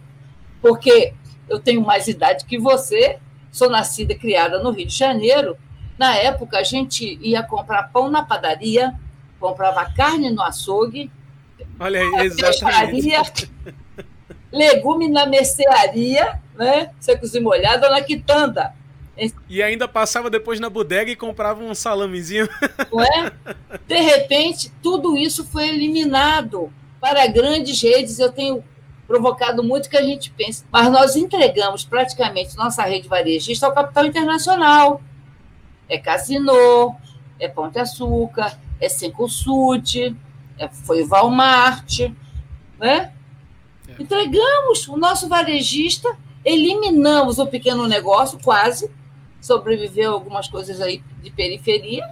porque 0.60 1.14
eu 1.48 1.60
tenho 1.60 1.82
mais 1.82 2.08
idade 2.08 2.46
que 2.46 2.58
você, 2.58 3.20
sou 3.52 3.70
nascida 3.70 4.14
e 4.14 4.18
criada 4.18 4.58
no 4.58 4.72
Rio 4.72 4.88
de 4.88 4.96
Janeiro. 4.96 5.56
Na 6.00 6.16
época, 6.16 6.58
a 6.58 6.64
gente 6.64 7.20
ia 7.22 7.44
comprar 7.44 7.92
pão 7.92 8.10
na 8.10 8.26
padaria, 8.26 8.96
comprava 9.40 9.86
carne 9.94 10.32
no 10.32 10.42
açougue. 10.42 11.12
Olha 11.80 12.02
aí, 12.02 12.26
exatamente. 12.26 13.52
legume 14.52 15.08
na 15.10 15.28
mercearia, 15.28 16.40
né? 16.56 16.90
secos 17.00 17.36
e 17.36 17.40
molhados, 17.40 17.88
na 17.88 18.02
quitanda. 18.02 18.81
E 19.48 19.62
ainda 19.62 19.88
passava 19.88 20.30
depois 20.30 20.60
na 20.60 20.70
bodega 20.70 21.12
e 21.12 21.16
comprava 21.16 21.64
um 21.64 21.76
salamezinho. 21.76 22.48
Não 22.92 23.02
é? 23.02 23.32
De 23.88 24.00
repente, 24.00 24.72
tudo 24.82 25.18
isso 25.18 25.46
foi 25.46 25.68
eliminado 25.70 26.72
para 27.00 27.28
grandes 27.28 27.82
redes. 27.82 28.20
Eu 28.20 28.32
tenho 28.32 28.64
provocado 29.08 29.62
muito 29.62 29.90
que 29.90 29.98
a 29.98 30.04
gente 30.04 30.32
pense, 30.32 30.64
mas 30.72 30.90
nós 30.90 31.16
entregamos 31.16 31.84
praticamente 31.84 32.56
nossa 32.56 32.84
rede 32.84 33.10
varejista 33.10 33.66
ao 33.66 33.74
capital 33.74 34.06
internacional. 34.06 35.02
É 35.90 35.98
Casino, 35.98 36.96
é 37.38 37.48
Pão 37.48 37.70
de 37.70 37.80
Açúcar, 37.80 38.58
é 38.80 38.88
Cencosud, 38.88 40.16
é, 40.58 40.70
foi 40.70 41.04
o 41.04 41.08
Walmart, 41.08 42.12
né? 42.80 43.12
Entregamos 44.00 44.88
o 44.88 44.96
nosso 44.96 45.28
varejista, 45.28 46.16
eliminamos 46.46 47.38
o 47.38 47.46
pequeno 47.46 47.88
negócio, 47.88 48.40
quase, 48.42 48.90
sobreviveu 49.42 50.14
algumas 50.14 50.48
coisas 50.48 50.80
aí 50.80 51.04
de 51.22 51.32
periferia, 51.32 52.08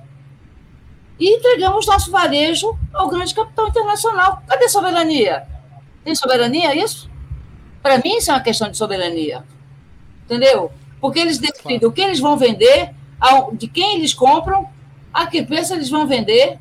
e 1.19 1.35
entregamos 1.35 1.85
nosso 1.85 2.09
varejo 2.09 2.77
ao 2.93 3.09
grande 3.09 3.33
capital 3.33 3.67
internacional. 3.67 4.41
Cadê 4.47 4.69
soberania? 4.69 5.45
Tem 6.03 6.15
soberania 6.15 6.73
isso? 6.73 7.09
Para 7.83 7.97
mim, 7.97 8.17
isso 8.17 8.31
é 8.31 8.33
uma 8.33 8.41
questão 8.41 8.71
de 8.71 8.77
soberania. 8.77 9.43
Entendeu? 10.23 10.71
Porque 11.01 11.19
eles 11.19 11.37
decidem 11.37 11.85
o 11.85 11.91
que 11.91 12.01
eles 12.01 12.19
vão 12.19 12.37
vender, 12.37 12.91
de 13.53 13.67
quem 13.67 13.97
eles 13.97 14.13
compram, 14.13 14.69
a 15.13 15.27
que 15.27 15.43
preço 15.43 15.73
eles 15.73 15.89
vão 15.89 16.07
vender. 16.07 16.57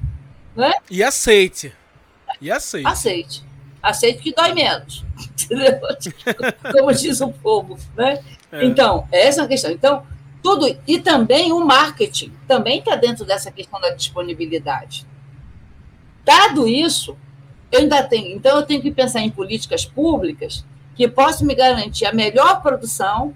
Né? 0.57 0.73
E 0.91 1.05
aceite. 1.05 1.73
E 2.41 2.51
aceite. 2.51 2.87
Aceite. 2.87 3.45
Aceite 3.81 4.23
que 4.23 4.35
dói 4.35 4.53
menos. 4.55 5.05
Entendeu? 5.45 5.81
Como 6.73 6.93
diz 6.93 7.21
o 7.21 7.29
povo. 7.29 7.79
Né? 7.97 8.23
É. 8.51 8.65
Então, 8.65 9.07
essa 9.13 9.43
é 9.43 9.45
a 9.45 9.49
questão. 9.49 9.71
Então, 9.71 10.05
tudo. 10.43 10.67
E 10.87 10.99
também 10.99 11.53
o 11.53 11.65
marketing 11.65 12.33
também 12.47 12.79
está 12.79 12.97
dentro 12.97 13.25
dessa 13.25 13.51
questão 13.51 13.81
da 13.81 13.91
disponibilidade. 13.91 15.07
Dado 16.25 16.67
isso, 16.67 17.17
eu 17.71 17.81
ainda 17.81 18.03
tenho. 18.03 18.37
Então, 18.37 18.57
eu 18.57 18.67
tenho 18.67 18.83
que 18.83 18.91
pensar 18.91 19.21
em 19.21 19.31
políticas 19.31 19.85
públicas 19.85 20.65
que 20.95 21.09
possam 21.09 21.47
me 21.47 21.55
garantir 21.55 22.07
a 22.07 22.13
melhor 22.13 22.61
produção, 22.61 23.35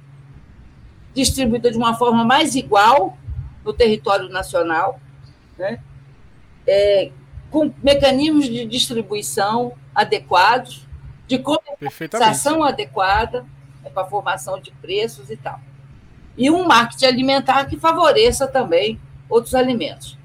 distribuída 1.14 1.70
de 1.70 1.76
uma 1.76 1.94
forma 1.94 2.24
mais 2.24 2.54
igual 2.54 3.16
no 3.64 3.72
território 3.72 4.28
nacional, 4.28 5.00
né? 5.58 5.78
É, 6.66 7.10
com 7.50 7.72
mecanismos 7.82 8.46
de 8.46 8.64
distribuição 8.64 9.72
adequados, 9.94 10.86
de 11.26 11.38
comercialização 11.38 12.62
adequada 12.62 13.44
né, 13.82 13.90
para 13.90 14.04
a 14.04 14.06
formação 14.06 14.60
de 14.60 14.70
preços 14.70 15.28
e 15.28 15.36
tal 15.36 15.60
e 16.36 16.50
um 16.50 16.66
marketing 16.66 17.06
alimentar 17.06 17.66
que 17.66 17.76
favoreça 17.76 18.46
também 18.46 19.00
outros 19.28 19.54
alimentos. 19.54 20.18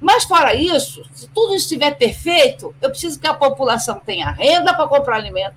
Mas, 0.00 0.24
fora 0.24 0.54
isso, 0.54 1.02
se 1.12 1.28
tudo 1.28 1.54
estiver 1.54 1.92
perfeito, 1.96 2.74
eu 2.82 2.90
preciso 2.90 3.18
que 3.18 3.26
a 3.26 3.34
população 3.34 4.00
tenha 4.04 4.30
renda 4.30 4.74
para 4.74 4.88
comprar 4.88 5.16
alimento, 5.16 5.56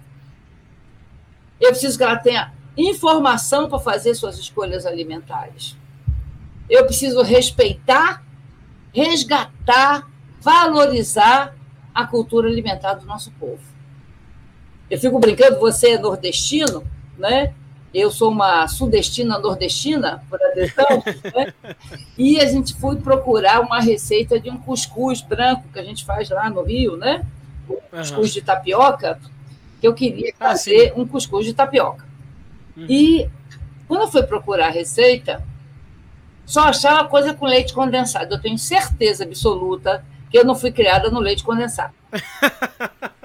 eu 1.60 1.70
preciso 1.70 1.98
que 1.98 2.04
ela 2.04 2.16
tenha 2.16 2.54
informação 2.78 3.68
para 3.68 3.80
fazer 3.80 4.14
suas 4.16 4.38
escolhas 4.38 4.86
alimentares. 4.86 5.76
Eu 6.70 6.86
preciso 6.86 7.22
respeitar, 7.24 8.24
resgatar, 8.94 10.08
valorizar 10.40 11.56
a 11.94 12.06
cultura 12.06 12.48
alimentar 12.48 12.94
do 12.94 13.06
nosso 13.06 13.32
povo. 13.32 13.62
Eu 14.90 15.00
fico 15.00 15.20
brincando, 15.20 15.60
você 15.60 15.92
é 15.92 15.98
nordestino, 15.98 16.86
né? 17.18 17.54
Eu 17.94 18.12
sou 18.12 18.32
uma 18.32 18.68
sudestina 18.68 19.40
nordestina, 19.40 20.24
por 20.30 20.40
adesão, 20.42 21.04
né? 21.36 21.54
e 22.18 22.40
a 22.40 22.46
gente 22.46 22.74
foi 22.76 22.98
procurar 22.98 23.62
uma 23.62 23.80
receita 23.80 24.40
de 24.40 24.50
um 24.50 24.58
cuscuz 24.58 25.22
branco 25.22 25.64
que 25.72 25.80
a 25.80 25.84
gente 25.84 26.04
faz 26.06 26.30
lá 26.30 26.50
no 26.50 26.64
Rio, 26.64 26.98
né? 26.98 27.26
Um 27.70 27.78
cuscuz 27.98 28.34
de 28.34 28.42
tapioca, 28.42 29.20
que 29.80 29.88
eu 29.88 29.94
queria 29.94 30.34
ah, 30.40 30.50
fazer 30.50 30.94
ah, 30.96 31.00
um 31.00 31.08
cuscuz 31.08 31.46
de 31.46 31.54
tapioca. 31.54 32.06
Uhum. 32.76 32.86
E 32.90 33.30
quando 33.88 34.02
eu 34.02 34.08
fui 34.08 34.24
procurar 34.24 34.68
a 34.68 34.72
receita, 34.72 35.44
só 36.46 36.62
achava 36.62 37.08
coisa 37.08 37.34
com 37.34 37.46
leite 37.46 37.74
condensado. 37.74 38.34
Eu 38.34 38.42
tenho 38.42 38.58
certeza 38.58 39.24
absoluta 39.24 40.04
que 40.30 40.38
eu 40.38 40.46
não 40.46 40.56
fui 40.56 40.72
criada 40.72 41.10
no 41.10 41.20
leite 41.20 41.44
condensado. 41.44 41.94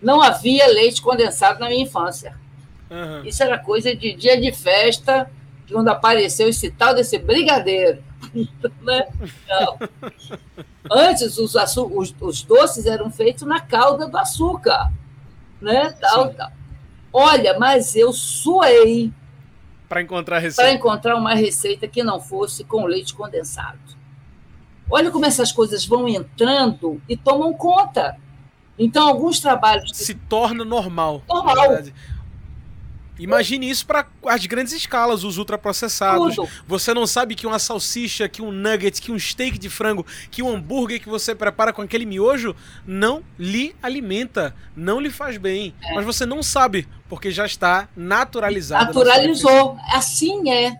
não 0.00 0.22
havia 0.22 0.66
leite 0.68 1.00
condensado 1.00 1.58
na 1.58 1.68
minha 1.68 1.82
infância. 1.82 2.36
Uhum. 2.90 3.24
Isso 3.24 3.42
era 3.42 3.58
coisa 3.58 3.94
de 3.94 4.14
dia 4.14 4.40
de 4.40 4.52
festa, 4.52 5.30
quando 5.70 5.88
apareceu 5.88 6.48
esse 6.48 6.70
tal 6.70 6.94
desse 6.94 7.18
brigadeiro. 7.18 8.02
né? 8.82 9.06
Antes, 10.90 11.38
os, 11.38 11.54
os, 11.54 12.14
os, 12.20 12.42
doces 12.42 12.86
eram 12.86 13.10
feitos 13.10 13.42
na 13.42 13.60
calda 13.60 14.06
do 14.06 14.16
açúcar. 14.16 14.92
Né? 15.60 15.92
Tal, 16.00 16.32
tal. 16.34 16.52
Olha, 17.12 17.58
mas 17.58 17.96
eu 17.96 18.12
suei 18.12 19.12
para 19.88 20.02
encontrar 20.02 20.38
receita. 20.38 20.62
Para 20.62 20.72
encontrar 20.72 21.16
uma 21.16 21.34
receita 21.34 21.86
que 21.86 22.02
não 22.02 22.20
fosse 22.20 22.64
com 22.64 22.84
leite 22.84 23.14
condensado. 23.14 23.78
Olha 24.90 25.10
como 25.10 25.26
essas 25.26 25.52
coisas 25.52 25.84
vão 25.84 26.08
entrando 26.08 27.00
e 27.08 27.16
tomam 27.16 27.52
conta. 27.52 28.16
Então, 28.78 29.08
alguns 29.08 29.40
trabalhos. 29.40 29.90
Se 29.94 30.14
torna 30.14 30.64
normal. 30.64 31.22
Normal. 31.28 31.82
Imagine 33.18 33.68
isso 33.68 33.86
para 33.86 34.06
as 34.26 34.44
grandes 34.46 34.72
escalas, 34.72 35.24
os 35.24 35.38
ultraprocessados. 35.38 36.36
Tudo. 36.36 36.48
Você 36.66 36.92
não 36.92 37.06
sabe 37.06 37.34
que 37.34 37.46
uma 37.46 37.58
salsicha, 37.58 38.28
que 38.28 38.42
um 38.42 38.50
nugget, 38.50 39.00
que 39.00 39.10
um 39.10 39.18
steak 39.18 39.58
de 39.58 39.70
frango, 39.70 40.04
que 40.30 40.42
um 40.42 40.54
hambúrguer 40.54 41.00
que 41.00 41.08
você 41.08 41.34
prepara 41.34 41.72
com 41.72 41.82
aquele 41.82 42.04
miojo 42.06 42.54
não 42.86 43.22
lhe 43.38 43.74
alimenta, 43.82 44.54
não 44.76 45.00
lhe 45.00 45.10
faz 45.10 45.36
bem. 45.38 45.74
É. 45.82 45.94
Mas 45.94 46.04
você 46.04 46.26
não 46.26 46.42
sabe, 46.42 46.86
porque 47.08 47.30
já 47.30 47.46
está 47.46 47.88
naturalizado. 47.96 48.86
Naturalizou. 48.86 49.78
Assim 49.92 50.50
é. 50.50 50.78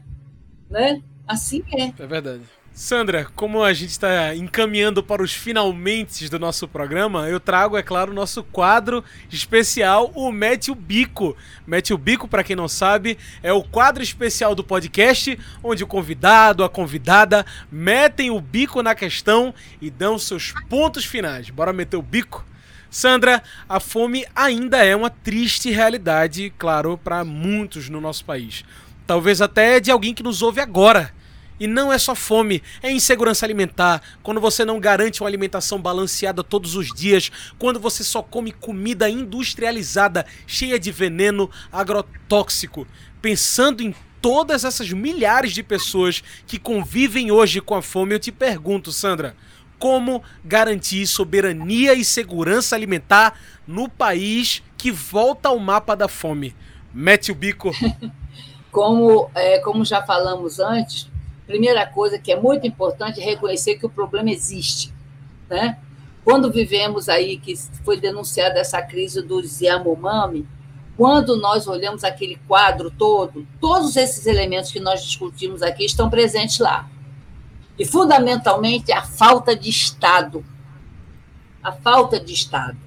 Né? 0.69 1.03
Assim 1.27 1.65
é. 1.73 1.93
É 1.99 2.07
verdade. 2.07 2.43
Sandra, 2.79 3.27
como 3.35 3.65
a 3.65 3.73
gente 3.73 3.89
está 3.89 4.35
encaminhando 4.35 5.03
para 5.03 5.23
os 5.23 5.33
finalmente 5.33 6.29
do 6.29 6.39
nosso 6.39 6.69
programa, 6.69 7.27
eu 7.27 7.41
trago, 7.41 7.75
é 7.75 7.83
claro, 7.83 8.13
o 8.13 8.15
nosso 8.15 8.45
quadro 8.45 9.03
especial, 9.33 10.13
o 10.15 10.31
Mete 10.31 10.71
o 10.71 10.75
Bico. 10.75 11.35
Mete 11.67 11.95
o 11.95 11.99
Bico, 11.99 12.29
para 12.29 12.45
quem 12.45 12.55
não 12.55 12.69
sabe, 12.69 13.17
é 13.43 13.51
o 13.51 13.63
quadro 13.63 14.03
especial 14.03 14.55
do 14.55 14.63
podcast, 14.63 15.39
onde 15.65 15.85
o 15.85 15.87
convidado, 15.87 16.63
a 16.63 16.69
convidada, 16.69 17.47
metem 17.73 18.31
o 18.31 18.43
bico 18.43 18.83
na 18.83 18.95
questão 18.95 19.55
e 19.81 19.89
dão 19.89 20.19
seus 20.19 20.53
pontos 20.69 21.07
finais. 21.07 21.49
Bora 21.49 21.73
meter 21.73 21.97
o 21.97 22.03
bico? 22.03 22.45
Sandra, 22.91 23.43
a 23.67 23.81
fome 23.81 24.27
ainda 24.35 24.85
é 24.85 24.95
uma 24.95 25.09
triste 25.09 25.71
realidade, 25.71 26.53
claro, 26.59 27.01
para 27.03 27.25
muitos 27.25 27.89
no 27.89 28.03
nosso 28.03 28.23
país. 28.23 28.67
Talvez 29.07 29.41
até 29.41 29.81
de 29.81 29.91
alguém 29.91 30.13
que 30.13 30.23
nos 30.23 30.43
ouve 30.43 30.61
agora 30.61 31.16
e 31.59 31.67
não 31.67 31.93
é 31.93 31.99
só 31.99 32.15
fome, 32.15 32.63
é 32.83 32.91
insegurança 32.91 33.47
alimentar, 33.47 34.03
quando 34.23 34.41
você 34.41 34.65
não 34.65 34.79
garante 34.79 35.23
uma 35.23 35.29
alimentação 35.29 35.81
balanceada 35.81 36.45
todos 36.45 36.75
os 36.75 36.93
dias, 36.93 37.31
quando 37.59 37.81
você 37.81 38.05
só 38.05 38.23
come 38.23 38.53
comida 38.53 39.09
industrializada, 39.09 40.27
cheia 40.47 40.79
de 40.79 40.93
veneno 40.93 41.51
agrotóxico. 41.73 42.87
Pensando 43.21 43.83
em 43.83 43.95
todas 44.21 44.65
essas 44.65 44.91
milhares 44.91 45.53
de 45.53 45.63
pessoas 45.63 46.23
que 46.47 46.59
convivem 46.59 47.31
hoje 47.31 47.61
com 47.61 47.75
a 47.75 47.83
fome, 47.83 48.15
eu 48.15 48.21
te 48.21 48.33
pergunto, 48.33 48.93
Sandra, 48.93 49.37
como 49.79 50.23
garantir 50.45 51.07
soberania 51.07 51.95
e 51.95 52.05
segurança 52.05 52.75
alimentar 52.75 53.39
no 53.67 53.89
país 53.89 54.63
que 54.77 54.91
volta 54.91 55.49
ao 55.49 55.59
mapa 55.59 55.95
da 55.95 56.09
fome? 56.09 56.55
Mete 56.93 57.31
o 57.31 57.35
bico. 57.35 57.71
como, 58.73 59.31
é, 59.35 59.59
como 59.61 59.85
já 59.85 60.03
falamos 60.03 60.59
antes, 60.59 61.09
primeira 61.47 61.87
coisa 61.87 62.19
que 62.19 62.33
é 62.33 62.41
muito 62.41 62.67
importante 62.67 63.21
é 63.21 63.25
reconhecer 63.25 63.77
que 63.77 63.87
o 63.87 63.91
problema 63.91 64.31
existe. 64.31 64.93
Né? 65.49 65.79
Quando 66.25 66.51
vivemos 66.51 67.09
aí, 67.09 67.39
que 67.39 67.55
foi 67.85 68.01
denunciada 68.01 68.59
essa 68.59 68.83
crise 68.83 69.23
dos 69.23 69.61
Yanomami, 69.61 70.47
quando 70.97 71.37
nós 71.37 71.69
olhamos 71.69 72.03
aquele 72.03 72.37
quadro 72.49 72.91
todo, 72.91 73.47
todos 73.61 73.97
esses 73.97 74.27
elementos 74.27 74.73
que 74.73 74.81
nós 74.81 75.05
discutimos 75.05 75.63
aqui 75.63 75.85
estão 75.85 76.11
presentes 76.11 76.59
lá. 76.59 76.89
E, 77.79 77.85
fundamentalmente, 77.85 78.91
a 78.91 79.03
falta 79.03 79.55
de 79.55 79.69
Estado. 79.69 80.45
A 81.63 81.71
falta 81.71 82.19
de 82.19 82.33
Estado. 82.33 82.79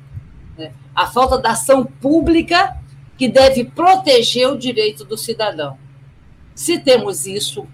Né? 0.58 0.74
A 0.96 1.06
falta 1.06 1.38
da 1.38 1.52
ação 1.52 1.86
pública 1.86 2.76
que 3.16 3.28
deve 3.28 3.66
proteger 3.66 4.50
o 4.50 4.58
direito 4.58 5.06
do 5.06 5.18
cidadão. 5.18 5.78
Se 6.56 6.80
temos 6.80 7.28
isso, 7.28 7.68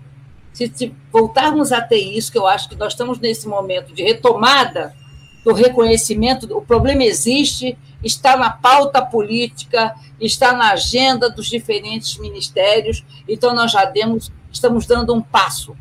se 0.56 0.96
voltarmos 1.12 1.72
a 1.74 1.82
ter 1.82 2.00
isso, 2.00 2.32
que 2.32 2.38
eu 2.38 2.48
acho 2.48 2.70
que 2.70 2.76
nós 2.76 2.94
estamos 2.94 3.20
nesse 3.20 3.48
momento 3.48 3.94
de 3.94 4.04
retomada 4.04 4.96
do 5.44 5.54
reconhecimento. 5.54 6.58
O 6.58 6.62
problema 6.62 7.04
existe, 7.04 7.78
está 8.02 8.38
na 8.38 8.50
pauta 8.50 9.06
política, 9.06 9.94
está 10.20 10.54
na 10.54 10.72
agenda 10.72 11.30
dos 11.30 11.48
diferentes 11.48 12.18
ministérios. 12.18 13.04
Então, 13.28 13.54
nós 13.54 13.72
já 13.72 13.84
demos, 13.84 14.32
estamos 14.52 14.86
dando 14.86 15.14
um 15.14 15.22
passo. 15.22 15.76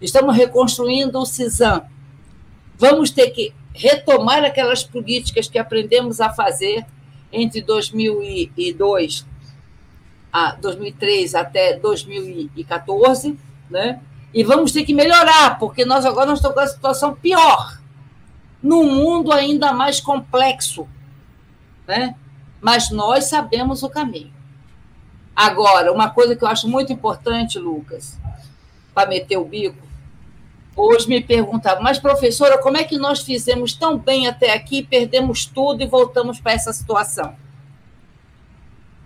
Estamos 0.00 0.36
reconstruindo 0.36 1.18
o 1.18 1.24
CISAM. 1.24 1.82
Vamos 2.76 3.10
ter 3.10 3.30
que 3.30 3.54
retomar 3.72 4.44
aquelas 4.44 4.82
políticas 4.82 5.48
que 5.48 5.58
aprendemos 5.58 6.20
a 6.20 6.30
fazer 6.30 6.84
entre 7.32 7.62
2002 7.62 9.26
a 10.32 10.52
2003 10.52 11.34
até 11.34 11.78
2014, 11.78 13.38
né? 13.70 14.00
E 14.32 14.44
vamos 14.44 14.72
ter 14.72 14.84
que 14.84 14.94
melhorar, 14.94 15.58
porque 15.58 15.84
nós 15.84 16.04
agora 16.04 16.32
estamos 16.32 16.54
com 16.54 16.60
uma 16.60 16.66
situação 16.66 17.14
pior, 17.14 17.80
num 18.62 18.84
mundo 18.84 19.32
ainda 19.32 19.72
mais 19.72 20.00
complexo, 20.00 20.86
né? 21.86 22.14
Mas 22.60 22.90
nós 22.90 23.24
sabemos 23.24 23.82
o 23.82 23.88
caminho. 23.88 24.32
Agora, 25.34 25.92
uma 25.92 26.10
coisa 26.10 26.34
que 26.34 26.42
eu 26.42 26.48
acho 26.48 26.68
muito 26.68 26.92
importante, 26.92 27.58
Lucas, 27.58 28.18
para 28.92 29.08
meter 29.08 29.36
o 29.36 29.44
bico, 29.44 29.86
hoje 30.74 31.08
me 31.08 31.22
perguntavam, 31.22 31.82
mas 31.82 31.98
professora, 31.98 32.58
como 32.58 32.76
é 32.76 32.84
que 32.84 32.98
nós 32.98 33.20
fizemos 33.20 33.72
tão 33.72 33.96
bem 33.96 34.26
até 34.26 34.52
aqui, 34.52 34.82
perdemos 34.82 35.46
tudo 35.46 35.82
e 35.82 35.86
voltamos 35.86 36.40
para 36.40 36.52
essa 36.52 36.72
situação? 36.72 37.36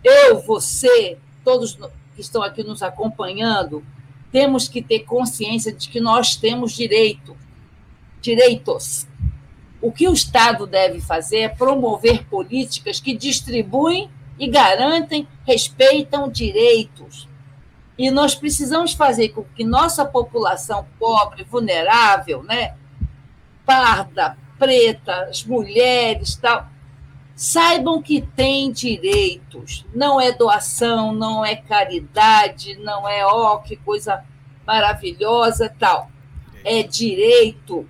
Eu, 0.03 0.41
você, 0.41 1.19
todos 1.45 1.75
que 2.15 2.21
estão 2.21 2.43
aqui 2.43 2.65
nos 2.65 2.83
acompanhando, 2.83 3.85
temos 4.33 4.67
que 4.67 4.83
ter 4.83 5.01
consciência 5.01 5.71
de 5.73 5.89
que 5.89 6.01
nós 6.01 6.35
temos 6.35 6.73
direito, 6.73 7.37
direitos. 8.21 9.07
O 9.81 9.93
que 9.93 10.09
o 10.09 10.13
Estado 10.13 10.67
deve 10.67 11.01
fazer 11.01 11.41
é 11.41 11.49
promover 11.49 12.25
políticas 12.27 12.99
que 12.99 13.15
distribuem 13.15 14.11
e 14.39 14.49
garantem, 14.49 15.29
respeitam 15.47 16.31
direitos. 16.31 17.29
E 17.99 18.11
nós 18.11 18.35
precisamos 18.35 18.95
fazer 18.95 19.29
com 19.29 19.45
que 19.45 19.65
nossa 19.65 20.05
população 20.05 20.87
pobre, 20.99 21.45
vulnerável, 21.45 22.43
né, 22.43 22.75
parda, 23.67 24.37
preta, 24.59 25.25
as 25.25 25.45
mulheres, 25.45 26.37
tal, 26.37 26.69
saibam 27.35 28.03
que 28.03 28.21
têm 28.21 28.71
direitos. 28.71 29.85
Não 29.95 30.21
é 30.21 30.33
doação, 30.33 31.13
não 31.13 31.45
é 31.45 31.57
caridade, 31.57 32.77
não 32.77 33.09
é 33.09 33.25
ó, 33.25 33.55
oh, 33.55 33.59
que 33.61 33.77
coisa 33.77 34.25
maravilhosa, 34.67 35.75
tal. 35.79 36.11
É 36.65 36.83
direito. 36.83 37.89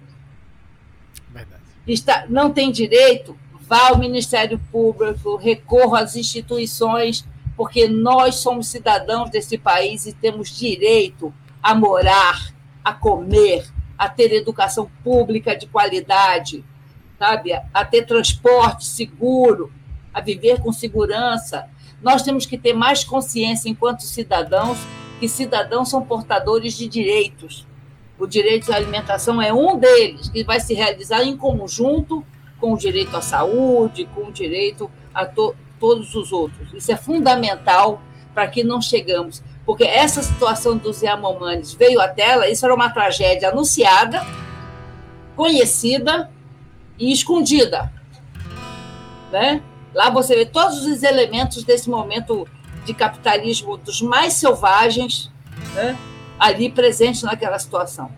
Verdade. 1.29 1.63
Está, 1.87 2.27
não 2.29 2.53
tem 2.53 2.71
direito, 2.71 3.37
vá 3.61 3.89
ao 3.89 3.99
Ministério 3.99 4.59
Público, 4.71 5.37
recorra 5.37 6.01
às 6.01 6.17
instituições, 6.17 7.27
porque 7.57 7.89
nós 7.89 8.37
somos 8.37 8.69
cidadãos 8.69 9.31
desse 9.31 9.59
país 9.59 10.07
e 10.07 10.13
temos 10.13 10.57
direito 10.57 11.33
a 11.63 11.75
morar, 11.75 12.53
a 12.83 12.93
comer, 12.93 13.67
a 13.99 14.09
ter 14.09 14.33
educação 14.33 14.91
pública 15.05 15.55
de 15.55 15.67
qualidade 15.67 16.65
sabe? 17.23 17.53
A 17.73 17.85
ter 17.85 18.05
transporte 18.05 18.85
seguro, 18.85 19.73
a 20.13 20.21
viver 20.21 20.61
com 20.61 20.73
segurança. 20.73 21.69
Nós 22.03 22.23
temos 22.23 22.47
que 22.47 22.59
ter 22.59 22.73
mais 22.73 23.05
consciência, 23.05 23.69
enquanto 23.69 24.03
cidadãos, 24.03 24.77
que 25.21 25.29
cidadãos 25.29 25.89
são 25.89 26.03
portadores 26.03 26.77
de 26.77 26.89
direitos. 26.89 27.65
O 28.19 28.27
direito 28.27 28.73
à 28.73 28.77
alimentação 28.77 29.41
é 29.41 29.53
um 29.53 29.79
deles, 29.79 30.31
que 30.31 30.43
vai 30.43 30.59
se 30.59 30.75
realizar 30.75 31.23
em 31.23 31.37
conjunto 31.37 32.27
com 32.59 32.73
o 32.73 32.77
direito 32.77 33.17
à 33.17 33.21
saúde, 33.21 34.09
com 34.13 34.23
o 34.23 34.33
direito 34.33 34.91
a 35.15 35.25
to 35.25 35.55
todos 35.79 36.17
os 36.17 36.33
outros. 36.33 36.75
Isso 36.75 36.91
é 36.91 36.97
fundamental 36.97 38.03
para 38.35 38.49
que 38.49 38.65
não 38.65 38.81
chegamos. 38.81 39.45
Porque 39.65 39.85
essa 39.85 40.23
situação 40.23 40.77
dos 40.77 41.03
Yanomamis 41.03 41.73
veio 41.75 42.01
à 42.01 42.09
tela, 42.09 42.49
isso 42.49 42.65
era 42.65 42.75
uma 42.75 42.91
tragédia 42.91 43.51
anunciada, 43.51 44.27
conhecida, 45.37 46.29
e 46.99 47.13
escondida. 47.13 47.93
Né? 49.31 49.63
Lá 49.95 50.11
você 50.11 50.35
vê 50.35 50.47
todos 50.47 50.85
os 50.85 51.03
elementos 51.03 51.65
desse 51.65 51.89
momento 51.89 52.47
de 52.85 52.95
capitalismo 52.95 53.77
dos 53.77 54.03
mais 54.03 54.35
selvagens 54.35 55.31
né? 55.75 55.97
ali 56.39 56.71
presentes 56.71 57.23
naquela 57.23 57.59
situação. 57.59 58.11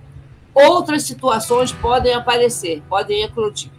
Outras 0.55 1.03
situações 1.03 1.73
podem 1.73 2.15
aparecer, 2.15 2.83
podem 2.89 3.23
eclodir. 3.23 3.71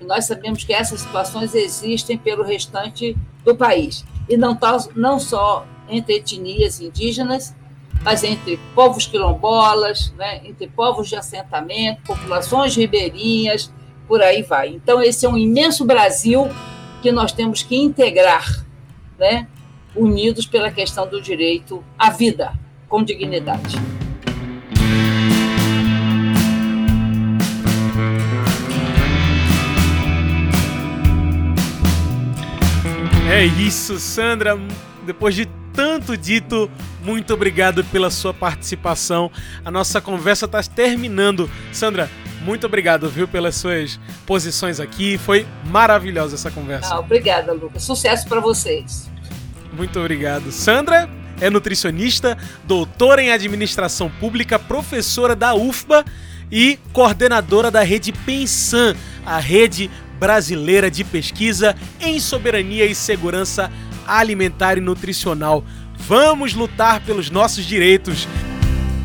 E 0.00 0.04
nós 0.04 0.26
sabemos 0.26 0.62
que 0.62 0.72
essas 0.72 1.00
situações 1.00 1.54
existem 1.54 2.16
pelo 2.16 2.44
restante 2.44 3.16
do 3.44 3.54
país. 3.56 4.04
E 4.28 4.36
não, 4.36 4.58
não 4.94 5.18
só 5.18 5.66
entre 5.88 6.16
etnias 6.16 6.80
indígenas, 6.80 7.54
mas 8.06 8.22
entre 8.22 8.56
povos 8.72 9.04
quilombolas, 9.04 10.14
né, 10.16 10.40
entre 10.44 10.68
povos 10.68 11.08
de 11.08 11.16
assentamento, 11.16 12.02
populações 12.02 12.76
ribeirinhas, 12.76 13.72
por 14.06 14.22
aí 14.22 14.42
vai. 14.42 14.68
Então, 14.68 15.02
esse 15.02 15.26
é 15.26 15.28
um 15.28 15.36
imenso 15.36 15.84
Brasil 15.84 16.48
que 17.02 17.10
nós 17.10 17.32
temos 17.32 17.64
que 17.64 17.74
integrar, 17.74 18.64
né, 19.18 19.48
unidos 19.92 20.46
pela 20.46 20.70
questão 20.70 21.08
do 21.08 21.20
direito 21.20 21.82
à 21.98 22.10
vida 22.10 22.52
com 22.88 23.02
dignidade. 23.02 23.76
É 33.28 33.44
isso, 33.44 33.98
Sandra. 33.98 34.56
Depois 35.04 35.34
de 35.34 35.48
tanto 35.76 36.16
dito, 36.16 36.70
muito 37.02 37.34
obrigado 37.34 37.84
pela 37.84 38.10
sua 38.10 38.32
participação. 38.32 39.30
A 39.62 39.70
nossa 39.70 40.00
conversa 40.00 40.46
está 40.46 40.62
terminando. 40.62 41.48
Sandra, 41.70 42.10
muito 42.40 42.66
obrigado, 42.66 43.08
viu, 43.10 43.28
pelas 43.28 43.56
suas 43.56 44.00
posições 44.24 44.80
aqui. 44.80 45.18
Foi 45.18 45.46
maravilhosa 45.66 46.34
essa 46.34 46.50
conversa. 46.50 46.94
Ah, 46.94 47.00
obrigada, 47.00 47.52
Lucas. 47.52 47.82
Sucesso 47.82 48.26
para 48.26 48.40
vocês. 48.40 49.10
Muito 49.72 50.00
obrigado. 50.00 50.50
Sandra 50.50 51.08
é 51.38 51.50
nutricionista, 51.50 52.38
doutora 52.64 53.22
em 53.22 53.30
administração 53.30 54.08
pública, 54.08 54.58
professora 54.58 55.36
da 55.36 55.54
UFBA 55.54 56.02
e 56.50 56.78
coordenadora 56.92 57.70
da 57.70 57.82
rede 57.82 58.12
Pensan, 58.12 58.96
a 59.26 59.38
rede 59.38 59.90
brasileira 60.18 60.90
de 60.90 61.04
pesquisa 61.04 61.76
em 62.00 62.18
soberania 62.18 62.86
e 62.86 62.94
segurança 62.94 63.70
alimentar 64.06 64.78
e 64.78 64.80
nutricional. 64.80 65.64
Vamos 65.98 66.54
lutar 66.54 67.00
pelos 67.00 67.30
nossos 67.30 67.64
direitos. 67.64 68.28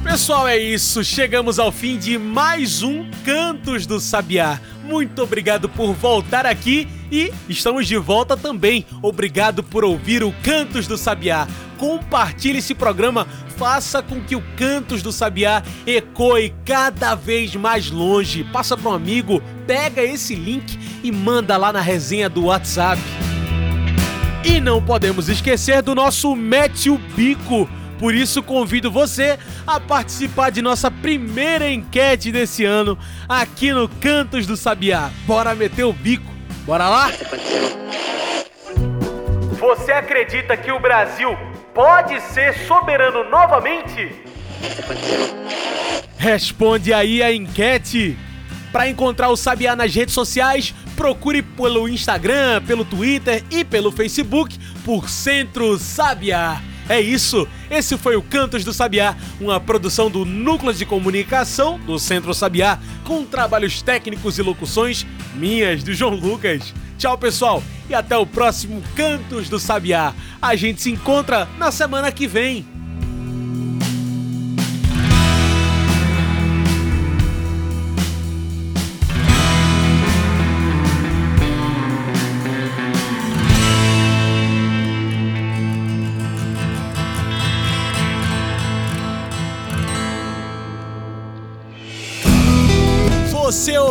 Pessoal, 0.04 0.48
é 0.48 0.58
isso. 0.58 1.04
Chegamos 1.04 1.60
ao 1.60 1.72
fim 1.72 1.98
de 1.98 2.18
mais 2.18 2.82
um 2.82 3.10
Cantos 3.24 3.86
do 3.86 4.00
Sabiá. 4.00 4.60
Muito 4.84 5.22
obrigado 5.22 5.70
por 5.70 5.94
voltar 5.94 6.46
aqui 6.46 6.88
e 7.12 7.32
estamos 7.48 7.88
de 7.88 7.98
volta 7.98 8.36
também. 8.36 8.86
Obrigado 9.02 9.64
por 9.64 9.86
ouvir 9.86 10.24
o 10.24 10.34
Cantos 10.44 10.88
do 10.88 10.98
Sabiá. 10.98 11.48
Compartilhe 11.78 12.60
esse 12.60 12.76
programa, 12.76 13.26
faça 13.58 14.02
com 14.02 14.20
que 14.22 14.36
o 14.36 14.44
Cantos 14.58 15.02
do 15.02 15.12
Sabiá 15.12 15.64
ecoe 15.86 16.54
cada 16.66 17.16
vez 17.16 17.56
mais 17.56 17.90
longe. 17.90 18.44
Passa 18.44 18.76
para 18.76 18.92
um 18.92 18.94
amigo, 18.94 19.42
pega 19.66 20.04
esse 20.04 20.36
link 20.36 20.78
e 21.04 21.12
manda 21.12 21.56
lá 21.58 21.72
na 21.72 21.82
resenha 21.82 22.28
do 22.28 22.46
WhatsApp. 22.46 23.02
E 24.44 24.60
não 24.60 24.82
podemos 24.82 25.30
esquecer 25.30 25.84
do 25.84 25.94
nosso 25.94 26.36
Mete 26.36 26.90
o 26.90 26.98
Bico. 26.98 27.70
Por 28.00 28.16
isso 28.16 28.42
convido 28.42 28.90
você 28.90 29.38
a 29.68 29.80
participar 29.80 30.50
de 30.50 30.60
nossa 30.60 30.90
primeira 30.90 31.70
enquete 31.70 32.32
desse 32.32 32.66
ano 32.66 32.98
aqui 33.30 33.72
no 33.72 33.88
Cantos 33.88 34.48
do 34.48 34.58
Sabiá. 34.58 35.12
Bora 35.28 35.54
meter 35.54 35.84
o 35.84 35.94
bico. 35.94 36.26
Bora 36.66 36.90
lá? 36.90 37.12
Você 39.60 39.92
acredita 39.92 40.58
que 40.58 40.72
o 40.72 40.80
Brasil 40.80 41.38
pode 41.76 42.20
ser 42.22 42.56
soberano 42.66 43.30
novamente? 43.30 44.12
Responde 46.18 46.92
aí 46.92 47.22
a 47.22 47.32
enquete. 47.32 48.18
Para 48.72 48.90
encontrar 48.90 49.30
o 49.30 49.38
Sabiá 49.38 49.76
nas 49.76 49.94
redes 49.94 50.16
sociais, 50.16 50.74
procure 51.02 51.42
pelo 51.42 51.90
Instagram, 51.90 52.62
pelo 52.62 52.86
Twitter 52.86 53.44
e 53.50 53.66
pelo 53.66 53.92
Facebook 53.92 54.56
por 54.86 55.10
Centro 55.10 55.76
Sabiá. 55.80 56.62
É 56.88 57.02
isso, 57.02 57.48
esse 57.72 57.98
foi 57.98 58.16
o 58.16 58.22
Cantos 58.22 58.64
do 58.64 58.72
Sabiá, 58.72 59.18
uma 59.40 59.60
produção 59.60 60.12
do 60.12 60.24
Núcleo 60.26 60.72
de 60.72 60.86
Comunicação 60.86 61.80
do 61.80 61.98
Centro 61.98 62.36
Sabiá, 62.36 62.78
com 63.04 63.26
trabalhos 63.26 63.82
técnicos 63.82 64.38
e 64.38 64.44
locuções 64.44 65.08
minhas, 65.34 65.84
do 65.84 65.92
João 65.92 66.14
Lucas. 66.14 66.72
Tchau, 67.00 67.18
pessoal, 67.18 67.64
e 67.90 67.96
até 67.96 68.16
o 68.16 68.28
próximo 68.28 68.84
Cantos 68.96 69.50
do 69.50 69.58
Sabiá. 69.58 70.14
A 70.40 70.56
gente 70.56 70.84
se 70.84 70.92
encontra 70.92 71.50
na 71.58 71.72
semana 71.72 72.12
que 72.12 72.28
vem. 72.28 72.64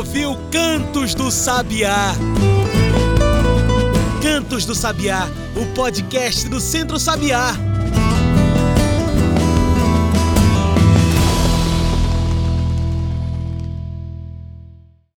Ouviu 0.00 0.34
Cantos 0.50 1.14
do 1.14 1.30
Sabiá. 1.30 2.14
Cantos 4.22 4.64
do 4.64 4.74
Sabiá, 4.74 5.28
o 5.54 5.66
podcast 5.74 6.48
do 6.48 6.58
Centro 6.58 6.98
Sabiá. 6.98 7.69